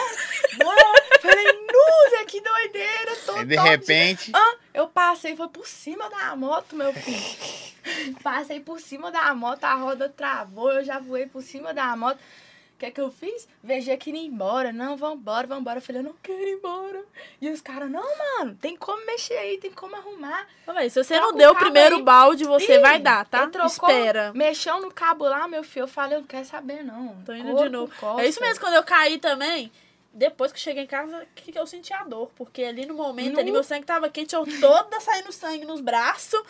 [1.21, 3.15] Falei, nossa, que doideira.
[3.25, 7.75] Tô Aí de repente, ah, eu passei, foi por cima da moto, meu filho.
[8.23, 12.19] Passei por cima da moto, a roda travou, eu já voei por cima da moto.
[12.75, 13.47] O que é que eu fiz?
[13.63, 14.73] Vejei que ir embora.
[14.73, 15.77] Não, vambora, vambora.
[15.77, 17.05] Eu falei, eu não quero ir embora.
[17.39, 18.03] E os caras, não,
[18.37, 20.45] mano, tem como mexer aí, tem como arrumar.
[20.67, 22.03] Véi, se você Troca não deu o primeiro aí.
[22.03, 23.47] balde, você Ih, vai dar, tá?
[23.47, 24.33] trocou, Espera.
[24.35, 25.83] Mexeu no cabo lá, meu filho.
[25.83, 27.15] Eu falei, eu não quero saber, não.
[27.25, 27.93] Tô indo Corpo, de novo.
[27.97, 28.21] costa.
[28.21, 29.71] É isso mesmo, quando eu caí também,
[30.17, 32.31] depois que eu cheguei em casa, que que eu senti a dor.
[32.35, 33.39] Porque ali no momento, Nu.
[33.41, 36.41] ali meu sangue tava quente, eu toda saindo sangue nos braços.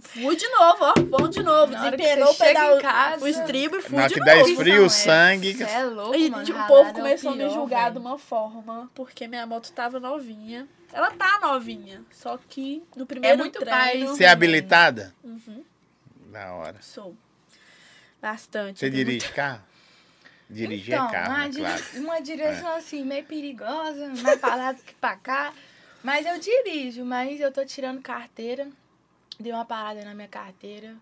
[0.00, 0.94] Fui de novo, ó.
[1.10, 1.70] Vamos de novo.
[1.72, 4.48] Na que Desempenou o pedal, casa- o estribo e fui Na de que dá novo.
[4.50, 5.54] esfrio, o Não, é- sangue.
[5.54, 6.44] Cê é louco, E mano.
[6.44, 7.92] tipo, o povo é o começou a me julgar velho.
[7.92, 10.66] de uma forma, porque minha moto tava novinha.
[10.92, 14.08] Ela tá novinha, só que no primeiro muito treino...
[14.08, 15.14] Você é habilitada?
[15.22, 15.62] Uhum,
[16.32, 16.78] Da hora.
[16.80, 17.14] sou.
[18.20, 18.78] Bastante.
[18.80, 19.62] Você dirige carro?
[20.50, 21.48] Dirigir então, é carro, uma, né?
[21.48, 22.00] dire- Claro.
[22.04, 25.52] uma direção assim, meio perigosa, mais pra lá do que pra cá.
[26.02, 28.68] Mas eu dirijo, mas eu tô tirando carteira.
[29.38, 30.94] Dei uma parada na minha carteira,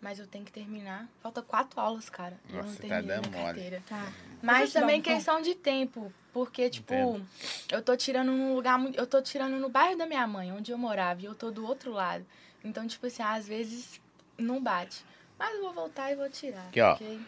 [0.00, 1.06] mas eu tenho que terminar.
[1.22, 2.38] Falta quatro aulas, cara.
[2.48, 3.54] eu não Nossa, tá terminei dando minha mole.
[3.54, 3.82] carteira.
[3.88, 4.12] Tá.
[4.42, 6.12] Mas também um questão de tempo.
[6.32, 7.26] Porque, tipo, Entendo.
[7.72, 8.98] eu tô tirando num lugar muito.
[8.98, 11.64] Eu tô tirando no bairro da minha mãe, onde eu morava, e eu tô do
[11.66, 12.26] outro lado.
[12.64, 14.00] Então, tipo assim, às vezes
[14.36, 15.02] não bate.
[15.38, 16.66] Mas eu vou voltar e vou tirar.
[16.68, 16.94] Aqui, ó.
[16.94, 17.18] porque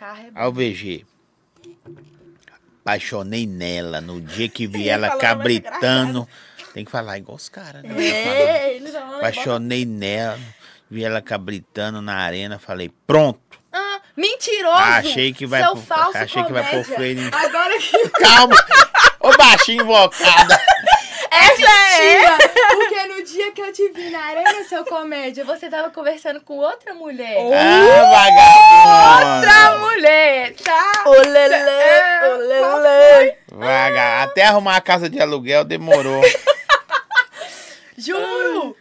[0.00, 0.30] Carro é.
[0.34, 1.04] Ao VG.
[2.80, 6.26] Apaixonei nela no dia que vi ela falar, cabritando.
[6.72, 8.02] Tem que falar igual os caras, né?
[8.02, 8.96] É, ele.
[8.96, 10.38] Apaixonei nela,
[10.90, 13.38] vi ela cabritando na arena, falei, pronto.
[13.72, 14.74] Ah, mentiroso!
[14.78, 16.96] Achei que vai Seu pro- falso achei que vai comédia.
[16.96, 18.56] freio Agora que Calma!
[19.20, 20.58] Ô baixinho invocada.
[21.58, 22.74] É!
[22.74, 26.56] Porque no dia que eu te vi na arena, seu comédia, você tava conversando com
[26.58, 27.36] outra mulher.
[27.52, 29.36] Ah, vagabundo.
[29.36, 31.02] Outra mulher, tá?
[31.06, 33.34] Olele, É, olele.
[33.52, 34.22] Vaga.
[34.22, 36.22] Até arrumar a casa de aluguel demorou.
[37.96, 38.76] Juro!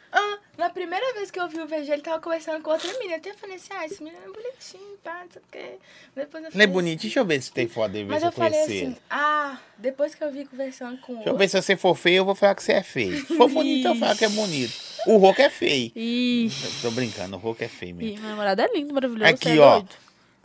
[0.60, 3.16] Na primeira vez que eu vi o VG, ele tava conversando com outra menina.
[3.16, 5.72] Até eu falei assim, ah, esse menino é bonitinho, pá, não sei o quê.
[6.14, 7.02] Depois eu Ele é falei bonito.
[7.02, 10.14] Deixa eu ver se tem foto dele, ver se eu eu falei assim, ah, depois
[10.14, 11.38] que eu vi conversando com Deixa eu outro.
[11.38, 13.26] ver se você for feio, eu vou falar que você é feio.
[13.26, 14.74] Se for bonito, eu falo que é bonito.
[15.08, 15.94] O Roco é feio.
[15.96, 18.18] Ixi, Tô brincando, o Roco é feio mesmo.
[18.18, 19.32] Ih, meu namorado é lindo, maravilhoso.
[19.34, 19.82] Aqui, é ó.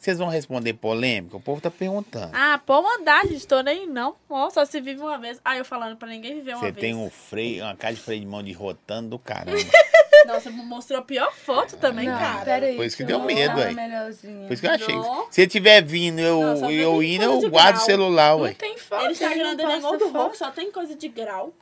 [0.05, 1.35] Vocês vão responder polêmica?
[1.39, 2.31] O povo tá perguntando.
[2.35, 3.47] Ah, pode mandar, gente.
[3.47, 4.15] Tô nem não.
[4.29, 5.41] Ó, só se vive uma vez.
[5.43, 6.81] Ah, eu falando pra ninguém viver uma Você vez.
[6.83, 9.57] tem um freio, uma cara de freio de mão de rotando do caramba.
[10.27, 12.45] Não, você mostrou a pior foto também, Não, cara.
[12.45, 12.77] peraí.
[12.77, 13.75] Por isso que deu eu medo, aí.
[13.75, 14.95] Por isso que eu achei.
[14.95, 15.27] Não.
[15.31, 18.53] Se ele tiver vindo eu, Não, eu indo, eu guardo o celular, Não ué.
[18.55, 19.05] tem foto.
[19.05, 20.37] Ele está ele não grande, ele é igual do foto.
[20.37, 21.53] só tem coisa de grau.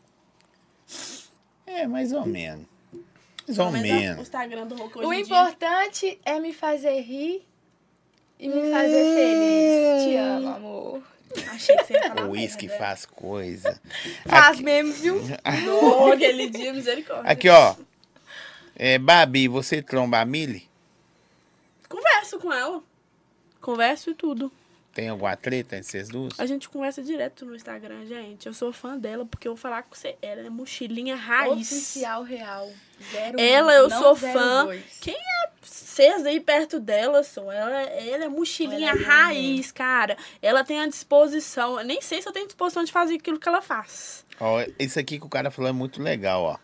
[1.66, 2.66] É, mais ou menos.
[3.46, 4.22] Mais ou menos O.
[4.22, 7.44] Instagram do Hulk hoje O importante é me fazer rir
[8.42, 10.02] e me fazer feliz.
[10.02, 11.02] Te amo, amor.
[11.48, 13.80] Achei que você ia falar O uísque faz coisa.
[14.26, 15.22] Faz mesmo, viu?
[15.64, 17.30] Não, aquele dia, misericórdia.
[17.30, 17.76] Aqui, ó.
[18.74, 20.68] É, Babi, você tromba a Mili?
[21.88, 22.82] Converso com ela.
[23.60, 24.50] Converso e tudo.
[24.94, 26.38] Tem alguma treta entre vocês duas?
[26.38, 28.46] A gente conversa direto no Instagram, gente.
[28.46, 30.16] Eu sou fã dela porque eu vou falar com você.
[30.20, 31.72] Ela é mochilinha raiz.
[31.72, 32.70] Oficial real.
[33.10, 34.64] Zero Ela, um, eu não sou zero fã.
[34.66, 34.98] dois.
[35.00, 37.50] Quem é vocês aí perto dela, só?
[37.50, 40.16] Ela, ela é mochilinha Ela é raiz, cara.
[40.42, 41.78] Ela tem a disposição.
[41.80, 44.26] Eu nem sei se eu tenho disposição de fazer aquilo que ela faz.
[44.38, 46.58] Ó, isso aqui que o cara falou é muito legal, ó.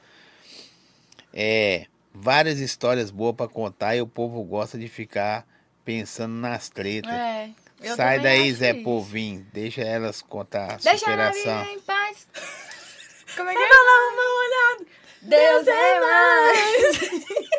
[1.33, 5.47] É, várias histórias boas pra contar e o povo gosta de ficar
[5.83, 7.11] pensando nas tretas.
[7.11, 7.51] É.
[7.83, 8.83] eu Sai daí, Zé isso.
[8.85, 9.47] Povinho.
[9.53, 11.59] Deixa elas contar a Deixa a superação.
[11.65, 12.27] vida em paz.
[13.37, 13.69] Como é que é?
[13.69, 13.77] dar
[14.13, 14.87] uma olhada.
[15.23, 17.01] Deus é mais.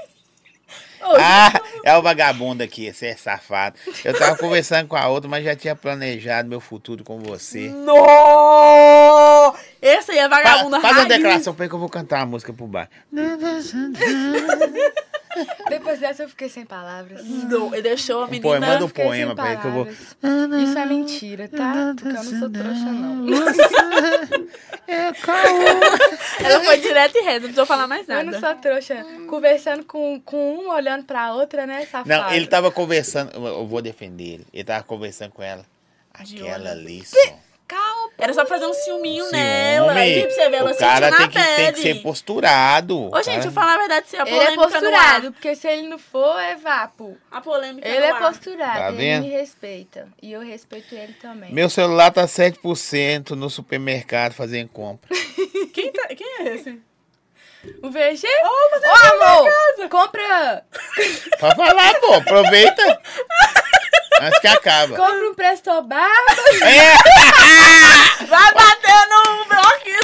[1.02, 1.54] Ah,
[1.86, 3.80] é o vagabundo aqui, você é safado.
[4.04, 7.70] Eu tava conversando com a outra, mas já tinha planejado meu futuro com você.
[7.70, 9.56] No!
[9.82, 12.26] Esse aí é Fa- vagabunda faz uma declaração pra ele que eu vou cantar uma
[12.26, 12.90] música pro bar.
[15.69, 17.23] Depois dessa eu fiquei sem palavras.
[17.23, 18.41] No, ele deixou a menina...
[18.41, 19.85] poema, manda um poema pra ele que eu vou.
[19.85, 20.69] palavras.
[20.69, 21.93] Isso é mentira, tá?
[21.95, 23.26] Porque eu não sou trouxa, não.
[24.88, 26.43] É caô.
[26.43, 28.39] Ela foi direto e reto, não precisou falar mais Eu não nada.
[28.39, 29.06] sou trouxa.
[29.27, 32.10] Conversando com, com um, olhando pra outra, né, safado?
[32.10, 33.31] Não, ele tava conversando.
[33.35, 34.47] Eu vou defender ele.
[34.51, 35.64] Ele tava conversando com ela.
[36.11, 37.15] Aquela ali, só.
[38.20, 39.38] Era só fazer um ciúminho Ciúme.
[39.38, 39.94] nela.
[39.94, 41.78] Aí pra você ver, ela o cara tem na que, tem que pele.
[41.82, 43.10] ser posturado.
[43.14, 44.72] Ô, gente, cara- eu falar a verdade, se a Ele é polêmica no ar.
[44.72, 47.18] posturado, porque se ele não for, é vapo.
[47.32, 49.24] A polêmica Ele é posturado, Tá ele vendo?
[49.24, 50.08] me respeita.
[50.22, 51.54] E eu respeito ele também.
[51.54, 55.10] Meu celular tá 7% no supermercado fazendo compra.
[55.74, 56.80] Quem, tá- quem é esse?
[57.84, 58.26] O VG?
[58.26, 60.64] Ô, amor, compra,
[61.40, 62.14] Pode falar, pô.
[62.16, 63.02] Aproveita.
[64.22, 64.96] Antes que acaba.
[64.96, 66.34] compra um Presto Barba.
[66.64, 66.96] É,
[68.26, 70.00] Vai bater no bloquinho.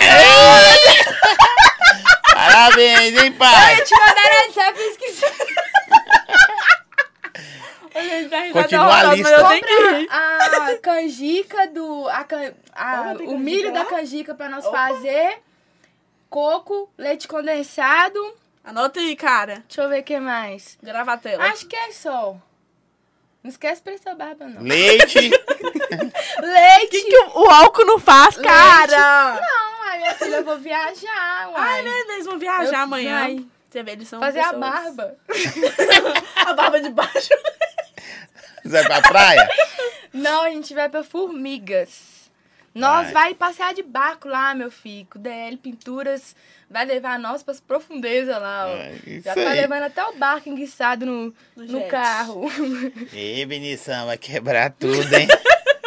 [2.33, 3.79] parabéns, hein, pai?
[3.79, 4.55] Eu te mandaram e.
[7.95, 9.35] Ô, gente, tá Continua a lista.
[9.41, 12.07] Compra a canjica do...
[12.09, 14.77] A, can- a- tem o milho da canjica pra nós Opa.
[14.89, 15.39] fazer.
[16.29, 18.19] Coco, leite condensado.
[18.63, 19.63] Anota aí, cara.
[19.67, 20.77] Deixa eu ver o que mais.
[20.83, 21.45] Gravatela.
[21.45, 22.35] Acho que é só.
[23.45, 24.59] Não esquece Presto Barba, não.
[24.63, 25.19] Leite.
[26.41, 27.01] Leite.
[27.05, 28.49] que o, o álcool não faz, Leite.
[28.49, 29.35] cara?
[29.39, 31.55] Não, ai, minha filha, eu vou viajar, uai.
[31.55, 31.91] Ai, né?
[32.09, 33.19] Eles vão viajar Eu- amanhã.
[33.19, 33.45] vai.
[33.69, 35.15] Você vê, eles são Fazer a pessoas- barba.
[36.43, 37.29] a barba de baixo.
[38.63, 39.49] Você vai pra praia?
[40.11, 42.31] Não, a gente vai pra Formigas.
[42.73, 43.25] Nós Vai.
[43.25, 45.07] vai passear de barco lá, meu filho.
[45.11, 46.35] com DL Pinturas
[46.69, 48.75] vai levar nós pras profundezas lá, ó.
[48.75, 49.61] É, isso Já tá aí.
[49.61, 52.45] levando até o barco enguiçado no, No no carro.
[53.13, 55.27] Ê, Vinição, vai quebrar tudo, hein?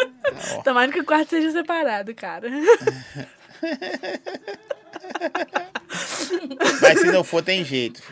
[0.65, 2.49] Tomara que o quarto seja separado, cara.
[6.81, 8.03] Mas se não for, tem jeito.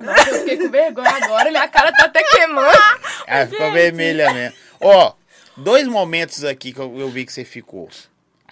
[0.00, 2.78] Nossa, eu fiquei com vergonha agora, minha cara tá até queimando.
[3.26, 4.56] Ela ficou vermelha mesmo.
[4.80, 5.12] Ó,
[5.56, 7.88] dois momentos aqui que eu, eu vi que você ficou.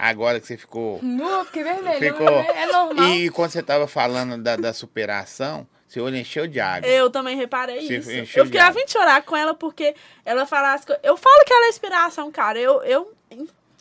[0.02, 0.98] Agora que você ficou.
[1.00, 1.96] Nu, eu fiquei vermelha.
[1.96, 2.28] Ficou.
[2.28, 3.06] É normal.
[3.10, 6.88] E quando você tava falando da, da superação, Seu olho encheu de água.
[6.88, 8.36] Eu também reparei Você isso.
[8.36, 11.04] Eu fiquei a vim chorar com ela porque ela fala as coisas.
[11.04, 12.58] Eu falo que ela é inspiração, cara.
[12.58, 13.14] Eu, eu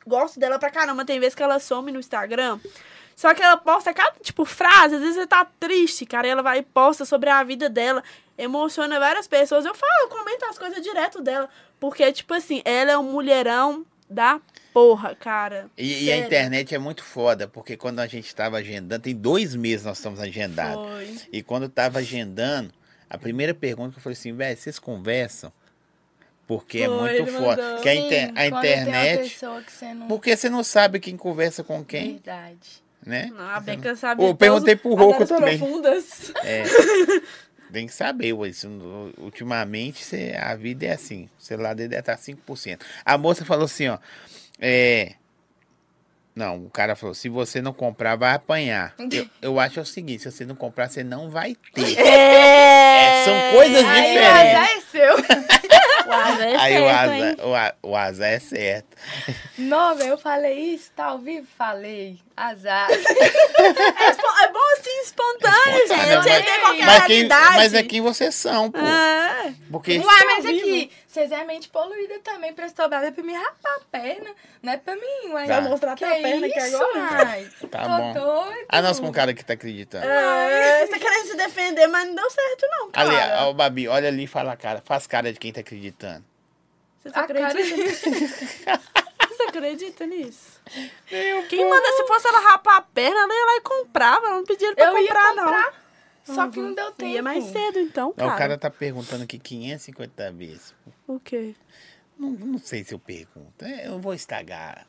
[0.06, 1.04] gosto dela pra caramba.
[1.04, 2.60] Tem vezes que ela some no Instagram.
[3.16, 4.94] Só que ela posta cada, tipo, frase.
[4.96, 6.28] Às vezes você tá triste, cara.
[6.28, 8.04] E ela vai e posta sobre a vida dela.
[8.38, 9.66] Emociona várias pessoas.
[9.66, 11.50] Eu falo, eu comento as coisas direto dela.
[11.80, 14.40] Porque, tipo assim, ela é um mulherão da
[14.74, 15.68] porra, cara.
[15.78, 19.56] E, e a internet é muito foda, porque quando a gente estava agendando, tem dois
[19.56, 20.86] meses nós estamos agendados.
[20.90, 21.18] Foi.
[21.32, 22.72] E quando eu tava agendando,
[23.10, 25.52] a primeira pergunta que eu falei assim, velho, vocês conversam?
[26.48, 27.62] Porque é Foi, muito ele foda.
[27.64, 27.82] mandou.
[27.82, 29.38] Que a, Sim, inter- a internet.
[29.40, 30.08] você não.
[30.08, 32.84] Porque você não sabe quem conversa com quem, Verdade.
[33.06, 33.32] né?
[33.34, 34.24] Não, a Beca sabe.
[34.26, 35.58] Até perguntei pro áreas também.
[35.58, 36.34] profundas.
[36.44, 36.64] É.
[37.72, 38.68] Tem que saber, ué, isso,
[39.18, 41.30] ultimamente você- a vida é assim.
[41.40, 42.82] O celular dele deve estar 5%.
[43.06, 43.98] A moça falou assim, ó.
[44.62, 45.14] É.
[46.34, 48.94] Não, o cara falou: se você não comprar, vai apanhar.
[49.12, 51.98] Eu, eu acho é o seguinte: se você não comprar, você não vai ter.
[52.00, 54.56] É, são coisas Aí o diferentes.
[54.56, 55.52] azar é seu.
[56.04, 58.98] O asa é Aí o certo, o, a- o asa é certo.
[59.58, 61.48] Não, eu falei isso, tá ao vivo?
[61.58, 62.20] Falei.
[62.50, 62.90] Azar.
[62.92, 62.96] É
[64.10, 65.92] espo- É bom assim, espontâneo, gente.
[65.92, 67.56] Espontâneo, Não sei mas- qualquer quem, realidade.
[67.58, 68.80] mas é quem vocês são, pô.
[68.80, 69.54] É.
[69.72, 73.76] Porque Uai, mas aqui, vocês é mente poluída também, prestou brava é pra me rapar
[73.76, 74.32] a perna.
[74.64, 75.48] Não é pra mim, uai.
[75.48, 75.60] Tá.
[75.60, 77.26] Vai mostrar Que tua perna aqui isso, agora?
[77.26, 77.50] uai?
[77.70, 78.14] Tá Tô bom.
[78.14, 78.66] doido.
[78.70, 80.06] Ah, nós com o cara que tá acreditando.
[80.08, 83.46] É, você tá querendo se defender, mas não deu certo, não, Ali, cara.
[83.48, 84.82] ó, Babi, olha ali e fala a cara.
[84.84, 86.24] Faz cara de quem tá acreditando.
[87.04, 88.82] Você A cara- acredita?
[89.42, 90.62] Você acredita nisso?
[91.50, 94.26] Quem manda, se fosse ela rapar a perna, ela ia lá e comprava.
[94.28, 95.74] Ela não pedia pra Eu ia comprar, comprar,
[96.28, 96.36] não.
[96.36, 96.92] Só que não deu Uhum.
[96.94, 97.12] tempo.
[97.12, 98.34] Ia mais cedo, então, cara.
[98.34, 100.74] O cara tá perguntando aqui 550 vezes.
[101.08, 101.56] O quê?
[102.18, 103.66] Não, não sei se eu pergunto.
[103.66, 104.86] É, Eu vou estragar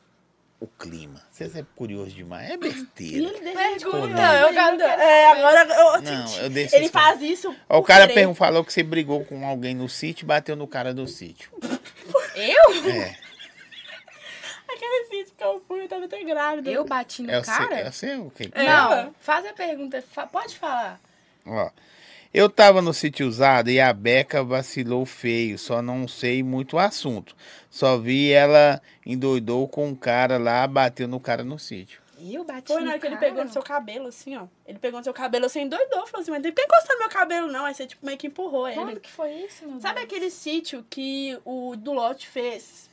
[0.59, 1.21] o clima.
[1.31, 2.51] Vocês é curioso demais.
[2.51, 3.27] É E besteira.
[3.29, 5.63] ele deixa Pergunta, eu quero- É, agora...
[5.63, 8.13] eu- Não, eu deixo Ele faz isso o cara querer.
[8.19, 11.51] pergun- falou que você brigou com alguém no sítio e bateu no cara do sítio.
[12.35, 12.91] Eu?
[12.91, 13.17] É,
[14.73, 16.69] Aquele sítio que eu fui, eu tava até grávida.
[16.71, 17.75] Eu bati no é cara?
[17.79, 18.49] é o seu o quê?
[18.53, 18.63] É.
[18.65, 20.01] Não, faz a pergunta.
[20.01, 20.99] fa- Pode falar.
[21.45, 21.69] Ó,
[22.33, 26.79] eu tava no sítio usado e a Beca vacilou feio, só não sei muito o
[26.79, 27.35] assunto.
[27.69, 32.01] Só vi ela endoidou com um cara lá, bateu no cara no sítio.
[32.25, 34.45] Eu bati Foi no na hora que ele pegou no seu cabelo, assim, ó.
[34.65, 36.07] Ele pegou no seu cabelo, assim, doidou.
[36.07, 37.65] Falou assim, mas não tem que encostar no meu cabelo, não.
[37.65, 38.77] Aí você, tipo, meio que empurrou ele.
[38.77, 40.05] Quando que foi isso, meu Sabe Deus?
[40.05, 42.89] aquele sítio que o do Lote fez?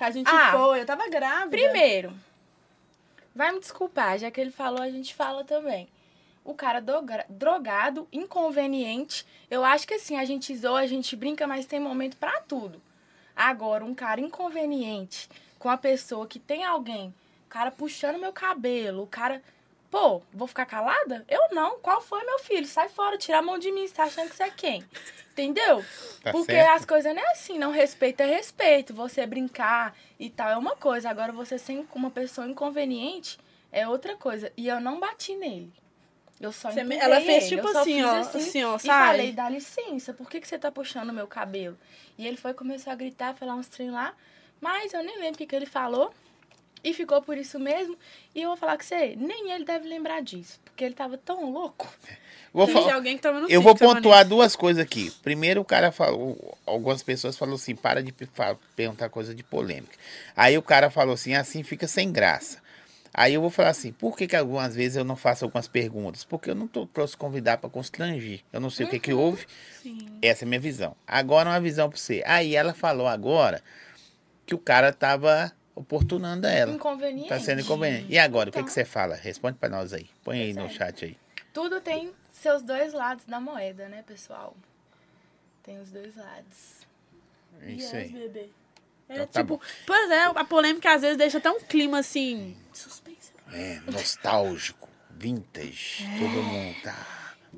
[0.00, 1.50] Que a gente Ah, foi, eu tava grávida.
[1.50, 2.14] Primeiro,
[3.34, 5.90] vai me desculpar, já que ele falou, a gente fala também.
[6.42, 6.82] O cara
[7.28, 9.26] drogado, inconveniente.
[9.50, 12.80] Eu acho que assim, a gente zoa, a gente brinca, mas tem momento pra tudo.
[13.36, 15.28] Agora, um cara inconveniente
[15.58, 17.14] com a pessoa que tem alguém,
[17.44, 19.42] o cara puxando meu cabelo, o cara.
[19.90, 21.24] Pô, vou ficar calada?
[21.28, 21.78] Eu não.
[21.80, 22.66] Qual foi, meu filho?
[22.66, 24.84] Sai fora, tira a mão de mim, você tá achando que você é quem?
[25.32, 25.84] Entendeu?
[26.22, 26.76] Tá Porque certo?
[26.76, 28.94] as coisas não é assim, não respeito é respeito.
[28.94, 31.10] Você brincar e tal é uma coisa.
[31.10, 33.38] Agora, você ser uma pessoa inconveniente
[33.72, 34.52] é outra coisa.
[34.56, 35.72] E eu não bati nele.
[36.40, 39.06] Eu só me- ela fez tipo Eu só assim, ó, assim, ó, E sai.
[39.08, 41.76] falei, dá licença, por que, que você tá puxando meu cabelo?
[42.16, 44.14] E ele foi, começou a gritar, falar uns trem lá.
[44.60, 46.14] Mas eu nem lembro o que, que ele falou.
[46.82, 47.96] E ficou por isso mesmo.
[48.34, 50.58] E eu vou falar que você, nem ele deve lembrar disso.
[50.64, 51.86] Porque ele tava tão louco.
[52.52, 55.10] Vou Tinha fa- alguém que tava no Eu vou que pontuar duas coisas aqui.
[55.22, 58.12] Primeiro, o cara falou, algumas pessoas falaram assim, para de
[58.74, 59.96] perguntar coisa de polêmica.
[60.34, 62.58] Aí o cara falou assim, assim fica sem graça.
[63.12, 66.24] Aí eu vou falar assim, por que, que algumas vezes eu não faço algumas perguntas?
[66.24, 68.40] Porque eu não tô, trouxe convidar para constranger.
[68.52, 69.46] Eu não sei o que que houve.
[69.82, 70.06] Sim.
[70.22, 70.96] Essa é a minha visão.
[71.06, 72.22] Agora uma visão para você.
[72.24, 73.62] Aí ela falou agora
[74.46, 76.72] que o cara tava oportunando ela.
[76.72, 77.28] Inconveniente.
[77.28, 78.06] Tá sendo inconveniente.
[78.08, 78.66] E agora, o que, Então.
[78.66, 79.14] que você fala?
[79.16, 80.08] Responde para nós aí.
[80.22, 80.68] Põe aí no é.
[80.68, 81.16] chat aí.
[81.52, 84.54] Tudo tem seus dois lados da moeda, né, pessoal?
[85.62, 86.86] Tem os dois lados.
[87.62, 88.08] É Isso Yes, aí.
[88.08, 88.48] bebê.
[89.08, 92.56] É Então tá tipo, pois é, a polêmica às vezes deixa até um clima assim.
[92.72, 93.32] Suspense.
[93.52, 97.06] É, nostálgico, vintage, todo mundo tá.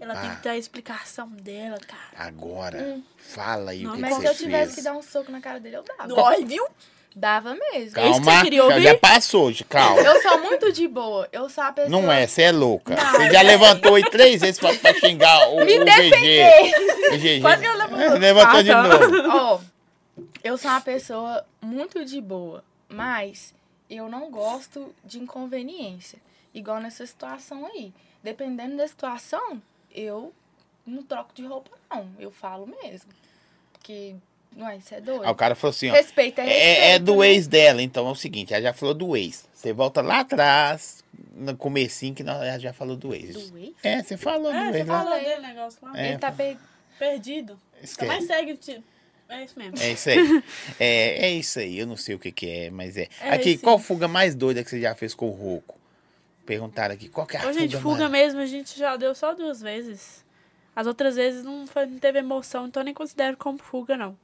[0.01, 0.37] Ela tem Ah.
[0.37, 2.27] que dar a explicação dela, cara.
[2.27, 4.75] Agora, fala aí Não, o que, Mas que se eu tivesse fez.
[4.77, 6.09] que dar um soco na cara dele, eu dava.
[6.09, 6.67] Dói, viu?
[7.15, 7.71] Dava mesmo.
[7.73, 8.83] É isso que você Calma, queria já- ouvir?
[8.83, 10.01] já passou hoje, calma.
[10.01, 11.29] Eu sou muito de boa.
[11.31, 11.91] Eu sou a pessoa.
[11.91, 12.95] Não é, você é louca.
[12.97, 13.13] Não.
[13.13, 16.71] Você já levantou aí três vezes pra, pra xingar o, Me o defender.
[17.13, 17.41] GG.
[17.43, 18.19] Quase que levantou.
[18.19, 18.83] Levantou Ah, de tá.
[18.83, 19.29] novo.
[19.31, 19.61] Ó,
[20.43, 23.55] eu sou uma pessoa muito de boa, mas
[23.91, 26.19] eu não gosto de inconveniência.
[26.55, 27.93] Igual nessa situação aí.
[28.23, 29.61] Dependendo da situação,
[29.95, 30.33] eu
[30.87, 32.09] não troco de roupa, não.
[32.19, 33.11] Eu falo mesmo.
[33.73, 34.15] Porque
[34.59, 35.25] Ué, isso é doido.
[35.25, 35.93] Aí o cara falou assim, ó.
[35.93, 36.65] Respeito é respeito.
[36.65, 37.29] É, é do né?
[37.29, 39.49] ex dela, então é o seguinte, ela já falou do ex.
[39.55, 41.03] Você volta lá atrás,
[41.35, 43.51] no comecinho, que nós ela já falou do ex.
[43.51, 43.73] Do ex?
[43.83, 45.05] É, você falou É, do você ex lá.
[45.05, 46.01] falou dele negócio lá.
[46.01, 46.09] É.
[46.11, 46.57] Ele tá pe...
[46.99, 47.59] Perdido.
[47.83, 48.07] Esquece.
[48.07, 48.85] Mas segue, tipo.
[49.29, 49.79] É isso mesmo.
[49.81, 50.45] É isso aí.
[50.79, 51.79] É, é isso aí.
[51.79, 53.09] Eu não sei o que, que é, mas é.
[53.21, 55.79] É aqui, qual fuga mais doida que você já fez com o Roco?
[56.45, 57.09] Perguntaram aqui.
[57.09, 58.35] Qual que é a Ô, gente, fuga, fuga mais...
[58.35, 60.23] mesmo a gente já deu só duas vezes.
[60.75, 64.17] As outras vezes não, foi, não teve emoção, então eu nem considero como fuga, não.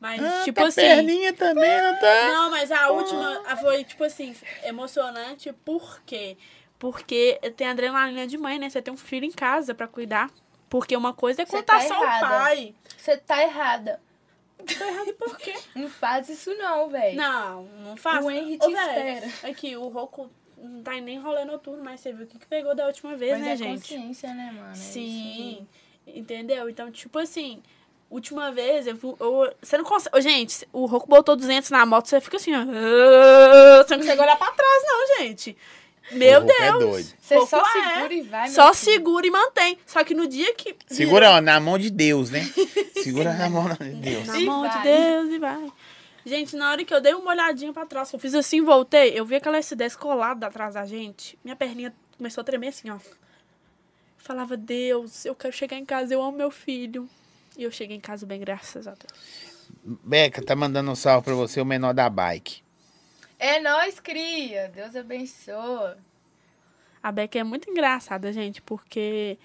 [0.00, 0.80] Mas, Ah, tipo tá assim.
[0.80, 2.28] perninha também, não tá?
[2.32, 5.52] Não, mas a última a- foi, tipo assim, emocionante.
[5.64, 6.36] Por quê?
[6.78, 8.70] Porque tem adrenalina de mãe, né?
[8.70, 10.30] Você tem um filho em casa pra cuidar.
[10.68, 12.26] Porque uma coisa é contar tá só o errada.
[12.28, 12.74] pai.
[12.96, 14.00] Você tá errada.
[14.58, 15.54] Tô errado por quê?
[15.74, 17.16] Não faz isso não, velho.
[17.16, 18.26] Não, não faço.
[18.26, 19.50] O Henry Ô, te véi, espera.
[19.50, 22.74] Aqui, o Roku não tá nem rolê noturno, mas você viu o que, que pegou
[22.74, 23.80] da última vez, Mas né, é gente?
[23.94, 24.68] consciência, né, mano?
[24.70, 25.66] É isso Sim,
[26.06, 26.18] aí.
[26.18, 26.68] entendeu?
[26.68, 27.62] Então, tipo assim,
[28.10, 30.20] última vez, eu, eu- você não consegue.
[30.20, 32.60] Gente, o Roku botou 200 na moto, você fica assim, ó.
[32.60, 35.56] "Ah", Você não consegue olhar pra trás, não, gente.
[36.12, 36.62] Meu O Roco Deus.
[36.62, 37.08] é doido.
[37.20, 37.94] Você Roku só é.
[37.94, 38.92] segura e vai, Só filho.
[38.94, 39.78] segura e mantém.
[39.84, 40.74] Só que no dia que.
[40.86, 42.40] Segura ó, na mão de Deus, né?
[43.02, 44.26] Segura na mão de Deus.
[44.26, 44.82] Na E mão de.
[44.82, 45.70] Deus e vai.
[46.24, 49.24] Gente, na hora que eu dei uma olhadinha pra trás, eu fiz assim, voltei, eu
[49.24, 51.38] vi aquela S10 colada atrás da gente.
[51.44, 52.94] Minha perninha começou a tremer assim, ó.
[52.94, 53.00] Eu
[54.18, 57.08] falava, Deus, eu quero chegar em casa, eu amo meu filho.
[57.58, 59.58] E eu cheguei em casa bem, graças a Deus.
[59.82, 62.62] Beca, tá mandando um salve pra você, o menor da bike.
[63.36, 64.70] É nóis, cria.
[64.72, 65.96] Deus abençoe.
[67.02, 69.36] A Beca é muito engraçada, gente, porque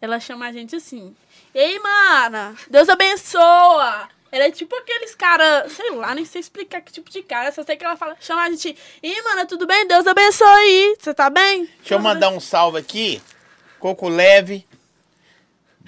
[0.00, 1.14] ela chama a gente assim.
[1.52, 4.08] Ei, mana, Deus abençoa!
[4.30, 7.50] Ela é tipo aqueles cara, sei lá, nem sei explicar que tipo de cara.
[7.50, 8.76] Só sei que ela fala, chama a gente.
[9.02, 9.88] Ih, mana, tudo bem?
[9.88, 10.96] Deus abençoe!
[11.00, 11.66] Você tá bem?
[11.78, 13.20] Deixa eu mandar um salve aqui.
[13.80, 14.66] Coco Leve.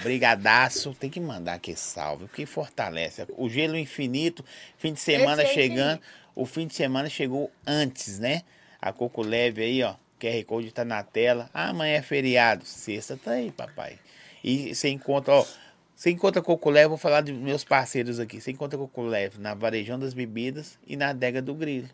[0.02, 0.94] Brigadaço.
[0.94, 3.26] Tem que mandar aqui salve, porque fortalece.
[3.36, 4.44] O gelo infinito,
[4.76, 6.00] fim de semana Esse é chegando.
[6.34, 8.42] O fim de semana chegou antes, né?
[8.80, 9.94] A Coco Leve aí, ó.
[10.20, 11.48] QR Code tá na tela.
[11.52, 12.64] Ah, amanhã é feriado.
[12.64, 13.98] Sexta tá aí, papai.
[14.42, 15.46] E você encontra, ó.
[15.94, 18.40] Você encontra Coco Leve, vou falar dos meus parceiros aqui.
[18.40, 21.88] Você encontra Coco Leve na Varejão das Bebidas e na Adega do Grilo.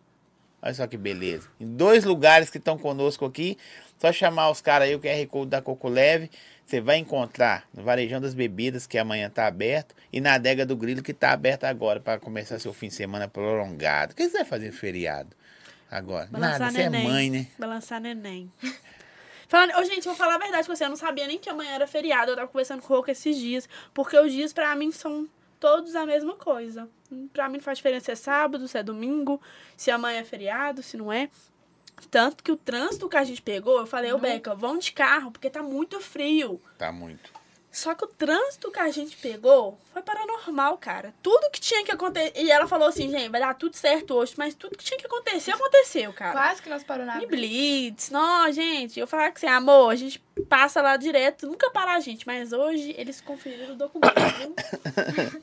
[0.60, 1.48] Olha só que beleza.
[1.60, 3.56] Em dois lugares que estão conosco aqui.
[3.98, 6.31] Só chamar os caras aí, o QR Code da Coco Leve.
[6.65, 10.77] Você vai encontrar no Varejão das Bebidas, que amanhã tá aberto, e na Adega do
[10.77, 14.12] Grilo, que tá aberto agora, para começar seu fim de semana prolongado.
[14.12, 15.36] O que você vai fazer no feriado
[15.91, 16.28] agora?
[16.32, 17.47] Nada, você é mãe, né?
[17.59, 18.51] Balançar neném.
[19.47, 20.85] Falando, ô, gente, vou falar a verdade com você.
[20.85, 22.32] Eu não sabia nem que amanhã era feriado.
[22.32, 23.69] Eu tava conversando com o Roco esses dias.
[23.93, 25.28] Porque os dias, pra mim, são
[25.61, 26.89] todos a mesma coisa.
[27.32, 29.41] Pra mim não faz diferença se é sábado, se é domingo,
[29.77, 31.28] se amanhã é feriado, se não é.
[32.10, 35.30] Tanto que o trânsito que a gente pegou, eu falei, ô, Beca, vão de carro,
[35.30, 36.60] porque tá muito frio.
[36.78, 37.32] Tá muito.
[37.74, 41.12] Só que o trânsito que a gente pegou foi paranormal, cara.
[41.20, 42.32] Tudo que tinha que acontecer.
[42.36, 45.06] E ela falou assim, gente, vai dar tudo certo hoje, mas tudo que tinha que
[45.06, 46.30] acontecer, aconteceu, cara.
[46.30, 49.96] Quase que nós paramos na E blitz, não, gente, eu falar que assim, amor, a
[49.96, 55.42] gente passa lá direto, nunca para a gente, mas hoje eles conferiram o documento, viu?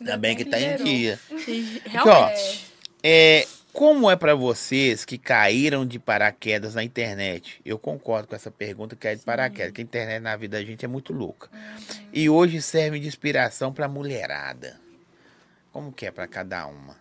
[0.00, 1.20] Ainda bem que tá em dia.
[1.46, 2.72] E ó, realmente.
[3.02, 7.60] É, como é pra vocês que caíram de paraquedas na internet?
[7.64, 10.84] Eu concordo com essa pergunta, cair de paraquedas, que a internet na vida da gente
[10.84, 11.48] é muito louca.
[12.12, 14.78] E hoje serve de inspiração pra mulherada.
[15.72, 17.00] Como que é pra cada uma?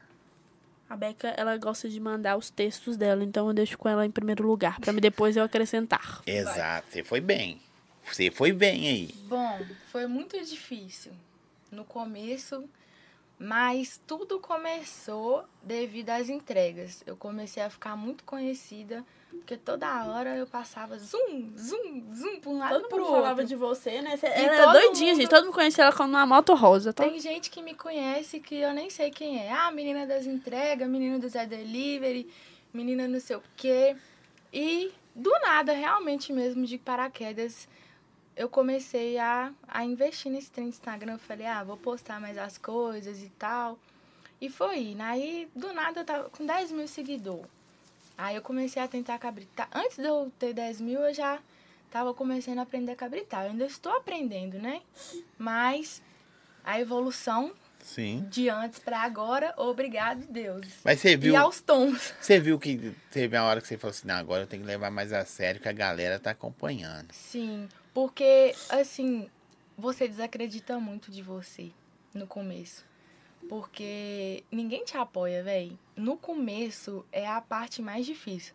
[0.89, 4.11] A Beca, ela gosta de mandar os textos dela, então eu deixo com ela em
[4.11, 6.21] primeiro lugar, pra me depois eu acrescentar.
[6.27, 7.61] Exato, você foi bem.
[8.03, 9.15] Você foi bem aí.
[9.27, 9.59] Bom,
[9.91, 11.11] foi muito difícil
[11.71, 12.67] no começo,
[13.43, 17.03] mas tudo começou devido às entregas.
[17.07, 22.49] Eu comecei a ficar muito conhecida, porque toda hora eu passava zoom, zoom, zoom pra
[22.51, 23.21] um lado Todo pro mundo outro.
[23.23, 24.15] falava de você, né?
[24.15, 25.29] Você, E ela todo doidinha, mundo- gente.
[25.29, 27.03] Todo mundo conhecia ela como uma moto rosa, tá?
[27.03, 29.51] Tem gente que me conhece que eu nem sei quem é.
[29.51, 32.29] Ah, menina das entregas, menina do Zé Delivery,
[32.71, 33.95] menina não sei o quê.
[34.53, 37.67] E do nada, realmente mesmo, de paraquedas,
[38.41, 41.13] eu comecei a, a investir nesse trem de Instagram.
[41.13, 43.77] Eu falei, ah, vou postar mais as coisas e tal.
[44.41, 45.01] E foi indo.
[45.03, 47.45] Aí, do nada, eu tava com 10 mil seguidores.
[48.17, 49.69] Aí eu comecei a tentar cabritar.
[49.71, 51.37] Antes de eu ter 10 mil, eu já
[51.91, 53.45] tava começando a aprender a cabritar.
[53.45, 54.81] Eu ainda estou aprendendo, né?
[55.37, 56.01] Mas
[56.63, 57.51] a evolução
[57.83, 58.25] Sim.
[58.27, 60.65] de antes pra agora, obrigado, Deus.
[60.83, 62.11] Mas você viu, E aos tons.
[62.19, 64.67] você viu que teve uma hora que você falou assim, não, agora eu tenho que
[64.67, 67.11] levar mais a sério que a galera tá acompanhando.
[67.11, 69.29] Sim, porque, assim,
[69.77, 71.71] você desacredita muito de você
[72.13, 72.85] no começo.
[73.49, 75.77] Porque ninguém te apoia, véi.
[75.95, 78.53] No começo é a parte mais difícil.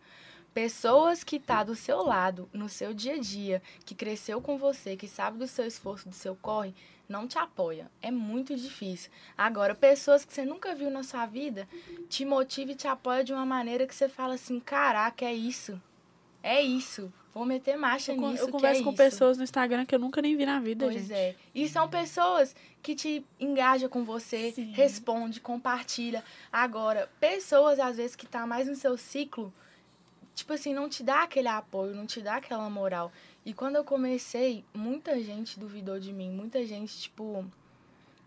[0.57, 4.97] pessoas que tá do seu lado, no seu dia a dia, que cresceu com você,
[4.97, 6.73] que sabe do seu esforço, do seu corre,
[7.07, 7.91] não te apoia.
[8.01, 9.11] É muito difícil.
[9.37, 11.69] Agora, pessoas que você nunca viu na sua vida,
[12.09, 15.79] te motiva e te apoia de uma maneira que você fala assim, caraca, é isso.
[16.41, 17.13] É isso.
[17.37, 18.41] Vou meter marcha Eu, nisso.
[18.43, 18.97] eu que converso é com isso.
[18.97, 21.13] pessoas no Instagram que eu nunca nem vi na vida, Pois gente.
[21.13, 21.35] é.
[21.53, 24.71] E são pessoas que te engajam com você, Sim.
[24.71, 26.23] responde, compartilha.
[26.51, 29.53] Agora, pessoas, às vezes, que tá mais no seu ciclo,
[30.33, 33.11] tipo assim, não te dá aquele apoio, não te dá aquela moral.
[33.45, 36.31] E quando eu comecei, muita gente duvidou de mim.
[36.31, 37.45] Muita gente, tipo.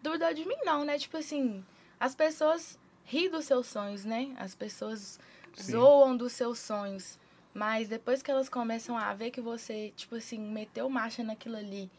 [0.03, 0.99] Duvidou de mim, não, né?
[0.99, 1.63] Tipo assim,
[1.99, 4.33] as pessoas ri dos seus sonhos, né?
[4.39, 5.19] As pessoas
[5.55, 5.73] Sim.
[5.73, 7.19] zoam dos seus sonhos.
[7.53, 11.91] Mas depois que elas começam a ver que você, tipo assim, meteu marcha naquilo ali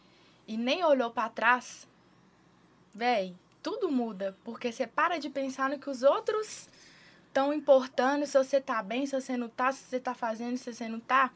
[0.47, 1.87] e nem olhou pra trás,
[2.93, 4.35] véi, tudo muda.
[4.43, 6.69] Porque você para de pensar no que os outros
[7.27, 10.73] estão importando, se você tá bem, se você não tá, se você tá fazendo, se
[10.73, 11.31] você não tá.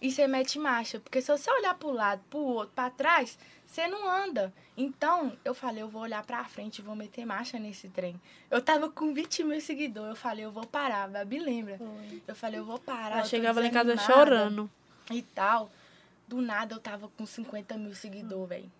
[0.00, 1.00] E você mete marcha.
[1.00, 3.38] Porque se você olhar pro lado, pro outro, pra trás,
[3.74, 4.52] você não anda.
[4.76, 8.20] Então, eu falei, eu vou olhar pra frente e vou meter marcha nesse trem.
[8.48, 10.10] Eu tava com 20 mil seguidores.
[10.10, 11.08] Eu falei, eu vou parar.
[11.08, 11.80] Babi lembra?
[12.26, 13.16] Eu falei, eu vou parar.
[13.16, 14.70] Ela eu chegava lá em casa chorando.
[15.10, 15.70] E tal.
[16.28, 18.72] Do nada eu tava com 50 mil seguidores, velho.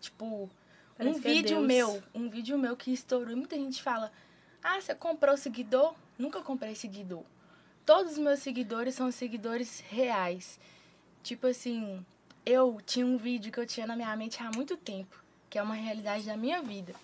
[0.00, 0.50] Tipo,
[0.98, 1.66] Parece um é vídeo Deus.
[1.66, 3.30] meu, um vídeo meu que estourou.
[3.30, 4.10] E muita gente fala:
[4.62, 5.94] Ah, você comprou seguidor?
[6.18, 7.22] Nunca comprei seguidor.
[7.86, 10.58] Todos os meus seguidores são seguidores reais.
[11.22, 12.04] Tipo assim,
[12.44, 15.62] eu tinha um vídeo que eu tinha na minha mente há muito tempo, que é
[15.62, 16.94] uma realidade da minha vida.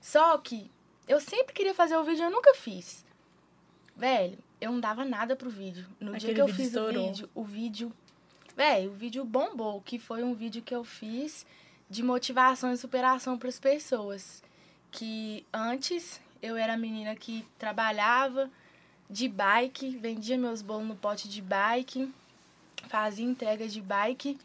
[0.00, 0.70] Só que
[1.06, 3.04] eu sempre queria fazer o vídeo e eu nunca fiz.
[3.96, 5.86] Velho, eu não dava nada pro vídeo.
[6.00, 7.04] No dia Aquele que eu fiz estourou.
[7.04, 7.92] o vídeo, o vídeo.
[8.56, 11.46] Velho, o vídeo bombou, que foi um vídeo que eu fiz
[11.88, 14.42] de motivação e superação para as pessoas.
[14.90, 18.50] Que antes eu era menina que trabalhava
[19.08, 22.12] de bike, vendia meus bolos no pote de bike,
[22.88, 24.38] fazia entrega de bike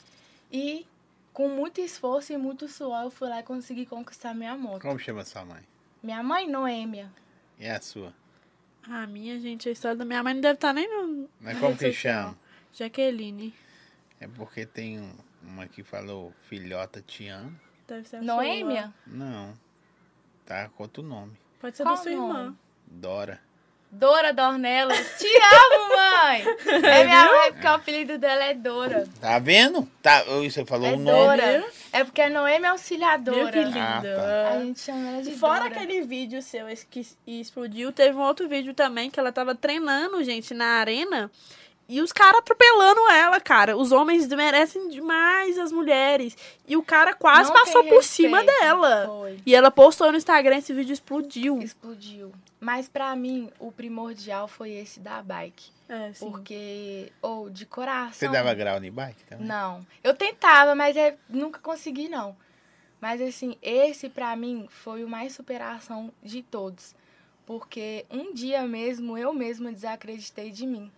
[0.54, 0.86] e
[1.34, 4.82] com muito esforço e muito suor eu fui lá e consegui conquistar minha moto.
[4.84, 5.64] Como chama sua mãe?
[6.04, 7.12] Minha mãe, Noêmia.
[7.60, 8.14] E a sua?
[8.88, 11.30] A minha, gente, a história da minha mãe não deve estar nem no.
[11.42, 12.38] Mas como que chama?
[12.74, 13.54] Jaqueline.
[14.20, 17.58] É porque tem um- uma que falou filhota te amo.
[17.88, 18.94] Deve ser a Noêmia?
[19.08, 19.14] sua.
[19.18, 19.54] Não.
[20.46, 21.34] Tá com outro nome.
[21.60, 22.28] Pode ser Qual da sua nome?
[22.40, 22.58] irmã.
[22.88, 23.42] Dora.
[23.96, 24.98] Dora Dornelas.
[25.20, 26.44] Te amo, mãe!
[26.84, 29.08] É minha mãe, porque o apelido dela é Dora.
[29.22, 29.88] Tá vendo?
[30.02, 31.06] Tá, você falou É o nome.
[31.06, 31.64] Dora.
[31.92, 33.38] É porque a Noêmia é auxiliadora.
[33.38, 33.78] Viu que lindo?
[33.78, 34.50] Ah, tá.
[34.56, 35.76] A gente chama ela de Fora Dora.
[35.76, 40.56] aquele vídeo seu que explodiu, teve um outro vídeo também que ela tava treinando, gente,
[40.56, 41.30] na arena.
[41.94, 43.78] E os caras atropelando ela, cara.
[43.78, 46.36] Os homens merecem demais as mulheres.
[46.68, 48.04] E o cara quase Não passou por respeito.
[48.32, 49.06] cima dela.
[49.06, 49.40] Foi.
[49.46, 51.62] E ela postou no Instagram, esse vídeo explodiu.
[51.62, 52.34] Explodiu.
[52.60, 55.70] Mas pra mim, o primordial foi esse da bike.
[55.88, 56.32] É, sim.
[56.32, 58.14] Porque, ou de coração.
[58.14, 59.46] Você dava grau em bike também?
[59.46, 59.86] Não.
[60.04, 62.36] Eu tentava, mas é, nunca consegui, não.
[63.00, 66.96] Mas assim, esse pra mim foi o mais superação de todos.
[67.46, 70.92] Porque um dia mesmo, eu mesma desacreditei de mim.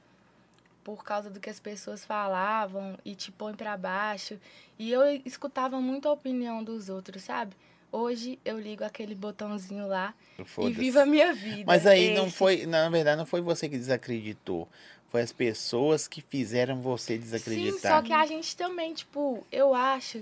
[0.85, 4.39] Por causa do que as pessoas falavam e te põe pra baixo.
[4.77, 7.55] E eu escutava muito a opinião dos outros, sabe?
[7.91, 10.13] Hoje eu ligo aquele botãozinho lá
[10.59, 11.63] e vivo a minha vida.
[11.65, 12.37] Mas aí não Esse.
[12.37, 14.69] foi, na verdade, não foi você que desacreditou.
[15.09, 17.91] Foi as pessoas que fizeram você Sim, desacreditar.
[17.95, 20.21] só que a gente também, tipo, eu acho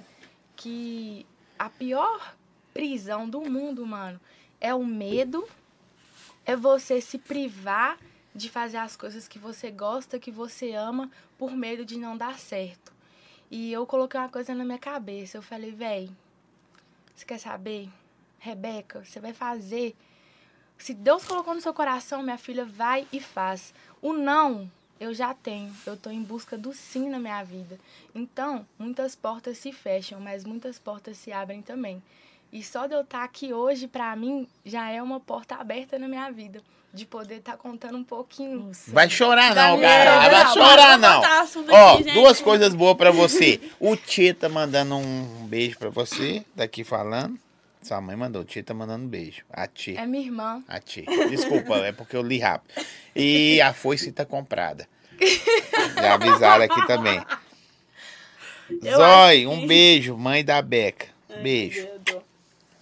[0.56, 1.26] que
[1.60, 2.38] a pior
[2.74, 4.18] prisão do mundo, mano,
[4.62, 5.46] é o medo,
[6.46, 7.98] é você se privar
[8.36, 12.40] de fazer as coisas que você gosta, que você ama, por medo de não dar
[12.40, 12.92] certo.
[13.52, 15.38] E eu coloquei uma coisa na minha cabeça.
[15.38, 16.10] Eu falei, véi,
[17.14, 17.90] você quer saber?
[18.40, 19.96] Rebeca, você vai fazer.
[20.78, 23.74] Se Deus colocou no seu coração, minha filha, vai e faz.
[24.02, 24.70] O não,
[25.00, 25.74] eu já tenho.
[25.86, 27.80] Eu tô em busca do sim na minha vida.
[28.14, 32.02] Então, muitas portas se fecham, mas muitas portas se abrem também.
[32.54, 36.08] E só de eu estar aqui hoje, pra mim, já é uma porta aberta na
[36.08, 36.62] minha vida.
[36.94, 38.72] De poder estar contando um pouquinho.
[38.90, 40.30] Vai chorar não, cara.
[40.30, 41.22] Vai chorar não.
[41.72, 43.60] Ó, aqui, duas coisas boas pra você.
[43.80, 47.40] O Tia tá mandando um beijo pra você, daqui falando.
[47.82, 49.44] Sua mãe mandou, o Tia tá mandando um beijo.
[49.52, 50.00] A Tia.
[50.02, 50.64] É minha irmã.
[50.68, 51.06] A Tia.
[51.32, 52.86] Desculpa, é porque eu li rápido.
[53.16, 54.88] E a foice tá comprada.
[55.96, 57.20] Já avisaram aqui também.
[58.84, 60.16] Eu Zói, um beijo.
[60.16, 61.08] Mãe da Beca.
[61.42, 61.88] Beijo.
[62.06, 62.23] Deus.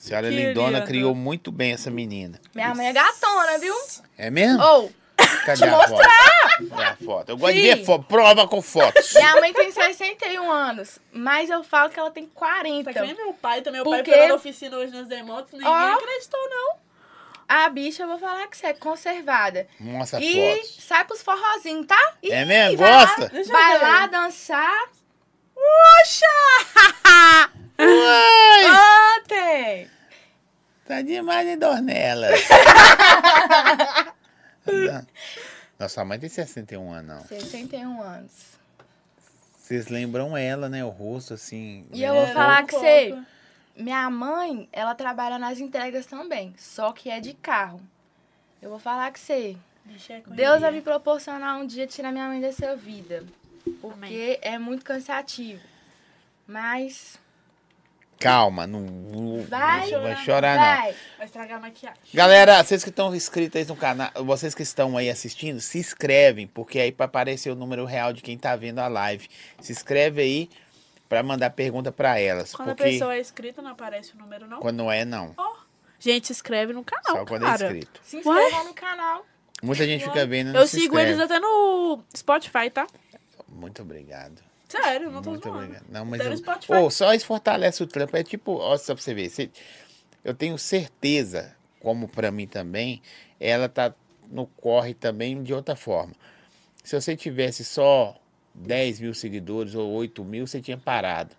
[0.01, 0.47] Senhora Querida.
[0.49, 2.39] Lindona criou muito bem essa menina.
[2.55, 3.75] Minha mãe é gatona, viu?
[4.17, 4.61] É mesmo?
[4.61, 4.91] Ou,
[5.45, 6.01] Cadê a foto?
[6.69, 7.29] Cadê a foto?
[7.29, 7.85] Eu gosto de ver Sim.
[7.85, 9.13] fo prova com fotos.
[9.13, 12.91] minha mãe tem 61 anos, mas eu falo que ela tem 40.
[12.91, 13.81] Tá que meu pai também.
[13.83, 15.73] Meu Porque- pai foi lá na oficina hoje nas demotos, ninguém Ó.
[15.93, 16.75] acreditou, não.
[17.47, 19.67] A bicha, eu vou falar que você é conservada.
[19.79, 20.77] Mostra e fotos.
[20.83, 22.13] sai pros forrozinhos, tá?
[22.23, 22.77] E É mesmo?
[22.77, 23.31] vai lá- Gosta?
[23.37, 23.85] Eu Vai ver.
[23.85, 24.83] lá dançar.
[27.79, 28.71] Ui,
[29.17, 29.89] Ontem!
[30.87, 32.39] tá demais de dornelas.
[35.79, 37.25] Nossa mãe tem 61 anos, não.
[37.25, 38.31] 61 anos.
[39.57, 40.83] Vocês lembram ela, né?
[40.83, 41.87] O rosto, assim.
[41.93, 42.67] E eu lembra vou um falar pouco.
[42.67, 43.17] que você.
[43.75, 47.81] Minha mãe, ela trabalha nas entregas também, só que é de carro.
[48.61, 49.57] Eu vou falar que você.
[50.27, 53.23] Deus vai me proporcionar um dia tirar minha mãe dessa vida.
[53.81, 55.61] Porque é muito cansativo.
[56.47, 57.19] Mas.
[58.19, 60.63] Calma, não, não Vai, não vai chorar, não.
[60.63, 60.95] vai.
[61.17, 61.99] Vai estragar a maquiagem.
[62.13, 66.45] Galera, vocês que estão inscritos aí no canal, vocês que estão aí assistindo, se inscrevem,
[66.45, 69.27] porque aí para aparecer o número real de quem tá vendo a live.
[69.59, 70.49] Se inscreve aí
[71.09, 74.47] para mandar pergunta para elas, Quando a porque pessoa é inscrita, não aparece o número,
[74.47, 74.59] não?
[74.59, 75.35] quando não é não,
[75.99, 77.65] Gente, se inscreve no canal, só quando é cara.
[77.65, 77.99] inscrito.
[78.03, 79.25] Se inscreva no canal.
[79.63, 81.11] Muita gente fica vendo, Eu se sigo inscreve.
[81.11, 82.87] eles até no Spotify, tá?
[83.51, 84.41] Muito obrigado.
[84.67, 85.57] Sério, não tô Muito zoando.
[85.59, 85.85] obrigado.
[85.89, 86.73] Não, mas eu- Spotify.
[86.73, 88.15] Ô, só isso fortalece o trampo.
[88.15, 89.29] É tipo, ó, só pra você ver.
[89.29, 89.49] você-
[90.23, 93.01] eu tenho certeza, como pra mim também,
[93.39, 93.93] ela tá
[94.29, 96.13] no corre também de outra forma.
[96.83, 98.15] Se você tivesse só
[98.55, 101.35] 10 mil seguidores ou 8 mil, você tinha parado.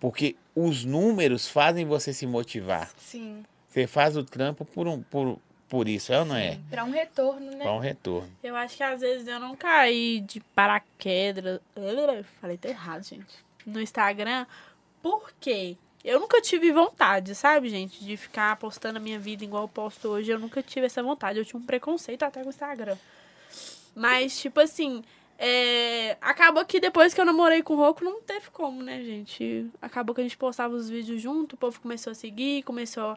[0.00, 2.90] Porque os números fazem você se motivar.
[2.98, 3.44] Sim.
[3.68, 5.38] Você faz o trampo por, um, por,
[5.74, 6.56] por isso, é ou não é?
[6.70, 7.64] Pra um retorno, né?
[7.64, 8.30] Para um retorno.
[8.44, 11.60] Eu acho que às vezes eu não caí de paraquedas.
[12.40, 13.44] Falei até errado, gente.
[13.66, 14.46] No Instagram.
[15.02, 15.76] Por quê?
[16.04, 18.04] Eu nunca tive vontade, sabe, gente?
[18.04, 20.30] De ficar postando a minha vida igual eu posto hoje.
[20.30, 21.40] Eu nunca tive essa vontade.
[21.40, 22.96] Eu tinha um preconceito até com o Instagram.
[23.96, 25.02] Mas, tipo assim.
[25.36, 26.16] É...
[26.20, 29.68] Acabou que depois que eu namorei com o Roco, não teve como, né, gente?
[29.82, 33.16] Acabou que a gente postava os vídeos junto, o povo começou a seguir, começou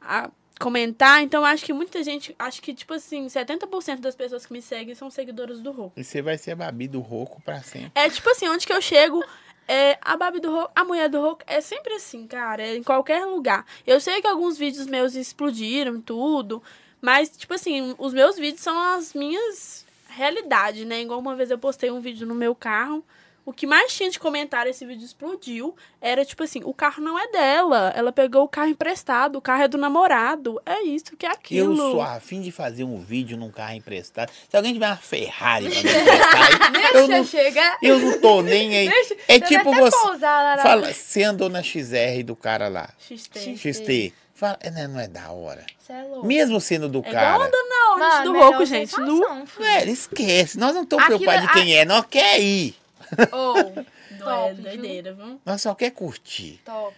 [0.00, 1.22] a comentar.
[1.22, 2.34] Então, acho que muita gente.
[2.38, 5.92] Acho que, tipo assim, 70% das pessoas que me seguem são seguidoras do Roco.
[5.96, 7.92] E você vai ser a Babi do Roco pra sempre.
[7.94, 9.24] É tipo assim, onde que eu chego,
[9.66, 12.82] é, a Babi do Roco, a mulher do Roco, é sempre assim, cara, é em
[12.82, 13.64] qualquer lugar.
[13.86, 16.62] Eu sei que alguns vídeos meus explodiram tudo,
[17.00, 21.02] mas, tipo assim, os meus vídeos são as minhas realidades, né?
[21.02, 23.04] Igual uma vez eu postei um vídeo no meu carro,
[23.44, 27.18] o que mais tinha de comentário, esse vídeo explodiu, era tipo assim, o carro não
[27.18, 31.26] é dela, ela pegou o carro emprestado, o carro é do namorado, é isso que
[31.26, 31.72] é aquilo.
[31.72, 34.30] Eu sou afim de fazer um vídeo num carro emprestado.
[34.48, 37.78] Se alguém tiver uma Ferrari pra me emprestar, eu, Deixa não, chegar.
[37.82, 38.88] eu não tô nem aí.
[38.88, 39.96] Deixa- É tipo você.
[39.96, 42.90] pousar Fala, você andou na XR do cara lá.
[42.98, 43.56] XT.
[43.56, 44.12] XT.
[44.34, 45.64] Fala, é, né, não é da hora.
[45.78, 46.26] Você é louco.
[46.26, 47.38] Mesmo sendo do É igual cara.
[47.38, 48.90] na onda Mano, do Roco, gente.
[48.90, 49.46] sensação, No...
[49.46, 49.64] filho.
[49.64, 50.58] Velho, esquece.
[50.58, 52.74] Nós não estamos preocupados de quem é, nós quer ir.
[53.32, 53.84] Ô, É
[54.18, 54.62] top, viu?
[54.64, 55.40] doideira, viu?
[55.44, 56.60] Nós só quer curtir.
[56.64, 56.94] Top.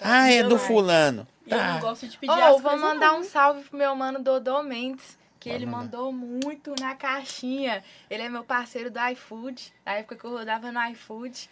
[0.00, 1.26] Ah, é do fulano.
[1.46, 1.80] E eu não Tá.
[1.80, 3.20] gosto de pedir Ô, as vou mandar não.
[3.20, 5.98] um salve pro meu mano Dodô Mendes, que Vai ele mandar.
[5.98, 7.82] mandou muito na caixinha.
[8.10, 11.48] Ele é meu parceiro do iFood, na época que eu rodava no iFood.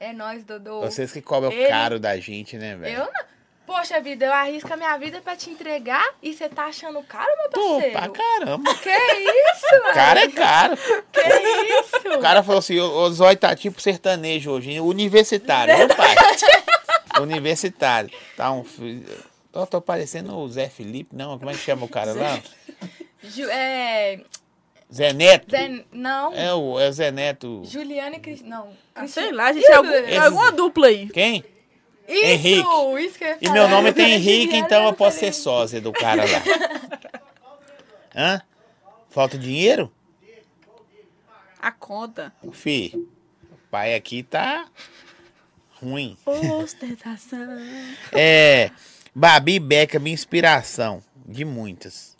[0.00, 0.80] É nóis, Dodô.
[0.80, 2.98] Vocês que cobram Ele- caro da gente, né, velho?
[2.98, 3.33] Eu não.
[3.66, 7.30] Poxa vida, eu arrisco a minha vida pra te entregar e você tá achando caro,
[7.38, 7.92] meu Pô, parceiro?
[7.98, 8.74] pra caramba.
[8.74, 9.94] Que isso, mano?
[9.94, 10.76] Cara é caro.
[10.76, 12.08] Que isso?
[12.16, 16.14] O cara falou assim, o, o Zói tá tipo sertanejo hoje, universitário, meu pai.
[17.22, 18.10] universitário.
[18.36, 18.64] Tá um...
[19.50, 22.40] Tô, tô parecendo o Zé Felipe, não, como é que chama o cara lá?
[23.22, 24.20] Ju- é,
[24.92, 25.50] Zé Neto.
[25.50, 27.62] Zé, não, É o, é o Zé Neto.
[27.64, 28.56] Juliana e Cristina.
[28.58, 31.08] Não, Ah, sei lá, gente, é, algum, Esse- alguma dupla aí.
[31.08, 31.42] Quem?
[32.06, 32.68] Isso, Henrique.
[33.06, 36.42] isso E meu nome tem Henrique, então eu posso ser sósia do cara lá.
[38.14, 38.42] Hã?
[39.10, 39.92] Falta dinheiro?
[41.60, 42.32] A conta.
[42.52, 42.92] Fih,
[43.50, 44.66] o pai aqui tá
[45.80, 46.16] ruim.
[46.26, 47.58] Ostentação.
[48.12, 48.70] É,
[49.14, 52.14] Babi Beca, minha inspiração, de muitas.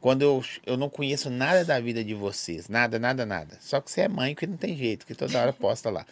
[0.00, 3.56] Quando eu, eu não conheço nada da vida de vocês, nada, nada, nada.
[3.60, 6.04] Só que você é mãe, que não tem jeito, que toda hora posta lá.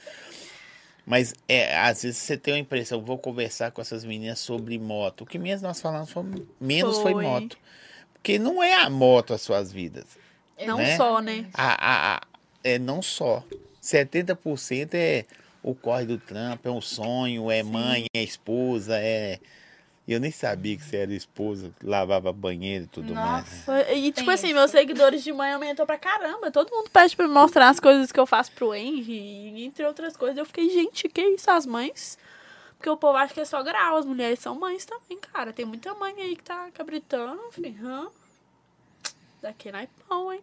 [1.05, 5.23] Mas é, às vezes você tem a impressão, vou conversar com essas meninas sobre moto.
[5.23, 6.23] O que menos nós falamos foi,
[6.61, 7.25] menos foi, Foi.
[7.25, 7.59] moto.
[8.15, 10.05] Porque não é a moto as suas vidas.
[10.65, 10.97] Não Né?
[10.97, 11.47] só, né?
[11.55, 12.23] A, a, a-
[12.63, 13.43] é não só.
[13.83, 15.25] 70% é
[15.61, 19.41] o corre do trampo, é um sonho, é mãe, é esposa, é.
[20.07, 23.45] Eu nem sabia que você era esposa, lavava banheiro e tudo mais.
[23.67, 23.77] né?
[23.79, 23.93] Nossa.
[23.93, 24.57] E, tipo Tem assim, isso.
[24.57, 26.51] meus seguidores de mãe aumentou pra caramba.
[26.51, 29.13] Todo mundo pede pra me mostrar as coisas que eu faço pro Henry,
[29.57, 30.37] e entre outras coisas.
[30.37, 32.19] Eu fiquei, gente, que isso, as mães?
[32.77, 35.53] Porque o povo acha que é só grau, as mulheres são mães também, cara.
[35.53, 37.73] Tem muita mãe aí que tá cabritando, filho.
[37.87, 38.09] Hã?
[39.41, 40.41] Daqui na pão, hein?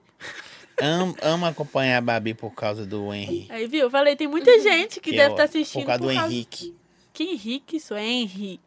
[0.81, 3.45] Am, ama acompanhar a Babi por causa do Henry.
[3.49, 3.81] Aí, viu?
[3.81, 5.81] Eu falei, tem muita gente que, que deve é o- estar assistindo.
[5.81, 6.73] Por causa do Henrique.
[7.11, 7.93] Que Henrique isso?
[7.95, 8.59] Henry.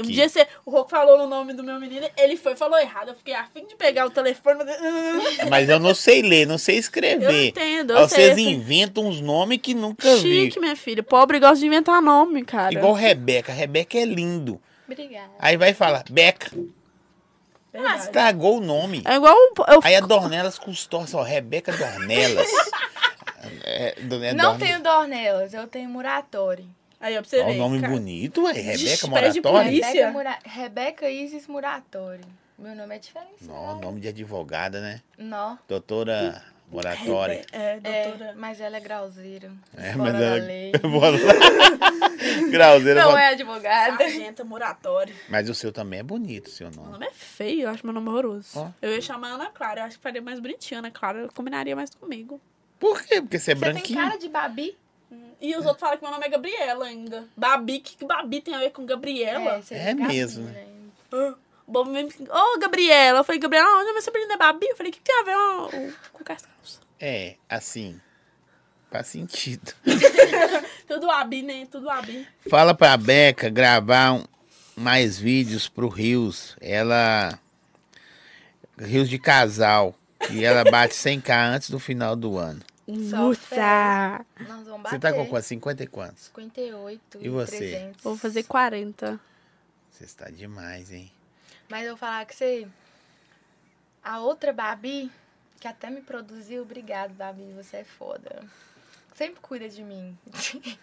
[0.00, 2.56] Um Que- dia você, o Roco falou o nome do meu menino, ele foi e
[2.56, 3.08] falou errado.
[3.08, 4.64] Eu fiquei afim de pegar o telefone.
[4.64, 7.48] mas- Mas eu não sei ler, não sei Eu escrever.
[7.48, 8.48] entendo, eu Aí Vocês sei.
[8.48, 10.44] inventam uns nomes que nunca vi.
[10.46, 11.02] Chique, minha filha.
[11.02, 12.72] Pobre gosta de inventar nome, cara.
[12.72, 13.52] Igual Rebeca.
[13.52, 14.60] Rebeca é lindo.
[14.86, 15.30] Obrigada.
[15.38, 16.50] Aí vai falar, Beca.
[17.72, 18.02] Verdade.
[18.02, 19.02] Estragou o nome.
[19.06, 19.36] É igual
[19.68, 22.48] eu, Aí a Dornelas custou só, Rebeca Dornelas.
[23.64, 26.68] É, é Não Dorne- tenho Dornelas, eu tenho Muratori.
[27.00, 27.52] Aí, ó, pra você Ó, ver.
[27.52, 27.92] o nome cara.
[27.92, 28.52] bonito, ué.
[28.52, 29.70] Rebeca Moratório.
[29.82, 30.38] Rebeca, Mura...
[30.44, 32.24] Rebeca Isis Muratori.
[32.58, 33.42] Meu nome é diferente.
[33.42, 35.00] Não, nome de advogada, né?
[35.16, 35.58] Não.
[35.66, 37.42] Doutora Moratória.
[37.52, 38.34] É, É, doutora.
[38.36, 39.50] mas ela é grauzeira.
[39.74, 40.44] É, fora mas da ela...
[40.44, 40.72] lei.
[40.82, 41.32] Bora lá.
[42.50, 43.02] Grauzeira.
[43.04, 43.96] Não é advogada.
[43.96, 45.14] Sargenta Muratório.
[45.28, 46.92] Mas o seu também é bonito, seu Meu nome.
[46.92, 48.48] nome é feio, eu acho meu nome horroroso.
[48.58, 48.68] Ó.
[48.82, 51.90] Eu ia chamar Ana Clara, eu acho que faria mais bonitinha, Ana Clara combinaria mais
[51.94, 52.40] comigo.
[52.78, 53.20] Por quê?
[53.22, 53.98] Porque você é Você tem branquinho.
[53.98, 54.76] cara de Babi?
[55.40, 57.26] E os outros falam que meu nome é Gabriela ainda.
[57.36, 59.62] Babi, o que, Babi tem a ver com Gabriela?
[59.70, 60.66] É tem cara mesmo, né?
[61.12, 61.34] Ah,
[61.66, 62.26] O bobo mesmo.
[62.30, 63.20] Ô, Gabriela.
[63.20, 64.66] Eu falei, Gabriela, onde meu sobrinho é Babi?
[64.68, 66.80] Eu falei, o que, que tem a ver ó, o- com Cascalço?
[67.00, 67.98] É, assim.
[68.90, 69.72] Faz sentido.
[70.86, 71.66] Tudo Abi, né?
[71.70, 72.26] Tudo Abi.
[72.48, 74.24] Fala pra Beca gravar um-
[74.76, 76.56] mais vídeos pro Rios.
[76.60, 77.38] Ela.
[78.78, 79.94] Rios de casal.
[80.30, 82.60] E ela bate 100k antes do final do ano.
[82.96, 84.24] Nossa!
[84.40, 84.90] Nós vamos bater.
[84.90, 85.46] Você tá com quantos?
[85.46, 86.24] 50 e quantos?
[86.24, 87.56] 58 E você?
[87.56, 88.02] 300.
[88.02, 89.20] Vou fazer 40.
[89.90, 91.10] Você está demais, hein?
[91.68, 92.66] Mas eu vou falar que você...
[94.02, 95.10] A outra Babi,
[95.60, 98.42] que até me produziu, obrigado, Babi, você é foda.
[99.14, 100.16] Sempre cuida de mim.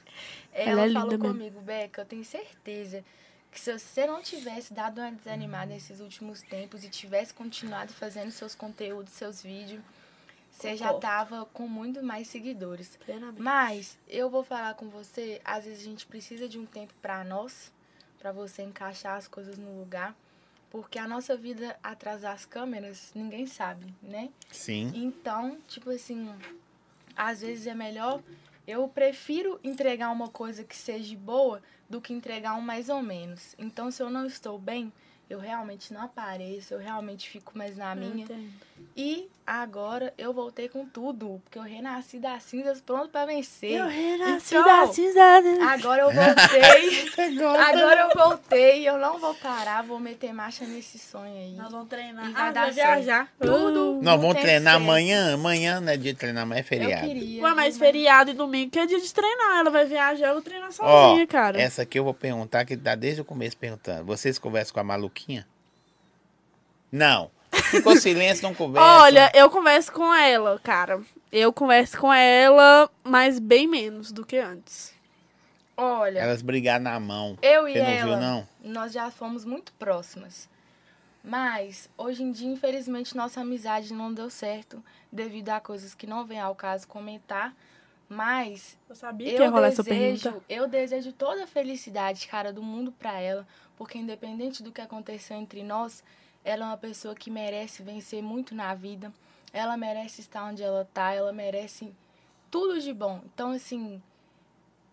[0.54, 3.04] Ela Ela, é linda falou comigo, Beca, eu tenho certeza
[3.52, 8.30] que se você não tivesse dado uma desanimada nesses últimos tempos e tivesse continuado fazendo
[8.30, 9.82] seus conteúdos, seus vídeos,
[10.58, 12.98] você já tava com muito mais seguidores.
[13.06, 13.42] Plenamente.
[13.42, 17.24] Mas eu vou falar com você, às vezes a gente precisa de um tempo pra
[17.24, 17.72] nós,
[18.20, 20.16] pra você encaixar as coisas no lugar,
[20.70, 24.30] porque a nossa vida atrás das câmeras, ninguém sabe, né?
[24.52, 24.92] Sim.
[24.96, 26.34] Então, tipo assim,
[27.16, 28.22] às vezes é melhor
[28.68, 33.56] eu prefiro entregar uma coisa que seja boa do que entregar um mais ou menos.
[33.58, 34.92] Então, se eu não estou bem,
[35.30, 38.26] eu realmente não apareço, eu realmente fico mais na minha.
[38.26, 38.54] Entendo.
[38.96, 43.74] E agora eu voltei com tudo, porque eu renasci das cinzas pronto pra vencer.
[43.74, 45.48] Eu renasci Então, da cidade.
[45.62, 47.38] Agora eu voltei.
[47.40, 51.54] agora eu voltei, eu não vou parar, vou meter marcha nesse sonho aí.
[51.54, 52.30] Nós vamos treinar.
[52.30, 53.32] E vai ah, dar viajar.
[53.40, 54.00] Tudo.
[54.00, 54.02] Uh.
[54.02, 54.82] Nós vamos treinar ser.
[54.84, 55.34] amanhã.
[55.36, 57.08] Amanhã não é dia de treinar, mas é Eu feriado.
[57.08, 57.44] queria.
[57.44, 59.60] Ué, mas viu, feriado e domingo que é dia de treinar.
[59.60, 61.62] Ela vai viajar, eu vou treinar Ó, sozinha, cara.
[61.62, 64.06] essa aqui eu vou perguntar, que tá desde o começo perguntando.
[64.06, 65.48] Vocês conversam com a maluquinha?
[66.92, 67.30] Não.
[67.72, 68.88] Ficou silêncio, não conversa.
[69.02, 71.02] Olha, eu converso com ela, cara.
[71.32, 74.94] Eu converso com ela, mas bem menos do que antes.
[75.76, 77.38] Olha, Elas brigaram na mão.
[77.42, 78.48] eu e Você não ela, viu, não?
[78.64, 80.50] nós já fomos muito próximas.
[81.24, 84.82] Mas, hoje em dia, infelizmente, nossa amizade não deu certo
[85.12, 87.54] devido a coisas que não vem ao caso comentar.
[88.10, 90.46] Mas Eu sabia que ia eu rolar essa desejo, pergunta.
[90.48, 95.36] eu desejo toda a felicidade, cara, do mundo pra ela, porque independente do que aconteceu
[95.36, 96.02] entre nós,
[96.48, 99.12] ela é uma pessoa que merece vencer muito na vida.
[99.52, 101.94] Ela merece estar onde ela tá, ela merece
[102.50, 103.22] tudo de bom.
[103.26, 104.02] Então, assim,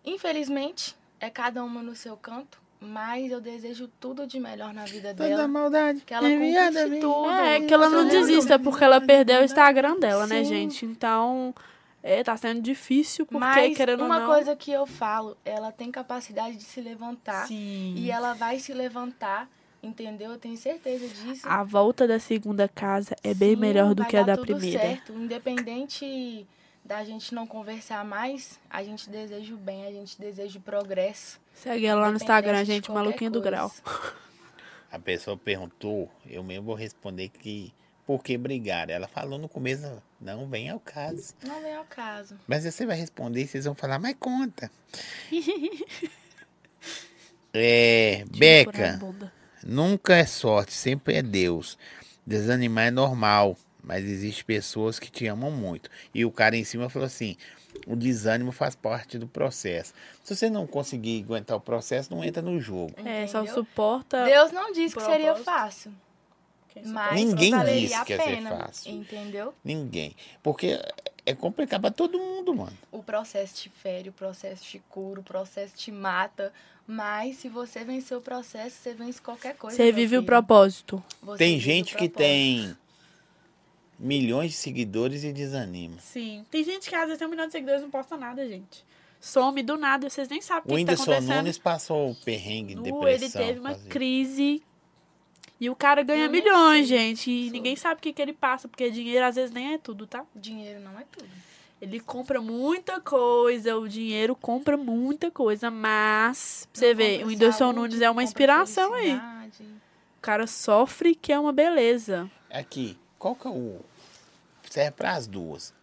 [0.03, 5.13] infelizmente, é cada uma no seu canto, mas eu desejo tudo de melhor na vida
[5.13, 5.47] Toda dela.
[5.47, 7.31] maldade Que ela conquiste tudo.
[7.31, 10.49] É, que ela não desista porque ela perdeu o Instagram dela, né, Sim.
[10.49, 10.85] gente?
[10.85, 11.55] Então,
[12.03, 14.27] é, tá sendo difícil porque, Mas querendo uma ou não...
[14.27, 17.47] coisa que eu falo, ela tem capacidade de se levantar.
[17.47, 17.95] Sim.
[17.95, 19.49] E ela vai se levantar,
[19.85, 20.31] entendeu?
[20.31, 21.47] Eu tenho certeza disso.
[21.47, 24.81] A volta da segunda casa é bem Sim, melhor do que a da tudo primeira.
[24.81, 25.13] Certo.
[25.13, 26.45] Independente
[26.83, 31.39] da gente não conversar mais, a gente deseja o bem, a gente deseja o progresso.
[31.53, 33.69] Segue ela lá no Instagram, gente, maluquinho do grau.
[33.69, 34.13] coisa.
[34.91, 37.73] A pessoa perguntou, eu mesmo vou responder que
[38.05, 38.93] por que brigaram.
[38.93, 41.33] Ela falou no começo, não vem ao caso.
[41.43, 42.37] Não vem ao caso.
[42.47, 44.71] Mas você vai responder e vocês vão falar, mas conta.
[47.57, 49.31] É, Beca, Bunda.
[49.65, 51.77] Nunca é sorte, sempre é Deus.
[52.25, 55.89] Desanimar é normal, mas existe pessoas que te amam muito.
[56.13, 57.35] E o cara em cima falou assim:
[57.85, 59.93] o desânimo faz parte do processo.
[60.23, 62.93] Se você não conseguir aguentar o processo, não entra no jogo.
[63.05, 64.25] É, só suporta...
[64.25, 65.91] Deus não disse que seria fácil,
[66.85, 68.91] mas Ninguém valeria disse a que ia ser pena, fácil.
[68.91, 69.53] entendeu?
[69.63, 70.15] Ninguém.
[70.41, 70.79] Porque
[71.25, 72.77] é complicado pra todo mundo, mano.
[72.91, 76.53] O processo te fere, o processo te cura, o processo te mata.
[76.87, 79.75] Mas se você vencer o processo, você vence qualquer coisa.
[79.75, 80.25] Você vive o filho.
[80.25, 81.03] propósito.
[81.23, 82.77] Você Tem o gente que tem
[83.97, 85.97] milhões de seguidores e desanima.
[85.99, 86.45] Sim.
[86.51, 88.83] Tem gente que às vezes tem um milhão de seguidores e não posta nada, gente.
[89.19, 91.37] some do nada, vocês nem sabem o O que, que tá Whindersson acontecendo.
[91.37, 93.07] Nunes passou o perrengue, Nu, depressão.
[93.09, 94.61] ele teve uma crise
[95.59, 97.31] e o cara ganha milhões, sei gente.
[97.31, 97.57] E sobre.
[97.57, 100.25] ninguém sabe o que, que ele passa, porque dinheiro às vezes nem é tudo, tá?
[100.35, 101.29] Dinheiro não é tudo.
[101.81, 107.71] Ele compra muita coisa, o dinheiro compra muita coisa, mas pra você compra o Whindersson
[107.73, 109.15] Nunes é uma inspiração aí.
[110.17, 112.29] O cara sofre que é uma beleza.
[112.49, 113.81] Aqui, qual que é o.
[114.69, 115.73] Serve para as duas.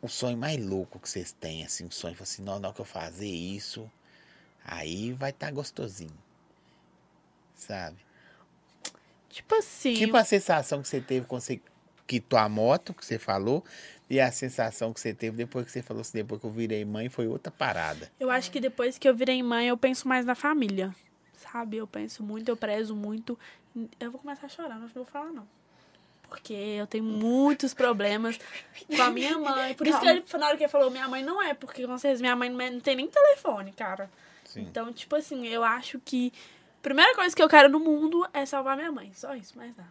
[0.00, 2.84] O sonho mais louco que vocês têm, assim, um sonho, assim, não, não que eu
[2.84, 3.88] fazer isso,
[4.64, 6.21] aí vai estar gostosinho.
[7.66, 7.96] Sabe?
[9.30, 11.60] Tipo assim, Tipo a sensação que você teve quando você
[12.06, 13.64] quitou a moto, que você falou,
[14.10, 16.84] e a sensação que você teve depois que você falou assim, depois que eu virei
[16.84, 18.10] mãe, foi outra parada.
[18.20, 20.94] eu acho que depois que eu virei mãe, eu penso mais na família.
[21.36, 21.76] Sabe?
[21.78, 23.38] Eu penso muito, eu prezo muito.
[23.98, 25.48] Eu vou começar a chorar, não vou falar não.
[26.28, 28.38] Porque eu tenho muitos problemas
[28.86, 29.74] com a minha mãe.
[29.74, 31.96] Por isso que ele, na hora que ele falou, minha mãe não é, porque com
[31.98, 34.10] certeza minha mãe não é- não tem nem telefone, cara.
[34.44, 34.62] Sim.
[34.62, 36.32] Então, tipo assim, eu acho que
[36.82, 39.10] primeira coisa que eu quero no mundo é salvar minha mãe.
[39.14, 39.90] Só isso, mais nada.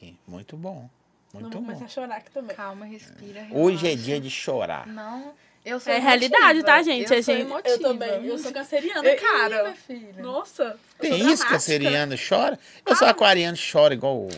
[0.00, 0.88] Sim, Muito bom.
[1.32, 1.66] não Muito vou bom.
[1.68, 2.54] começar a chorar aqui também.
[2.56, 3.46] Calma, respira.
[3.50, 4.04] Hoje é relaxa.
[4.04, 4.86] dia de chorar.
[4.86, 5.34] Não,
[5.64, 6.66] eu sou É realidade, emotiva.
[6.66, 7.12] tá, gente?
[7.12, 7.68] Eu A sou gente- emotiva.
[7.74, 8.26] Eu também.
[8.26, 9.62] Eu sou canceriana, Ih, cara.
[9.64, 10.22] minha filha.
[10.22, 10.78] Nossa.
[10.98, 12.58] eu Tem isso, canceriano chora?
[12.84, 14.28] Eu sou aquariano, chora igual.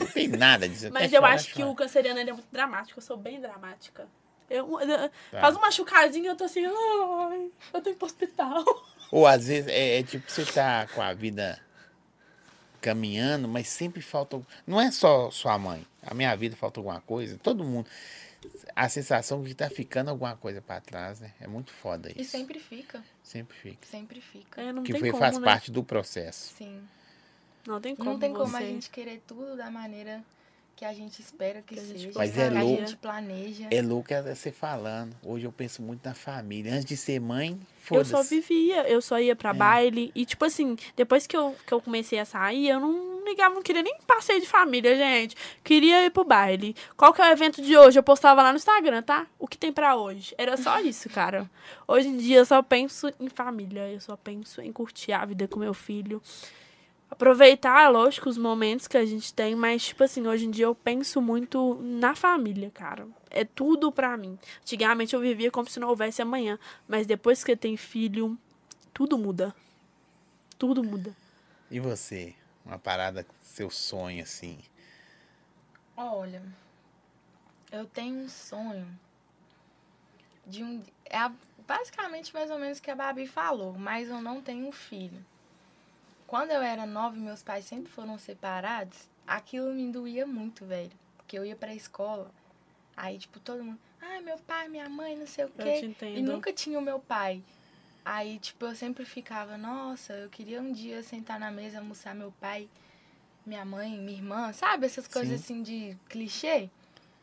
[0.00, 0.88] Não tem nada disso.
[0.92, 1.68] Mas eu chorar, acho que chora.
[1.70, 2.98] o canceriano ele é muito dramático.
[2.98, 4.06] Eu sou bem dramática.
[4.50, 5.40] Eu, eu- Tá.
[5.40, 6.72] Faz um machucadinho eu tô assim, ai,
[7.74, 8.64] eu tenho que ir pro hospital.
[9.10, 11.58] Ou às vezes é, é tipo você tá com a vida
[12.80, 14.40] caminhando, mas sempre falta.
[14.66, 15.84] Não é só sua mãe.
[16.02, 17.38] A minha vida falta alguma coisa.
[17.38, 17.88] Todo mundo.
[18.76, 21.32] A sensação de que tá ficando alguma coisa pra trás, né?
[21.40, 22.20] É muito foda isso.
[22.20, 23.86] E sempre fica, Sempre fica.
[23.86, 24.62] sempre fica.
[24.62, 25.44] É, não Que tem foi- como, faz né?
[25.44, 26.54] parte do processo.
[26.56, 26.80] Sim.
[27.66, 28.56] Não tem como Não tem como você...
[28.56, 30.22] a gente querer tudo da maneira
[30.78, 32.80] que a gente espera que, Que a gente seja, Mas que é a louco.
[32.86, 33.66] gente planeja.
[33.68, 35.12] É louco é você falando.
[35.24, 36.72] Hoje eu penso muito na família.
[36.72, 37.58] Antes de ser mãe,
[37.90, 39.54] Eu só vivia, eu só ia pra É.
[39.54, 40.12] baile.
[40.14, 43.62] E, tipo assim, depois que eu, que eu comecei a sair, eu não ligava, não
[43.62, 45.34] queria nem passeio de família, gente.
[45.64, 46.76] Queria ir pro baile.
[46.96, 47.98] Qual que é o evento de hoje?
[47.98, 49.26] Eu postava lá no Instagram, tá?
[49.38, 50.32] O que tem pra hoje?
[50.38, 51.50] Era só isso, cara.
[51.88, 53.90] Hoje em dia eu só penso em família.
[53.90, 56.22] Eu só penso em curtir a vida com meu filho.
[57.10, 60.74] Aproveitar, lógico, os momentos que a gente tem, mas, tipo assim, hoje em dia eu
[60.74, 63.08] penso muito na família, cara.
[63.30, 64.38] É tudo pra mim.
[64.60, 68.38] Antigamente eu vivia como se não houvesse amanhã, mas depois que tem filho,
[68.92, 69.54] tudo muda.
[70.58, 71.16] Tudo muda.
[71.70, 72.34] E você?
[72.64, 74.58] Uma parada, seu sonho, assim.
[75.96, 76.42] Olha,
[77.72, 78.86] eu tenho um sonho
[80.46, 80.82] de um.
[81.06, 81.30] É
[81.66, 85.24] basicamente mais ou menos o que a Babi falou, mas eu não tenho filho.
[86.28, 90.92] Quando eu era nova meus pais sempre foram separados, aquilo me doía muito, velho.
[91.16, 92.30] Porque eu ia pra escola,
[92.94, 93.78] aí, tipo, todo mundo.
[93.98, 95.80] Ai, meu pai, minha mãe, não sei o Eu quê.
[95.80, 96.18] te entendo.
[96.18, 97.42] E nunca tinha o meu pai.
[98.04, 102.30] Aí, tipo, eu sempre ficava, nossa, eu queria um dia sentar na mesa, almoçar meu
[102.38, 102.68] pai,
[103.46, 104.84] minha mãe, minha irmã, sabe?
[104.84, 105.54] Essas coisas Sim.
[105.54, 106.68] assim de clichê.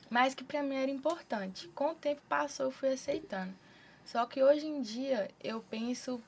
[0.10, 1.68] Mas que pra mim era importante.
[1.70, 3.54] Com o tempo passou, eu fui aceitando.
[4.04, 6.20] Só que hoje em dia eu penso.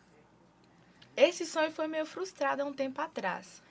[1.17, 3.63] Esse sonho foi meio frustrado há um tempo atrás.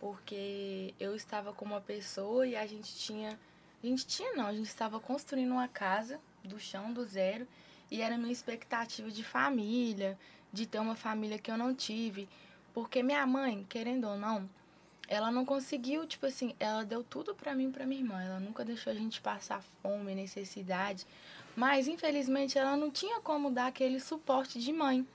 [0.00, 3.38] Porque eu estava com uma pessoa e a gente tinha.
[3.80, 7.46] A gente tinha não, a gente estava construindo uma casa do chão, do zero.
[7.88, 10.18] E era minha expectativa de família,
[10.52, 12.28] de ter uma família que eu não tive.
[12.74, 14.50] Porque minha mãe, querendo ou não,
[15.06, 18.20] ela não conseguiu, tipo assim, ela deu tudo pra mim e pra minha irmã.
[18.20, 21.06] Ela nunca deixou a gente passar fome, necessidade.
[21.54, 25.06] Mas, infelizmente, ela não tinha como dar aquele suporte de mãe.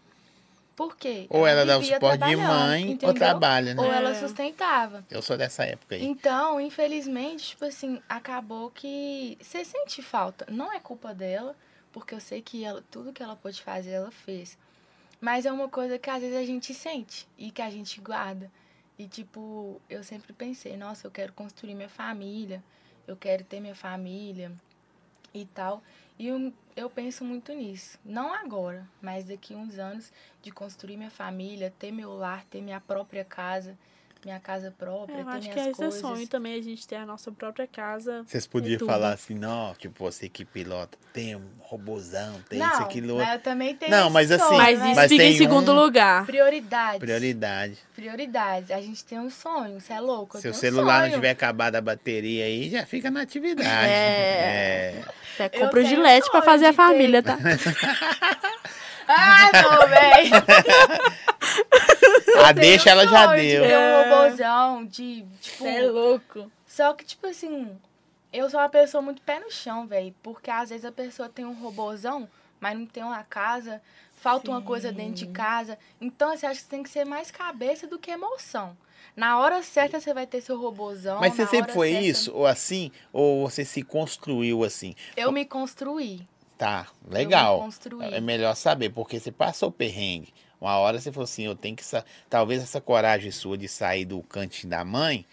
[0.76, 1.28] Por quê?
[1.30, 3.14] Ou ela dá o vivia suporte de mãe ou entendeu?
[3.14, 3.82] trabalha, né?
[3.82, 5.06] Ou ela sustentava.
[5.10, 6.04] Eu sou dessa época aí.
[6.04, 10.48] Então, infelizmente, tipo assim, acabou que você sente falta.
[10.50, 11.56] Não é culpa dela,
[11.92, 14.58] porque eu sei que ela, tudo que ela pôde fazer, ela fez.
[15.22, 18.52] Mas é uma coisa que às vezes a gente sente e que a gente guarda.
[18.98, 22.64] E tipo, eu sempre pensei, nossa, eu quero construir minha família,
[23.08, 24.52] eu quero ter minha família
[25.34, 25.82] e tal.
[26.18, 28.00] E eu, eu penso muito nisso.
[28.04, 32.82] Não agora, mas daqui uns anos de construir minha família, ter meu lar, ter minha
[32.82, 33.78] própria casa,
[34.26, 36.00] minha casa própria, É, eu ter acho que minhas esse é coisas.
[36.00, 38.24] sonho também, a gente ter a nossa própria casa.
[38.26, 42.82] Vocês podiam falar assim, não, tipo, você que pilota, tem um robozão, tem não, isso,
[42.84, 43.30] aquilo, outro.
[43.32, 44.86] eu também tenho Não, mas assim, sonho, Mas né?
[44.88, 46.26] isso Mas fica em tem segundo um- lugar.
[46.26, 47.00] Prioridades.
[47.00, 47.78] Prioridade.
[47.96, 48.72] Prioridades.
[48.72, 50.34] A gente tem um sonho, você é louco.
[50.34, 53.68] Se o tenho um celular não tiver acabado a bateria aí, já fica na atividade.
[53.88, 55.04] É.
[55.04, 55.04] É.
[55.46, 57.38] Até compra o gilete pra fazer a de ter- família, tá?
[59.08, 60.32] Ah, não, velho.
[62.44, 63.64] A deixa ela já sonho de deu.
[63.64, 64.04] ter um É.
[64.04, 65.64] robôzão, de, tipo...
[65.92, 66.52] louco.
[66.66, 67.78] Só que, tipo assim,
[68.36, 70.14] Eu sou uma pessoa muito pé no chão, velho.
[70.24, 72.28] Porque às vezes a pessoa tem um robozão,
[72.60, 73.80] mas não tem uma casa,
[74.16, 75.78] falta uma coisa dentro de casa.
[76.02, 78.76] Então, assim, acho que tem que ser mais cabeça do que emoção.
[79.16, 81.20] Na hora certa você vai ter seu robozão.
[81.20, 84.96] Mas você sempre foi certa- isso, ou assim, ou você se construiu assim?
[85.16, 86.26] Eu me construí.
[86.58, 87.60] Tá, Eu me legal.
[87.60, 88.12] construí.
[88.16, 90.34] É melhor saber, porque você passou perrengue.
[90.64, 91.84] Uma hora você falou assim, eu tenho que...
[91.84, 95.26] sa- Talvez essa coragem sua de sair do cantinho da mãe,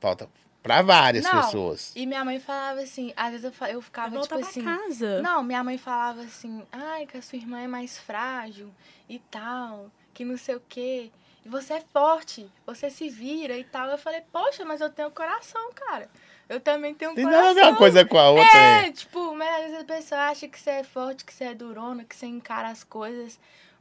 [0.00, 0.26] falta
[0.62, 1.92] pra várias Não, pessoas.
[1.94, 4.64] E minha mãe falava assim, às vezes eu, eu ficava Voltar tipo pra assim.
[4.64, 5.20] casa.
[5.20, 8.70] Não, minha mãe falava assim, ai, que a sua irmã é mais frágil
[9.08, 11.10] e tal, que não sei o quê.
[11.44, 13.88] E você é forte, você se vira e tal.
[13.88, 16.08] Eu falei, poxa, mas eu tenho coração, cara.
[16.48, 17.54] Eu também tenho um Tem nada a coração.
[17.54, 18.58] ver uma coisa com a outra.
[18.58, 18.92] É, é.
[18.92, 22.04] tipo, mas às vezes a pessoa acha que você é forte, que você é durona,
[22.04, 23.38] que você encara as coisas.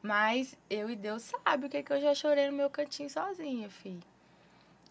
[0.08, 3.70] Mas eu e Deus sabe o que, que eu já chorei no meu cantinho sozinha,
[3.70, 4.00] fi.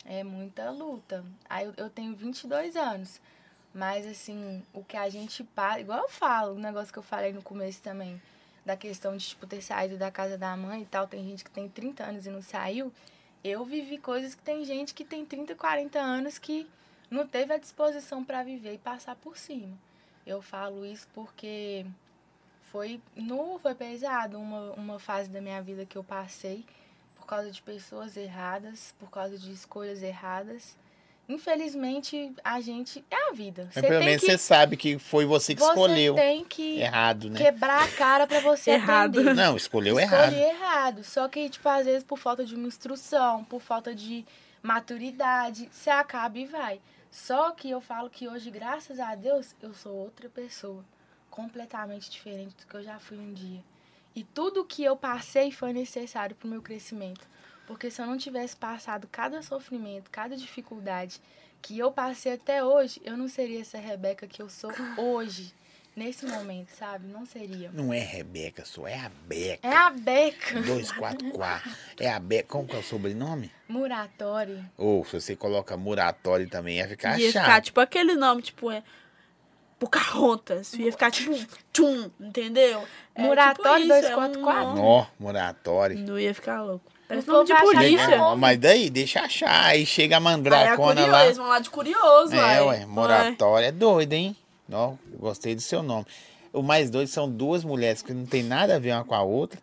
[0.05, 1.25] É muita luta.
[1.49, 3.19] Aí eu, eu tenho 22 anos.
[3.73, 5.81] Mas, assim, o que a gente passa.
[5.81, 8.21] Igual eu falo, o negócio que eu falei no começo também,
[8.63, 11.09] da questão de, tipo, ter saído da casa da mãe e tal.
[11.09, 12.93] Tem gente que tem 30 anos e não saiu.
[13.43, 16.69] Eu vivi coisas que tem gente que tem 30, 40 anos que
[17.11, 19.79] não teve a disposição para viver e passar por cima.
[20.27, 21.87] Eu falo isso porque
[22.71, 26.65] foi nu, foi pesado uma, uma fase da minha vida que eu passei
[27.17, 30.77] por causa de pessoas erradas, por causa de escolhas erradas.
[31.29, 33.05] Infelizmente, a gente.
[33.11, 33.69] É a vida.
[33.75, 36.15] Mas pelo menos que, você sabe que foi você que você escolheu.
[36.15, 37.37] tem que Errado, né?
[37.37, 39.19] quebrar a cara pra você Errado.
[39.19, 39.35] aprender.
[39.35, 40.35] Não, escolheu Escolhi errado.
[40.35, 41.05] errado.
[41.05, 44.25] Só que, tipo, às vezes por falta de uma instrução, por falta de
[44.63, 46.81] maturidade, você acaba e vai.
[47.11, 50.85] Só que eu falo que hoje, graças a Deus, eu sou outra pessoa.
[51.37, 53.63] Completamente diferente do que eu já fui um dia.
[54.15, 57.29] E tudo que eu passei foi necessário pro meu crescimento.
[57.67, 61.21] Porque se eu não tivesse passado cada sofrimento, cada dificuldade
[61.61, 65.53] que eu passei até hoje, eu não seria essa Rebeca que eu sou hoje.
[65.95, 67.07] Nesse momento, sabe?
[67.07, 67.71] Não seria.
[67.73, 69.67] Não é Rebeca, só é a Beca.
[69.67, 70.61] É a Beca.
[70.61, 71.71] 244.
[71.99, 72.49] É a Beca.
[72.49, 73.51] Como que é o sobrenome?
[73.67, 74.63] Muratori.
[74.77, 77.43] Ou se você coloca Muratório também, ia ficar Ia chato.
[77.45, 78.83] ficar, tipo, aquele nome, tipo, é.
[79.79, 80.73] Pocahontas.
[80.75, 81.35] Ia ficar, tipo,
[81.73, 82.83] tchum, entendeu?
[83.15, 84.69] É, Muratório tipo isso, é 244.
[84.69, 84.75] um.
[84.75, 85.99] Nó, Muratório.
[85.99, 86.85] Não ia ficar louco.
[87.09, 88.17] Parece nome de é polícia.
[88.19, 88.41] nome.
[88.41, 89.67] Mas daí, deixa achar.
[89.67, 91.25] Aí chega a é mandracona curioso, lá.
[91.25, 92.81] eles vão lá de curioso, É, uai.
[92.81, 94.37] ué, Moratório é doido, hein?
[94.73, 96.05] Ó, gostei do seu nome.
[96.53, 99.23] O mais doido são duas mulheres que não tem nada a ver uma com a
[99.23, 99.61] outra.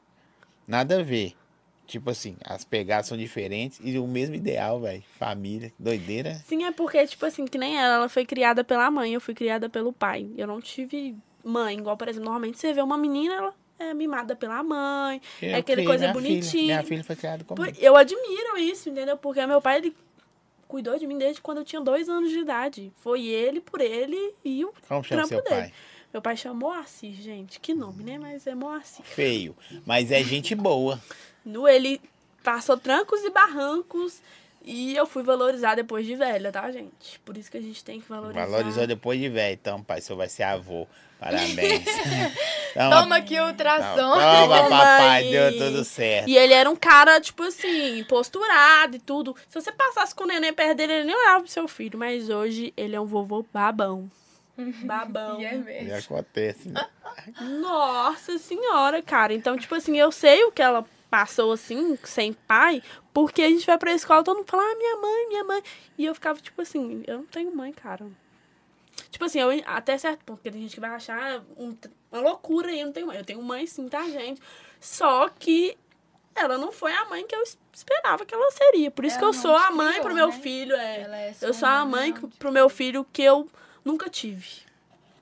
[0.67, 1.35] Nada a ver.
[1.93, 5.03] Tipo assim, as pegadas são diferentes e o mesmo ideal, velho.
[5.19, 6.41] Família, doideira.
[6.47, 9.35] Sim, é porque, tipo assim, que nem ela, ela foi criada pela mãe, eu fui
[9.35, 10.27] criada pelo pai.
[10.35, 14.35] Eu não tive mãe, igual, por exemplo, normalmente você vê uma menina, ela é mimada
[14.35, 16.29] pela mãe, Eu é aquele coisa minha filha.
[16.29, 16.63] bonitinha.
[16.63, 17.77] Minha filha foi criada comigo.
[17.79, 19.15] Eu admiro isso, entendeu?
[19.15, 19.95] Porque meu pai, ele
[20.67, 22.91] cuidou de mim desde quando eu tinha dois anos de idade.
[23.03, 25.43] Foi ele por ele e o Como trampo dele.
[25.47, 25.73] pai?
[26.11, 27.59] Meu pai chama Moacir, gente.
[27.59, 28.17] Que nome, né?
[28.17, 29.05] Mas é Moacir.
[29.05, 29.55] Feio.
[29.85, 30.99] Mas é gente boa.
[31.45, 31.99] No, ele
[32.43, 34.19] passou trancos e barrancos
[34.63, 37.19] e eu fui valorizar depois de velha, tá, gente?
[37.25, 38.45] Por isso que a gente tem que valorizar.
[38.45, 39.53] Valorizou depois de velho.
[39.53, 40.87] Então, pai, você vai ser avô.
[41.19, 41.83] Parabéns.
[42.73, 43.95] Então, Toma aqui o ultrassom.
[43.95, 46.27] Toma, Toma papai, deu tudo certo.
[46.27, 49.35] E ele era um cara, tipo assim, posturado e tudo.
[49.47, 51.99] Se você passasse com o neném perto dele, ele nem olhava pro seu filho.
[51.99, 54.09] Mas hoje ele é um vovô babão.
[54.57, 55.39] Babão.
[55.39, 55.95] E é E mesmo.
[56.15, 56.83] acontece, né?
[57.61, 59.35] Nossa senhora, cara.
[59.35, 60.83] Então, tipo assim, eu sei o que ela
[61.13, 62.81] passou assim, sem pai,
[63.13, 65.61] porque a gente vai pra escola, todo mundo fala, ah, minha mãe, minha mãe.
[65.95, 68.07] E eu ficava, tipo assim, eu não tenho mãe, cara.
[69.11, 71.77] Tipo assim, eu, até certo ponto, porque tem gente que vai achar um-
[72.11, 73.17] uma loucura aí, eu não tenho mãe.
[73.17, 74.41] Eu tenho mãe sim, tá, gente?
[74.79, 75.77] Só que
[76.33, 78.89] ela não foi a mãe que eu es- esperava que ela seria.
[78.89, 80.33] Por isso Ela que eu sou a mãe criou, pro meu né?
[80.39, 80.75] filho.
[80.75, 81.01] É.
[81.01, 83.47] Ela é Eu sou a mãe pro meu filho que eu
[83.85, 84.49] nunca tive.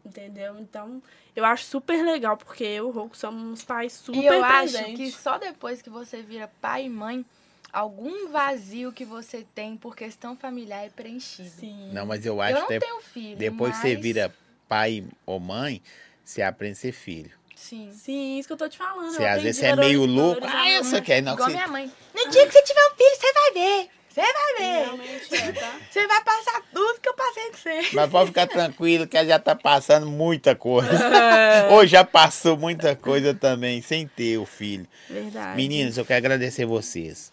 [0.05, 0.57] Entendeu?
[0.59, 1.01] Então,
[1.35, 4.73] eu acho super legal, porque eu e o Roku somos pais super E eu acho
[4.73, 5.15] presentes.
[5.15, 7.23] que só depois que você vira pai e mãe,
[7.71, 11.49] algum vazio que você tem por questão familiar é preenchido.
[11.49, 11.91] Sim.
[11.93, 13.37] Não, mas eu Eu acho não que tenho filho.
[13.37, 14.35] depois que você mas- vira
[14.67, 15.81] pai ou mãe,
[16.23, 17.31] você aprende a ser filho.
[17.55, 17.91] Sim.
[17.93, 19.11] Sim, isso que eu tô te falando.
[19.13, 20.41] Você eu às vezes você é meio louco.
[20.43, 21.01] Ah, eu mãe.
[21.03, 21.25] quero.
[21.27, 21.91] Não, Igual você, minha mãe.
[22.15, 23.89] No dia que você tiver um filho, você vai ver.
[24.13, 24.83] Você vai ver.
[24.85, 25.79] Realmente é, tá?
[25.89, 27.81] Você vai passar tudo que eu passei com você.
[27.93, 30.89] Mas pode ficar tranquilo que ela já tá passando muita coisa.
[31.71, 34.85] Ou já passou muita coisa também, sem ter o filho.
[35.09, 35.55] Verdade.
[35.55, 37.31] Meninos, eu quero agradecer vocês.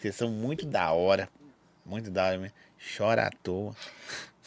[0.00, 1.28] Vocês são muito da hora.
[1.84, 2.54] Muito da hora mesmo.
[2.96, 3.74] Chora à toa.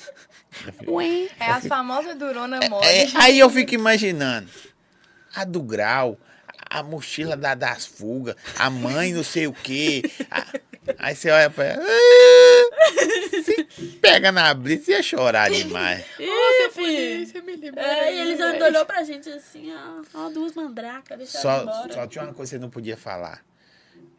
[0.87, 1.29] Ué.
[1.39, 2.85] É as famosas durona mole.
[2.85, 4.49] É, aí eu fico imaginando.
[5.35, 6.17] A do grau,
[6.69, 10.01] a mochila da, das fugas, a mãe não sei o quê.
[10.31, 10.45] a-
[10.97, 11.83] aí você olha pra ela.
[11.85, 13.63] "Ah", se
[14.01, 16.05] pega na brisa, ia chorar demais.
[16.19, 16.29] Ih,
[17.75, 21.93] É, e eles olhou pra gente assim, ó, ó duas mandracas, deixa Só, embora.
[21.93, 23.43] só tinha uma coisa que você não podia falar.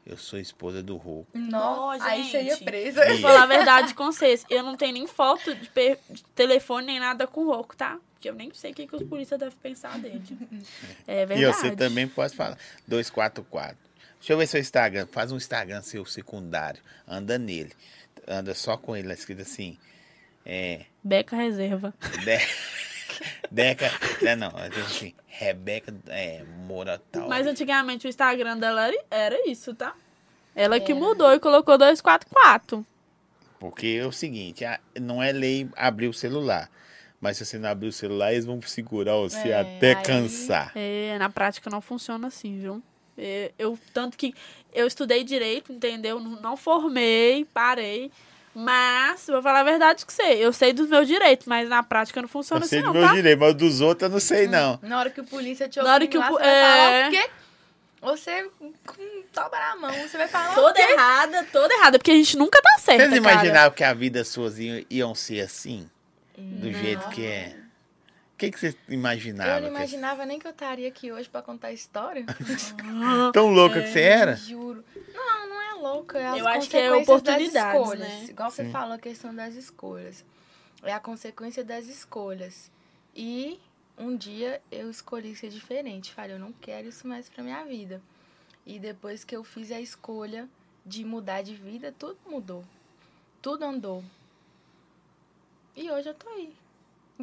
[0.07, 1.29] Eu sou esposa do Rouco.
[1.35, 2.31] Não, Nó, aí gente.
[2.31, 3.05] você ia presa.
[3.07, 6.87] Vou falar a verdade com vocês, eu não tenho nem foto de, per- de telefone
[6.87, 7.99] nem nada com o Roco, tá?
[8.15, 10.21] Porque eu nem sei o que, que os polícias devem pensar dele.
[11.07, 11.43] É verdade.
[11.43, 12.59] E você também pode falar.
[12.89, 13.77] 244.
[14.21, 15.07] Deixa eu ver seu Instagram.
[15.11, 16.81] Faz um Instagram seu secundário.
[17.09, 17.73] Anda nele.
[18.29, 19.09] Anda só com ele.
[19.09, 19.77] lá Escrito assim.
[20.47, 20.83] É.
[21.03, 21.93] Beca Reserva.
[22.23, 22.39] De...
[23.51, 23.91] Deca.
[24.23, 24.59] Não, não.
[24.59, 27.29] é Assim, Rebeca é, Moura tal.
[27.29, 29.95] Mas antigamente o Instagram dela era, isso, tá?
[30.55, 31.01] Ela que Era.
[31.01, 32.85] mudou e colocou 244.
[33.59, 34.65] Porque é o seguinte:
[35.01, 36.71] não é lei abrir o celular.
[37.21, 40.73] Mas se você não abrir o celular, eles vão segurar você É, até aí- cansar.
[40.75, 42.83] É, na prática não funciona assim, viu?
[43.21, 44.35] É, Eu, tanto que
[44.73, 46.19] eu estudei direito, entendeu?
[46.19, 48.11] Não, não formei, parei.
[48.55, 52.21] Mas, vou falar a verdade com você, eu sei dos meus direitos, mas na prática
[52.21, 53.15] não funciona Eu sei assim, do não, meu tá?
[53.15, 54.79] direito, mas dos outros eu não sei, não.
[54.83, 57.09] Na hora que o polícia te Na hora que o lá, você vai falar é.
[57.09, 57.31] o quê?
[58.03, 58.51] Você
[58.87, 62.61] com toba na mão, você vai falar Toda errada, toda errada, porque a gente nunca
[62.61, 63.35] tá certa, Vocês cara.
[63.35, 64.23] imaginavam que a vida
[64.59, 65.89] iam, iam ser assim?
[66.37, 66.79] Do Não.
[66.81, 67.57] jeito que é?
[68.41, 69.57] O que, que vocês imaginavam?
[69.57, 72.25] Eu não que- imaginava nem que eu estaria aqui hoje pra contar a história.
[73.35, 74.35] Tão louca que você era?
[74.35, 74.83] Juro.
[75.13, 76.19] Não, não é louca.
[76.19, 77.99] É as Eu acho que é escolhas.
[77.99, 78.25] né?
[78.31, 78.71] Igual você Sim.
[78.71, 80.25] falou a questão das escolhas.
[80.83, 82.71] É a consequência das escolhas.
[83.15, 83.61] E
[83.99, 86.15] um dia eu escolhi ser diferente.
[86.15, 88.01] Falei, eu não quero isso mais pra minha vida.
[88.65, 90.49] E depois que eu fiz a escolha
[90.87, 92.65] de mudar de vida, tudo mudou.
[93.43, 94.03] Tudo andou.
[95.77, 96.55] E hoje eu tô aí.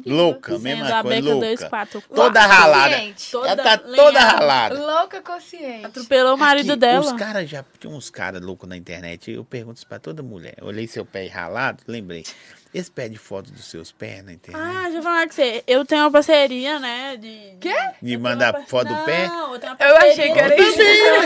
[0.06, 1.46] Louca, Sendo mesma a coisa, Beca louca.
[1.46, 2.02] 244.
[2.14, 2.94] Toda ralada.
[2.96, 3.30] Consciente.
[3.30, 3.96] Toda Ela tá lenhada.
[3.96, 4.74] toda ralada.
[4.78, 5.86] Louca consciente.
[5.86, 7.04] Atropelou o marido Aqui, dela.
[7.06, 7.64] Os caras já.
[7.78, 9.30] Tinha uns caras loucos na internet.
[9.30, 10.56] Eu pergunto isso pra toda mulher.
[10.62, 12.24] Olhei seu pé ralado, lembrei.
[12.74, 14.62] Eles pedem foto dos seus pés na internet.
[14.62, 15.64] Ah, deixa eu falar com você.
[15.66, 17.16] Eu tenho uma parceria, né?
[17.16, 17.56] De.
[17.60, 17.74] Quê?
[18.02, 19.26] de eu mandar uma foto do pé?
[19.26, 20.12] Não, eu tenho uma Eu parceria.
[20.12, 20.68] achei que era Eu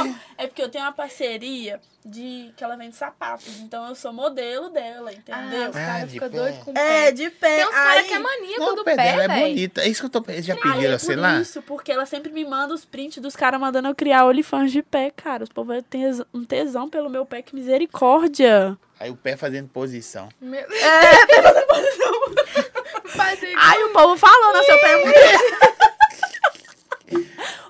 [0.06, 0.16] isso.
[0.38, 3.60] É porque eu tenho uma parceria de que ela vende sapatos.
[3.60, 5.70] Então eu sou modelo dela, Ah, entendeu?
[5.70, 6.36] os Ah, caras de ficam pé.
[6.36, 7.12] doidos com o É, pé.
[7.12, 7.56] de pé.
[7.56, 9.82] Tem uns caras que é maníaco Não, do o pé dela é bonita.
[9.82, 11.40] É isso que eu tô Eles já Aí pediram, é sei por lá.
[11.40, 14.82] isso, porque ela sempre me manda os prints dos caras mandando eu criar olifãs de
[14.82, 15.42] pé, cara.
[15.44, 18.76] Os povos têm um tesão pelo meu pé, que misericórdia.
[19.02, 20.28] Aí o pé fazendo posição.
[20.40, 20.60] Meu...
[20.60, 22.12] É, tá fazendo posição.
[23.58, 25.18] Aí o povo falou, nossa, seu pé é muito...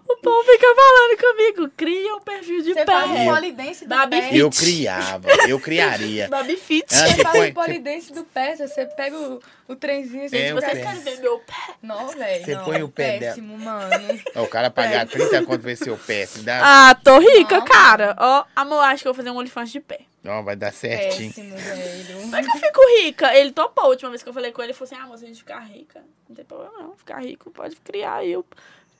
[0.08, 2.92] o povo fica falando comigo, cria um perfil de Você pé.
[2.92, 4.22] faz um polidense do Baby pé.
[4.28, 4.36] fit.
[4.38, 6.28] Eu criava, eu criaria.
[6.28, 6.84] Baby fit.
[6.88, 10.56] Você você faz um polidense do pé, você pega o, o trenzinho assim, É, o
[10.60, 10.80] Vocês pé.
[10.82, 11.74] querem ver meu pé?
[11.82, 12.44] Não, velho.
[12.44, 13.34] Você não, põe o pé dela.
[13.34, 14.20] péssimo, mano.
[14.36, 16.26] Ó, O cara pagar 30 conto ver seu pé.
[16.26, 16.60] Se dá,
[16.90, 17.64] Ah, tô rica, Não.
[17.64, 18.14] cara.
[18.18, 20.00] Ó, amor, acho que eu vou fazer um olifante de pé.
[20.26, 21.32] Ó, vai dar certinho.
[21.32, 22.20] Péssimo, velho.
[22.22, 23.34] Como é que eu fico rica?
[23.36, 24.70] Ele topou a última vez que eu falei com ele.
[24.72, 26.02] Ele falou assim: ah, mas a gente ficar rica.
[26.28, 26.96] Não tem problema, não.
[26.96, 28.32] Ficar rico pode criar aí.
[28.32, 28.44] eu-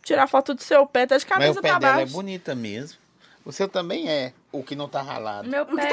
[0.03, 2.13] Tirar foto do seu pé, tá de Mas cabeça o pé pra dela é baixo.
[2.13, 2.99] bonita mesmo.
[3.45, 4.33] O seu também é.
[4.51, 5.49] O que não tá ralado.
[5.49, 5.89] Meu pé.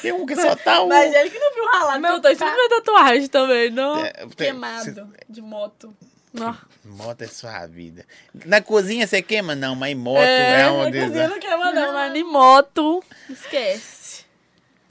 [0.00, 0.88] Tem um que só tá o.
[0.88, 3.98] Mas ele que não viu ralado, Meu eu tô em cima da tatuagem também, não.
[4.04, 5.94] É, tem- Queimado de moto.
[6.32, 6.56] Não.
[6.84, 8.04] Moto é sua vida.
[8.46, 9.54] Na cozinha você queima?
[9.54, 13.04] Não, mas em moto é, é, uma na cozinha não queima não, mas em moto,
[13.30, 14.03] esquece.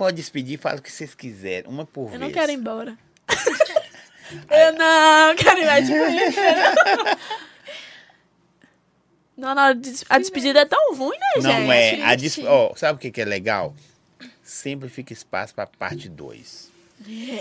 [0.04, 1.72] Pode despedir, fala o que vocês quiserem.
[1.72, 2.20] Uma por Eu vez.
[2.20, 2.98] não quero ir embora.
[4.52, 5.94] eu não quero ir mais de
[9.38, 11.44] Não, não, a des- despedida é tão ruim, né, gente?
[11.46, 12.02] Não é.
[12.04, 12.38] A dis...
[12.40, 13.74] ó, sabe o que, que é legal?
[14.44, 16.70] Sempre fica espaço pra parte 2.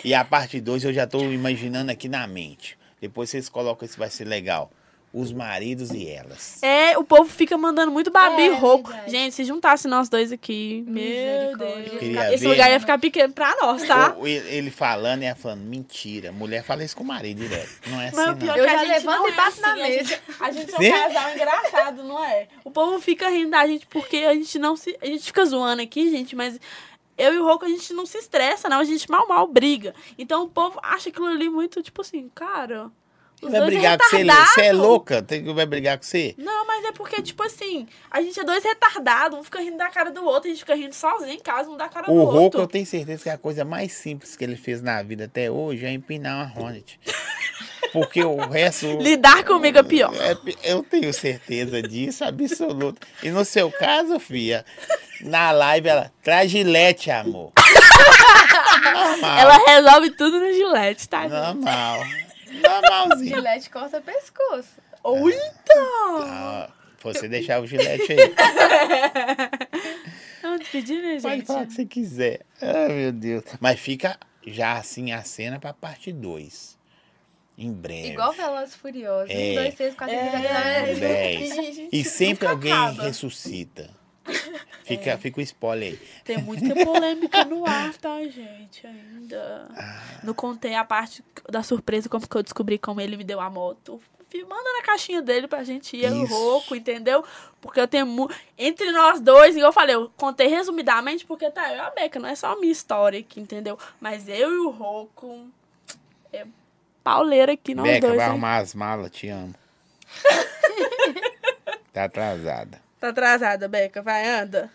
[0.05, 2.79] E a parte 2 eu já tô imaginando aqui na mente.
[3.01, 4.71] Depois vocês colocam isso, vai ser legal.
[5.15, 6.63] Os maridos e elas.
[6.63, 8.89] É, o povo fica mandando muito babi É, rouco.
[8.89, 9.11] verdade.
[9.11, 11.55] Gente, se juntasse nós dois aqui, meu.
[11.59, 11.99] Deus.
[11.99, 12.49] Queria Esse ver.
[12.49, 14.15] lugar ia ficar pequeno pra nós, tá?
[14.17, 16.33] Ou ele falando e ela falando, mentira.
[16.33, 17.69] Mulher fala isso com o marido direto.
[17.89, 18.39] Não é assim, Mas o não.
[18.39, 20.09] pior Eu que a já gente levanto não e é bato na assim, a mesa.
[20.09, 22.49] gente- A gente é um casal engraçado, não é?
[22.65, 24.97] O povo fica rindo da gente porque a gente não se.
[25.03, 26.59] A gente fica zoando aqui, gente, mas
[27.19, 28.79] eu e o Roco a gente não se estressa, não.
[28.79, 29.95] A gente mal, mal briga.
[30.17, 32.91] Então o povo acha aquilo ali muito, tipo assim, cara.
[33.43, 34.25] Os Vai brigar é com você?
[34.25, 35.21] Você é louca?
[35.21, 36.33] Tem que vai brigar com você?
[36.39, 39.89] Não, mas é porque, tipo assim, a gente é dois retardados, um fica rindo da
[39.89, 42.37] cara do outro, a gente fica rindo sozinho em casa, um da cara O do
[42.41, 42.61] outro.
[42.61, 45.85] eu tenho certeza que a coisa mais simples que ele fez na vida até hoje
[45.85, 47.01] é empinar uma Hornet.
[47.93, 48.87] Porque o resto.
[49.01, 50.15] Lidar comigo é pior.
[50.15, 50.35] É,
[50.73, 53.07] eu tenho certeza disso, absoluta.
[53.23, 54.65] E no seu caso, filha,
[55.21, 57.53] na live ela traz gilete, amor.
[58.95, 59.39] Normal.
[59.39, 61.29] Ela resolve tudo no gilete, tá?
[61.29, 62.01] Normal.
[62.63, 63.37] Normalzinho.
[63.37, 64.81] Gilete corta pescoço.
[65.03, 66.23] Ou então.
[66.23, 66.71] Ah,
[67.03, 68.19] você deixar o gilete aí.
[70.43, 71.47] Vamos despedir, né, Pode gente?
[71.47, 72.41] falar o que você quiser.
[72.61, 73.45] Ai, meu Deus.
[73.61, 76.79] Mas fica já assim a cena pra parte 2.
[77.59, 78.09] Em breve.
[78.09, 79.31] Igual Velozes Furiosos.
[79.31, 79.51] É.
[79.51, 80.87] Um, dois, três, quatro, cinco, seis, É.
[80.87, 81.55] sete, Dez.
[81.55, 83.03] Gente, E sempre alguém acaba.
[83.05, 83.91] ressuscita.
[84.85, 85.17] Fica, É.
[85.19, 85.99] fica o spoiler aí.
[86.25, 88.85] Tem muita polêmica no ar, tá, gente?
[88.87, 89.69] Ainda.
[89.77, 90.03] Ah.
[90.25, 93.49] Não contei a parte da surpresa, como que eu descobri como ele me deu a
[93.49, 94.01] moto.
[94.49, 96.33] Manda na caixinha dele pra gente ir no Isso.
[96.35, 97.23] Roco, entendeu?
[97.61, 98.07] Porque eu tenho.
[98.07, 101.91] mu- Entre nós dois, igual eu falei, eu contei resumidamente, porque tá, eu e a
[101.91, 103.79] Beca, não é só a minha história aqui, entendeu?
[104.01, 105.49] Mas eu e o Roco.
[106.33, 106.47] É
[107.05, 108.17] pauleira aqui, nós Beca, dois.
[108.17, 108.31] vai hein?
[108.33, 109.55] arrumar as malas, te amo.
[111.93, 112.81] tá atrasada.
[113.03, 114.71] Tá atrasada, Beca, vai, anda.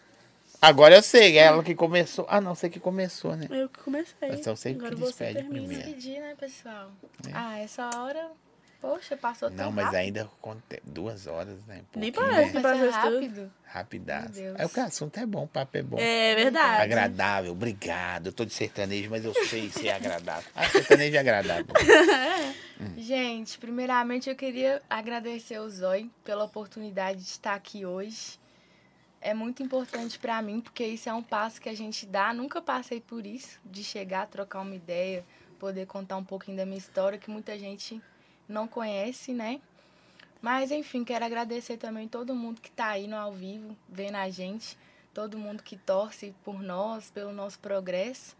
[0.61, 2.25] Agora eu sei, é ela que começou.
[2.27, 3.47] Ah, não, você que começou, né?
[3.49, 4.31] Eu que comecei.
[4.31, 5.65] Então você que Agora despede você termina.
[5.65, 5.83] primeiro.
[5.85, 6.91] Despedir, né, pessoal?
[7.33, 8.29] Ah, essa hora.
[8.79, 9.99] Poxa, passou tão Não, mas rápido.
[9.99, 10.29] ainda
[10.83, 11.81] duas horas, né?
[11.95, 12.53] Um Nem parece.
[12.53, 12.61] Né?
[12.61, 13.15] Passou Passou tudo.
[13.15, 13.51] rápido.
[13.63, 14.33] Rapidaço.
[14.33, 14.59] Deus.
[14.59, 15.97] É o que o assunto é bom, o papo é bom.
[15.99, 16.83] É verdade.
[16.83, 18.27] Agradável, obrigado.
[18.27, 20.49] Eu tô de sertanejo, mas eu sei ser agradável.
[20.55, 21.65] Ah, sertanejo é agradável.
[22.95, 28.39] Gente, primeiramente eu queria agradecer o Zói pela oportunidade de estar aqui hoje.
[29.19, 32.31] É muito importante pra mim, porque isso é um passo que a gente dá.
[32.33, 35.25] Nunca passei por isso, de chegar, trocar uma ideia,
[35.57, 37.99] poder contar um pouquinho da minha história, que muita gente
[38.47, 39.59] não conhece, né?
[40.41, 44.29] Mas, enfim, quero agradecer também todo mundo que tá aí no ao vivo, vendo a
[44.29, 44.77] gente,
[45.13, 48.35] todo mundo que torce por nós, pelo nosso progresso.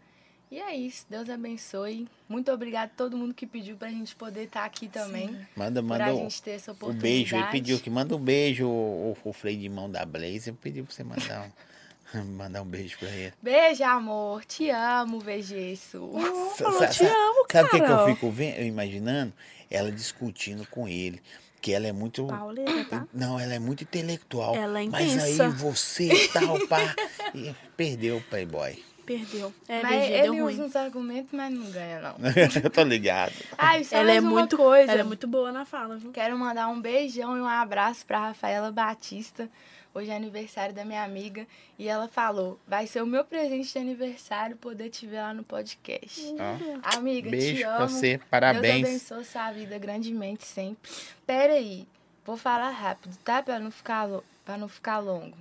[0.50, 2.08] E é isso, Deus abençoe.
[2.26, 5.28] Muito obrigado a todo mundo que pediu pra gente poder estar aqui também.
[5.54, 7.02] Manda, Pra manda o, gente ter essa o oportunidade.
[7.12, 7.36] beijo.
[7.36, 10.52] Ele pediu que manda um beijo, o, o freio de mão da Blaze.
[10.52, 11.50] Pediu pra você mandar um,
[12.36, 13.32] mandar um beijo pra ele.
[13.42, 14.44] Beijo, amor.
[14.44, 16.10] Te amo, Vegesso.
[16.56, 19.32] falou, Sa- te amo, Sabe o que, que eu fico vendo, imaginando?
[19.70, 21.20] Ela discutindo com ele.
[21.60, 22.24] Que ela é muito.
[22.26, 23.06] Pauleira, tá?
[23.12, 24.54] Não, ela é muito intelectual.
[24.54, 25.48] Ela é Mas aí intensa.
[25.50, 26.94] você e tal, pá.
[27.34, 28.82] e perdeu o Playboy.
[29.04, 29.52] Perdeu.
[29.66, 30.66] É, mas VG, ele deu usa ruim.
[30.68, 32.14] uns argumentos, mas não ganha, não.
[32.62, 33.32] eu tô ligado.
[33.56, 34.92] Ai, só Ela é mais uma muito coisa.
[34.92, 36.12] Ela é muito boa na fala, viu?
[36.12, 39.48] Quero mandar um beijão e um abraço pra Rafaela Batista.
[39.94, 41.46] Hoje é aniversário da minha amiga.
[41.78, 45.42] E ela falou: vai ser o meu presente de aniversário poder te ver lá no
[45.42, 46.20] podcast.
[46.38, 47.76] Ó, Amiga, te beijo amo.
[47.76, 48.86] pra você, Deus parabéns.
[48.86, 50.90] abençoe sua vida grandemente sempre.
[51.26, 51.86] Pera aí,
[52.24, 53.42] vou falar rápido, tá?
[53.42, 55.36] Pra não ficar, lo- pra não ficar longo.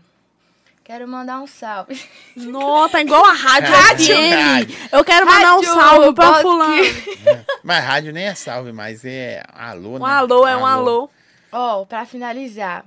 [0.84, 2.02] Quero mandar um salve.
[2.34, 4.34] Nossa, tá igual a rádio FM.
[4.42, 4.78] rádio.
[4.94, 6.42] Eu quero mandar um salve pra Bosque.
[6.44, 6.84] fulano.
[7.62, 10.10] Mas rádio nem é salve, mas é alô, Um né?
[10.14, 11.10] alô é um alô.
[11.52, 12.86] Ó, pra finalizar,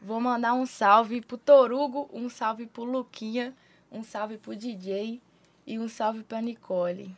[0.00, 3.54] vou mandar um salve pro Torugo, um salve pro Luquinha,
[3.90, 5.20] um salve pro DJ
[5.66, 7.14] e um salve pra Nicole.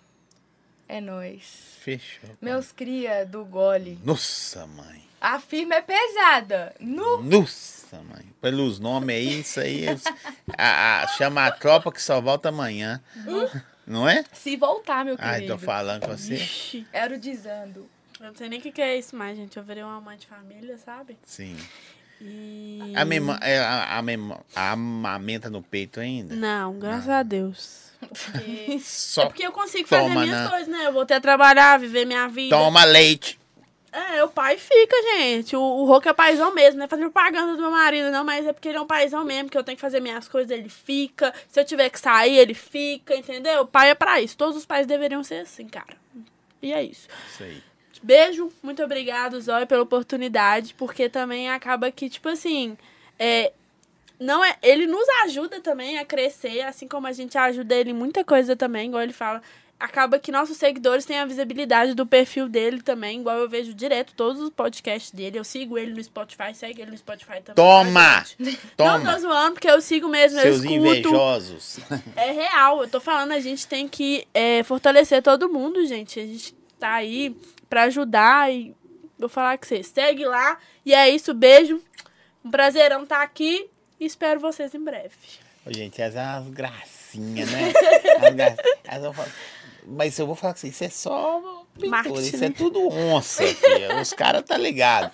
[0.89, 1.77] É nóis.
[1.81, 2.29] Fechou.
[2.41, 3.99] Meus cria do gole.
[4.05, 5.03] Nossa, mãe.
[5.21, 6.75] A firma é pesada.
[6.81, 7.23] Nu.
[7.23, 8.27] Nossa, mãe.
[8.41, 9.87] Pelos nomes aí, isso aí.
[9.87, 9.97] é-
[10.59, 13.01] a- a- chama a tropa que só volta amanhã.
[13.87, 14.25] Não é?
[14.33, 15.53] Se voltar, meu Ai, querido.
[15.55, 16.35] tô falando com você.
[16.35, 17.89] Ixi, Era o dizando.
[18.21, 19.57] eu não sei nem o que, que é isso mais, gente.
[19.57, 21.17] Eu virei uma mãe de família, sabe?
[21.25, 21.57] Sim.
[22.25, 22.93] E.
[22.95, 26.35] A, mema, é, a, a, mema- a amamenta no peito ainda?
[26.35, 27.91] Não, graças a Deus.
[28.01, 28.79] Porque...
[28.85, 30.49] Só É porque eu consigo fazer minhas né?
[30.49, 30.87] coisas, né?
[30.87, 32.55] Eu voltei a trabalhar, viver minha vida.
[32.57, 33.39] toma leite.
[33.93, 35.55] É, o pai fica, gente.
[35.55, 38.53] O, o é paizão mesmo, não é fazer propaganda do meu marido, não, mas é
[38.53, 41.33] porque ele é um paizão mesmo, que eu tenho que fazer minhas coisas, ele fica.
[41.49, 43.63] Se eu tiver que sair, ele fica, entendeu?
[43.63, 44.35] O pai é pra isso.
[44.35, 45.95] Todos os pais deveriam ser assim, cara.
[46.63, 47.07] E é isso.
[47.31, 47.63] Isso aí.
[48.03, 52.77] Beijo, muito obrigado, Zóia, pela oportunidade, porque também acaba que, tipo assim,
[53.19, 53.53] é,
[54.19, 57.95] não é, ele nos ajuda também a crescer, assim como a gente ajuda ele em
[57.95, 59.43] muita coisa também, igual ele fala.
[59.79, 64.15] Acaba que nossos seguidores têm a visibilidade do perfil dele também, igual eu vejo direto
[64.15, 65.41] todos os podcasts dele.
[65.41, 67.57] Eu sigo ele no Spotify, segue ele no Spotify também.
[67.57, 68.25] Toma!
[68.39, 68.61] gente?
[68.79, 69.13] Não Toma!
[69.13, 70.73] tô zoando, porque eu sigo mesmo, eu Seus escuto.
[70.73, 71.81] invejosos.
[72.15, 76.21] É real, eu tô falando, a gente tem que é, fortalecer todo mundo, gente.
[76.21, 77.35] A gente tá aí
[77.73, 78.77] pra ajudar e
[79.19, 79.87] vou falar com vocês.
[79.87, 80.59] Segue lá.
[80.85, 81.81] E é isso, beijo.
[82.45, 85.15] Um prazerão estar aqui e espero vocês em breve.
[85.65, 87.73] Ô, gente, essas são umas gracinhas, né?
[88.87, 89.33] As falar-
[89.87, 93.99] Mas eu vou falar com você, isso é só pintura, isso é tudo onça, filha.
[94.03, 95.11] Os caras tá ligado.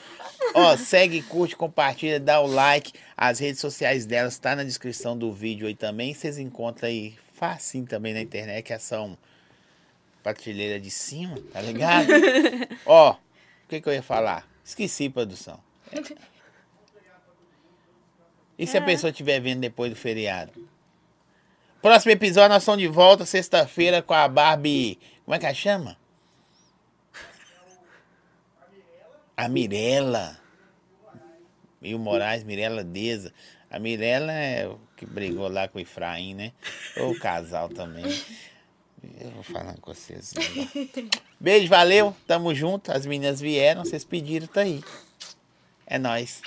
[0.52, 2.92] Ó, segue, curte, compartilha, dá o like.
[3.16, 6.12] As redes sociais delas tá na descrição do vídeo aí também.
[6.12, 9.16] Vocês encontram aí facinho também na internet, que são
[10.22, 12.08] prateleira de cima, tá ligado?
[12.86, 13.16] Ó, o
[13.68, 14.46] que que eu ia falar?
[14.64, 15.58] Esqueci, produção.
[18.58, 18.84] E se a É.
[18.84, 20.52] pessoa estiver vendo depois do feriado?
[21.80, 24.98] Próximo episódio, nós estamos de volta sexta-feira com a Barbie.
[25.24, 25.96] Como é que ela chama?
[29.36, 30.38] A Mirella.
[31.80, 33.32] E o Moraes, Mirella Deza.
[33.70, 36.52] A Mirella é o que brigou lá com o Efraim, né?
[36.96, 38.04] O casal também.
[39.20, 40.34] Eu vou falar com vocês.
[41.38, 42.14] Beijo, valeu.
[42.26, 42.90] Tamo junto.
[42.90, 44.82] As meninas vieram, vocês pediram, tá aí.
[45.86, 46.42] É nóis.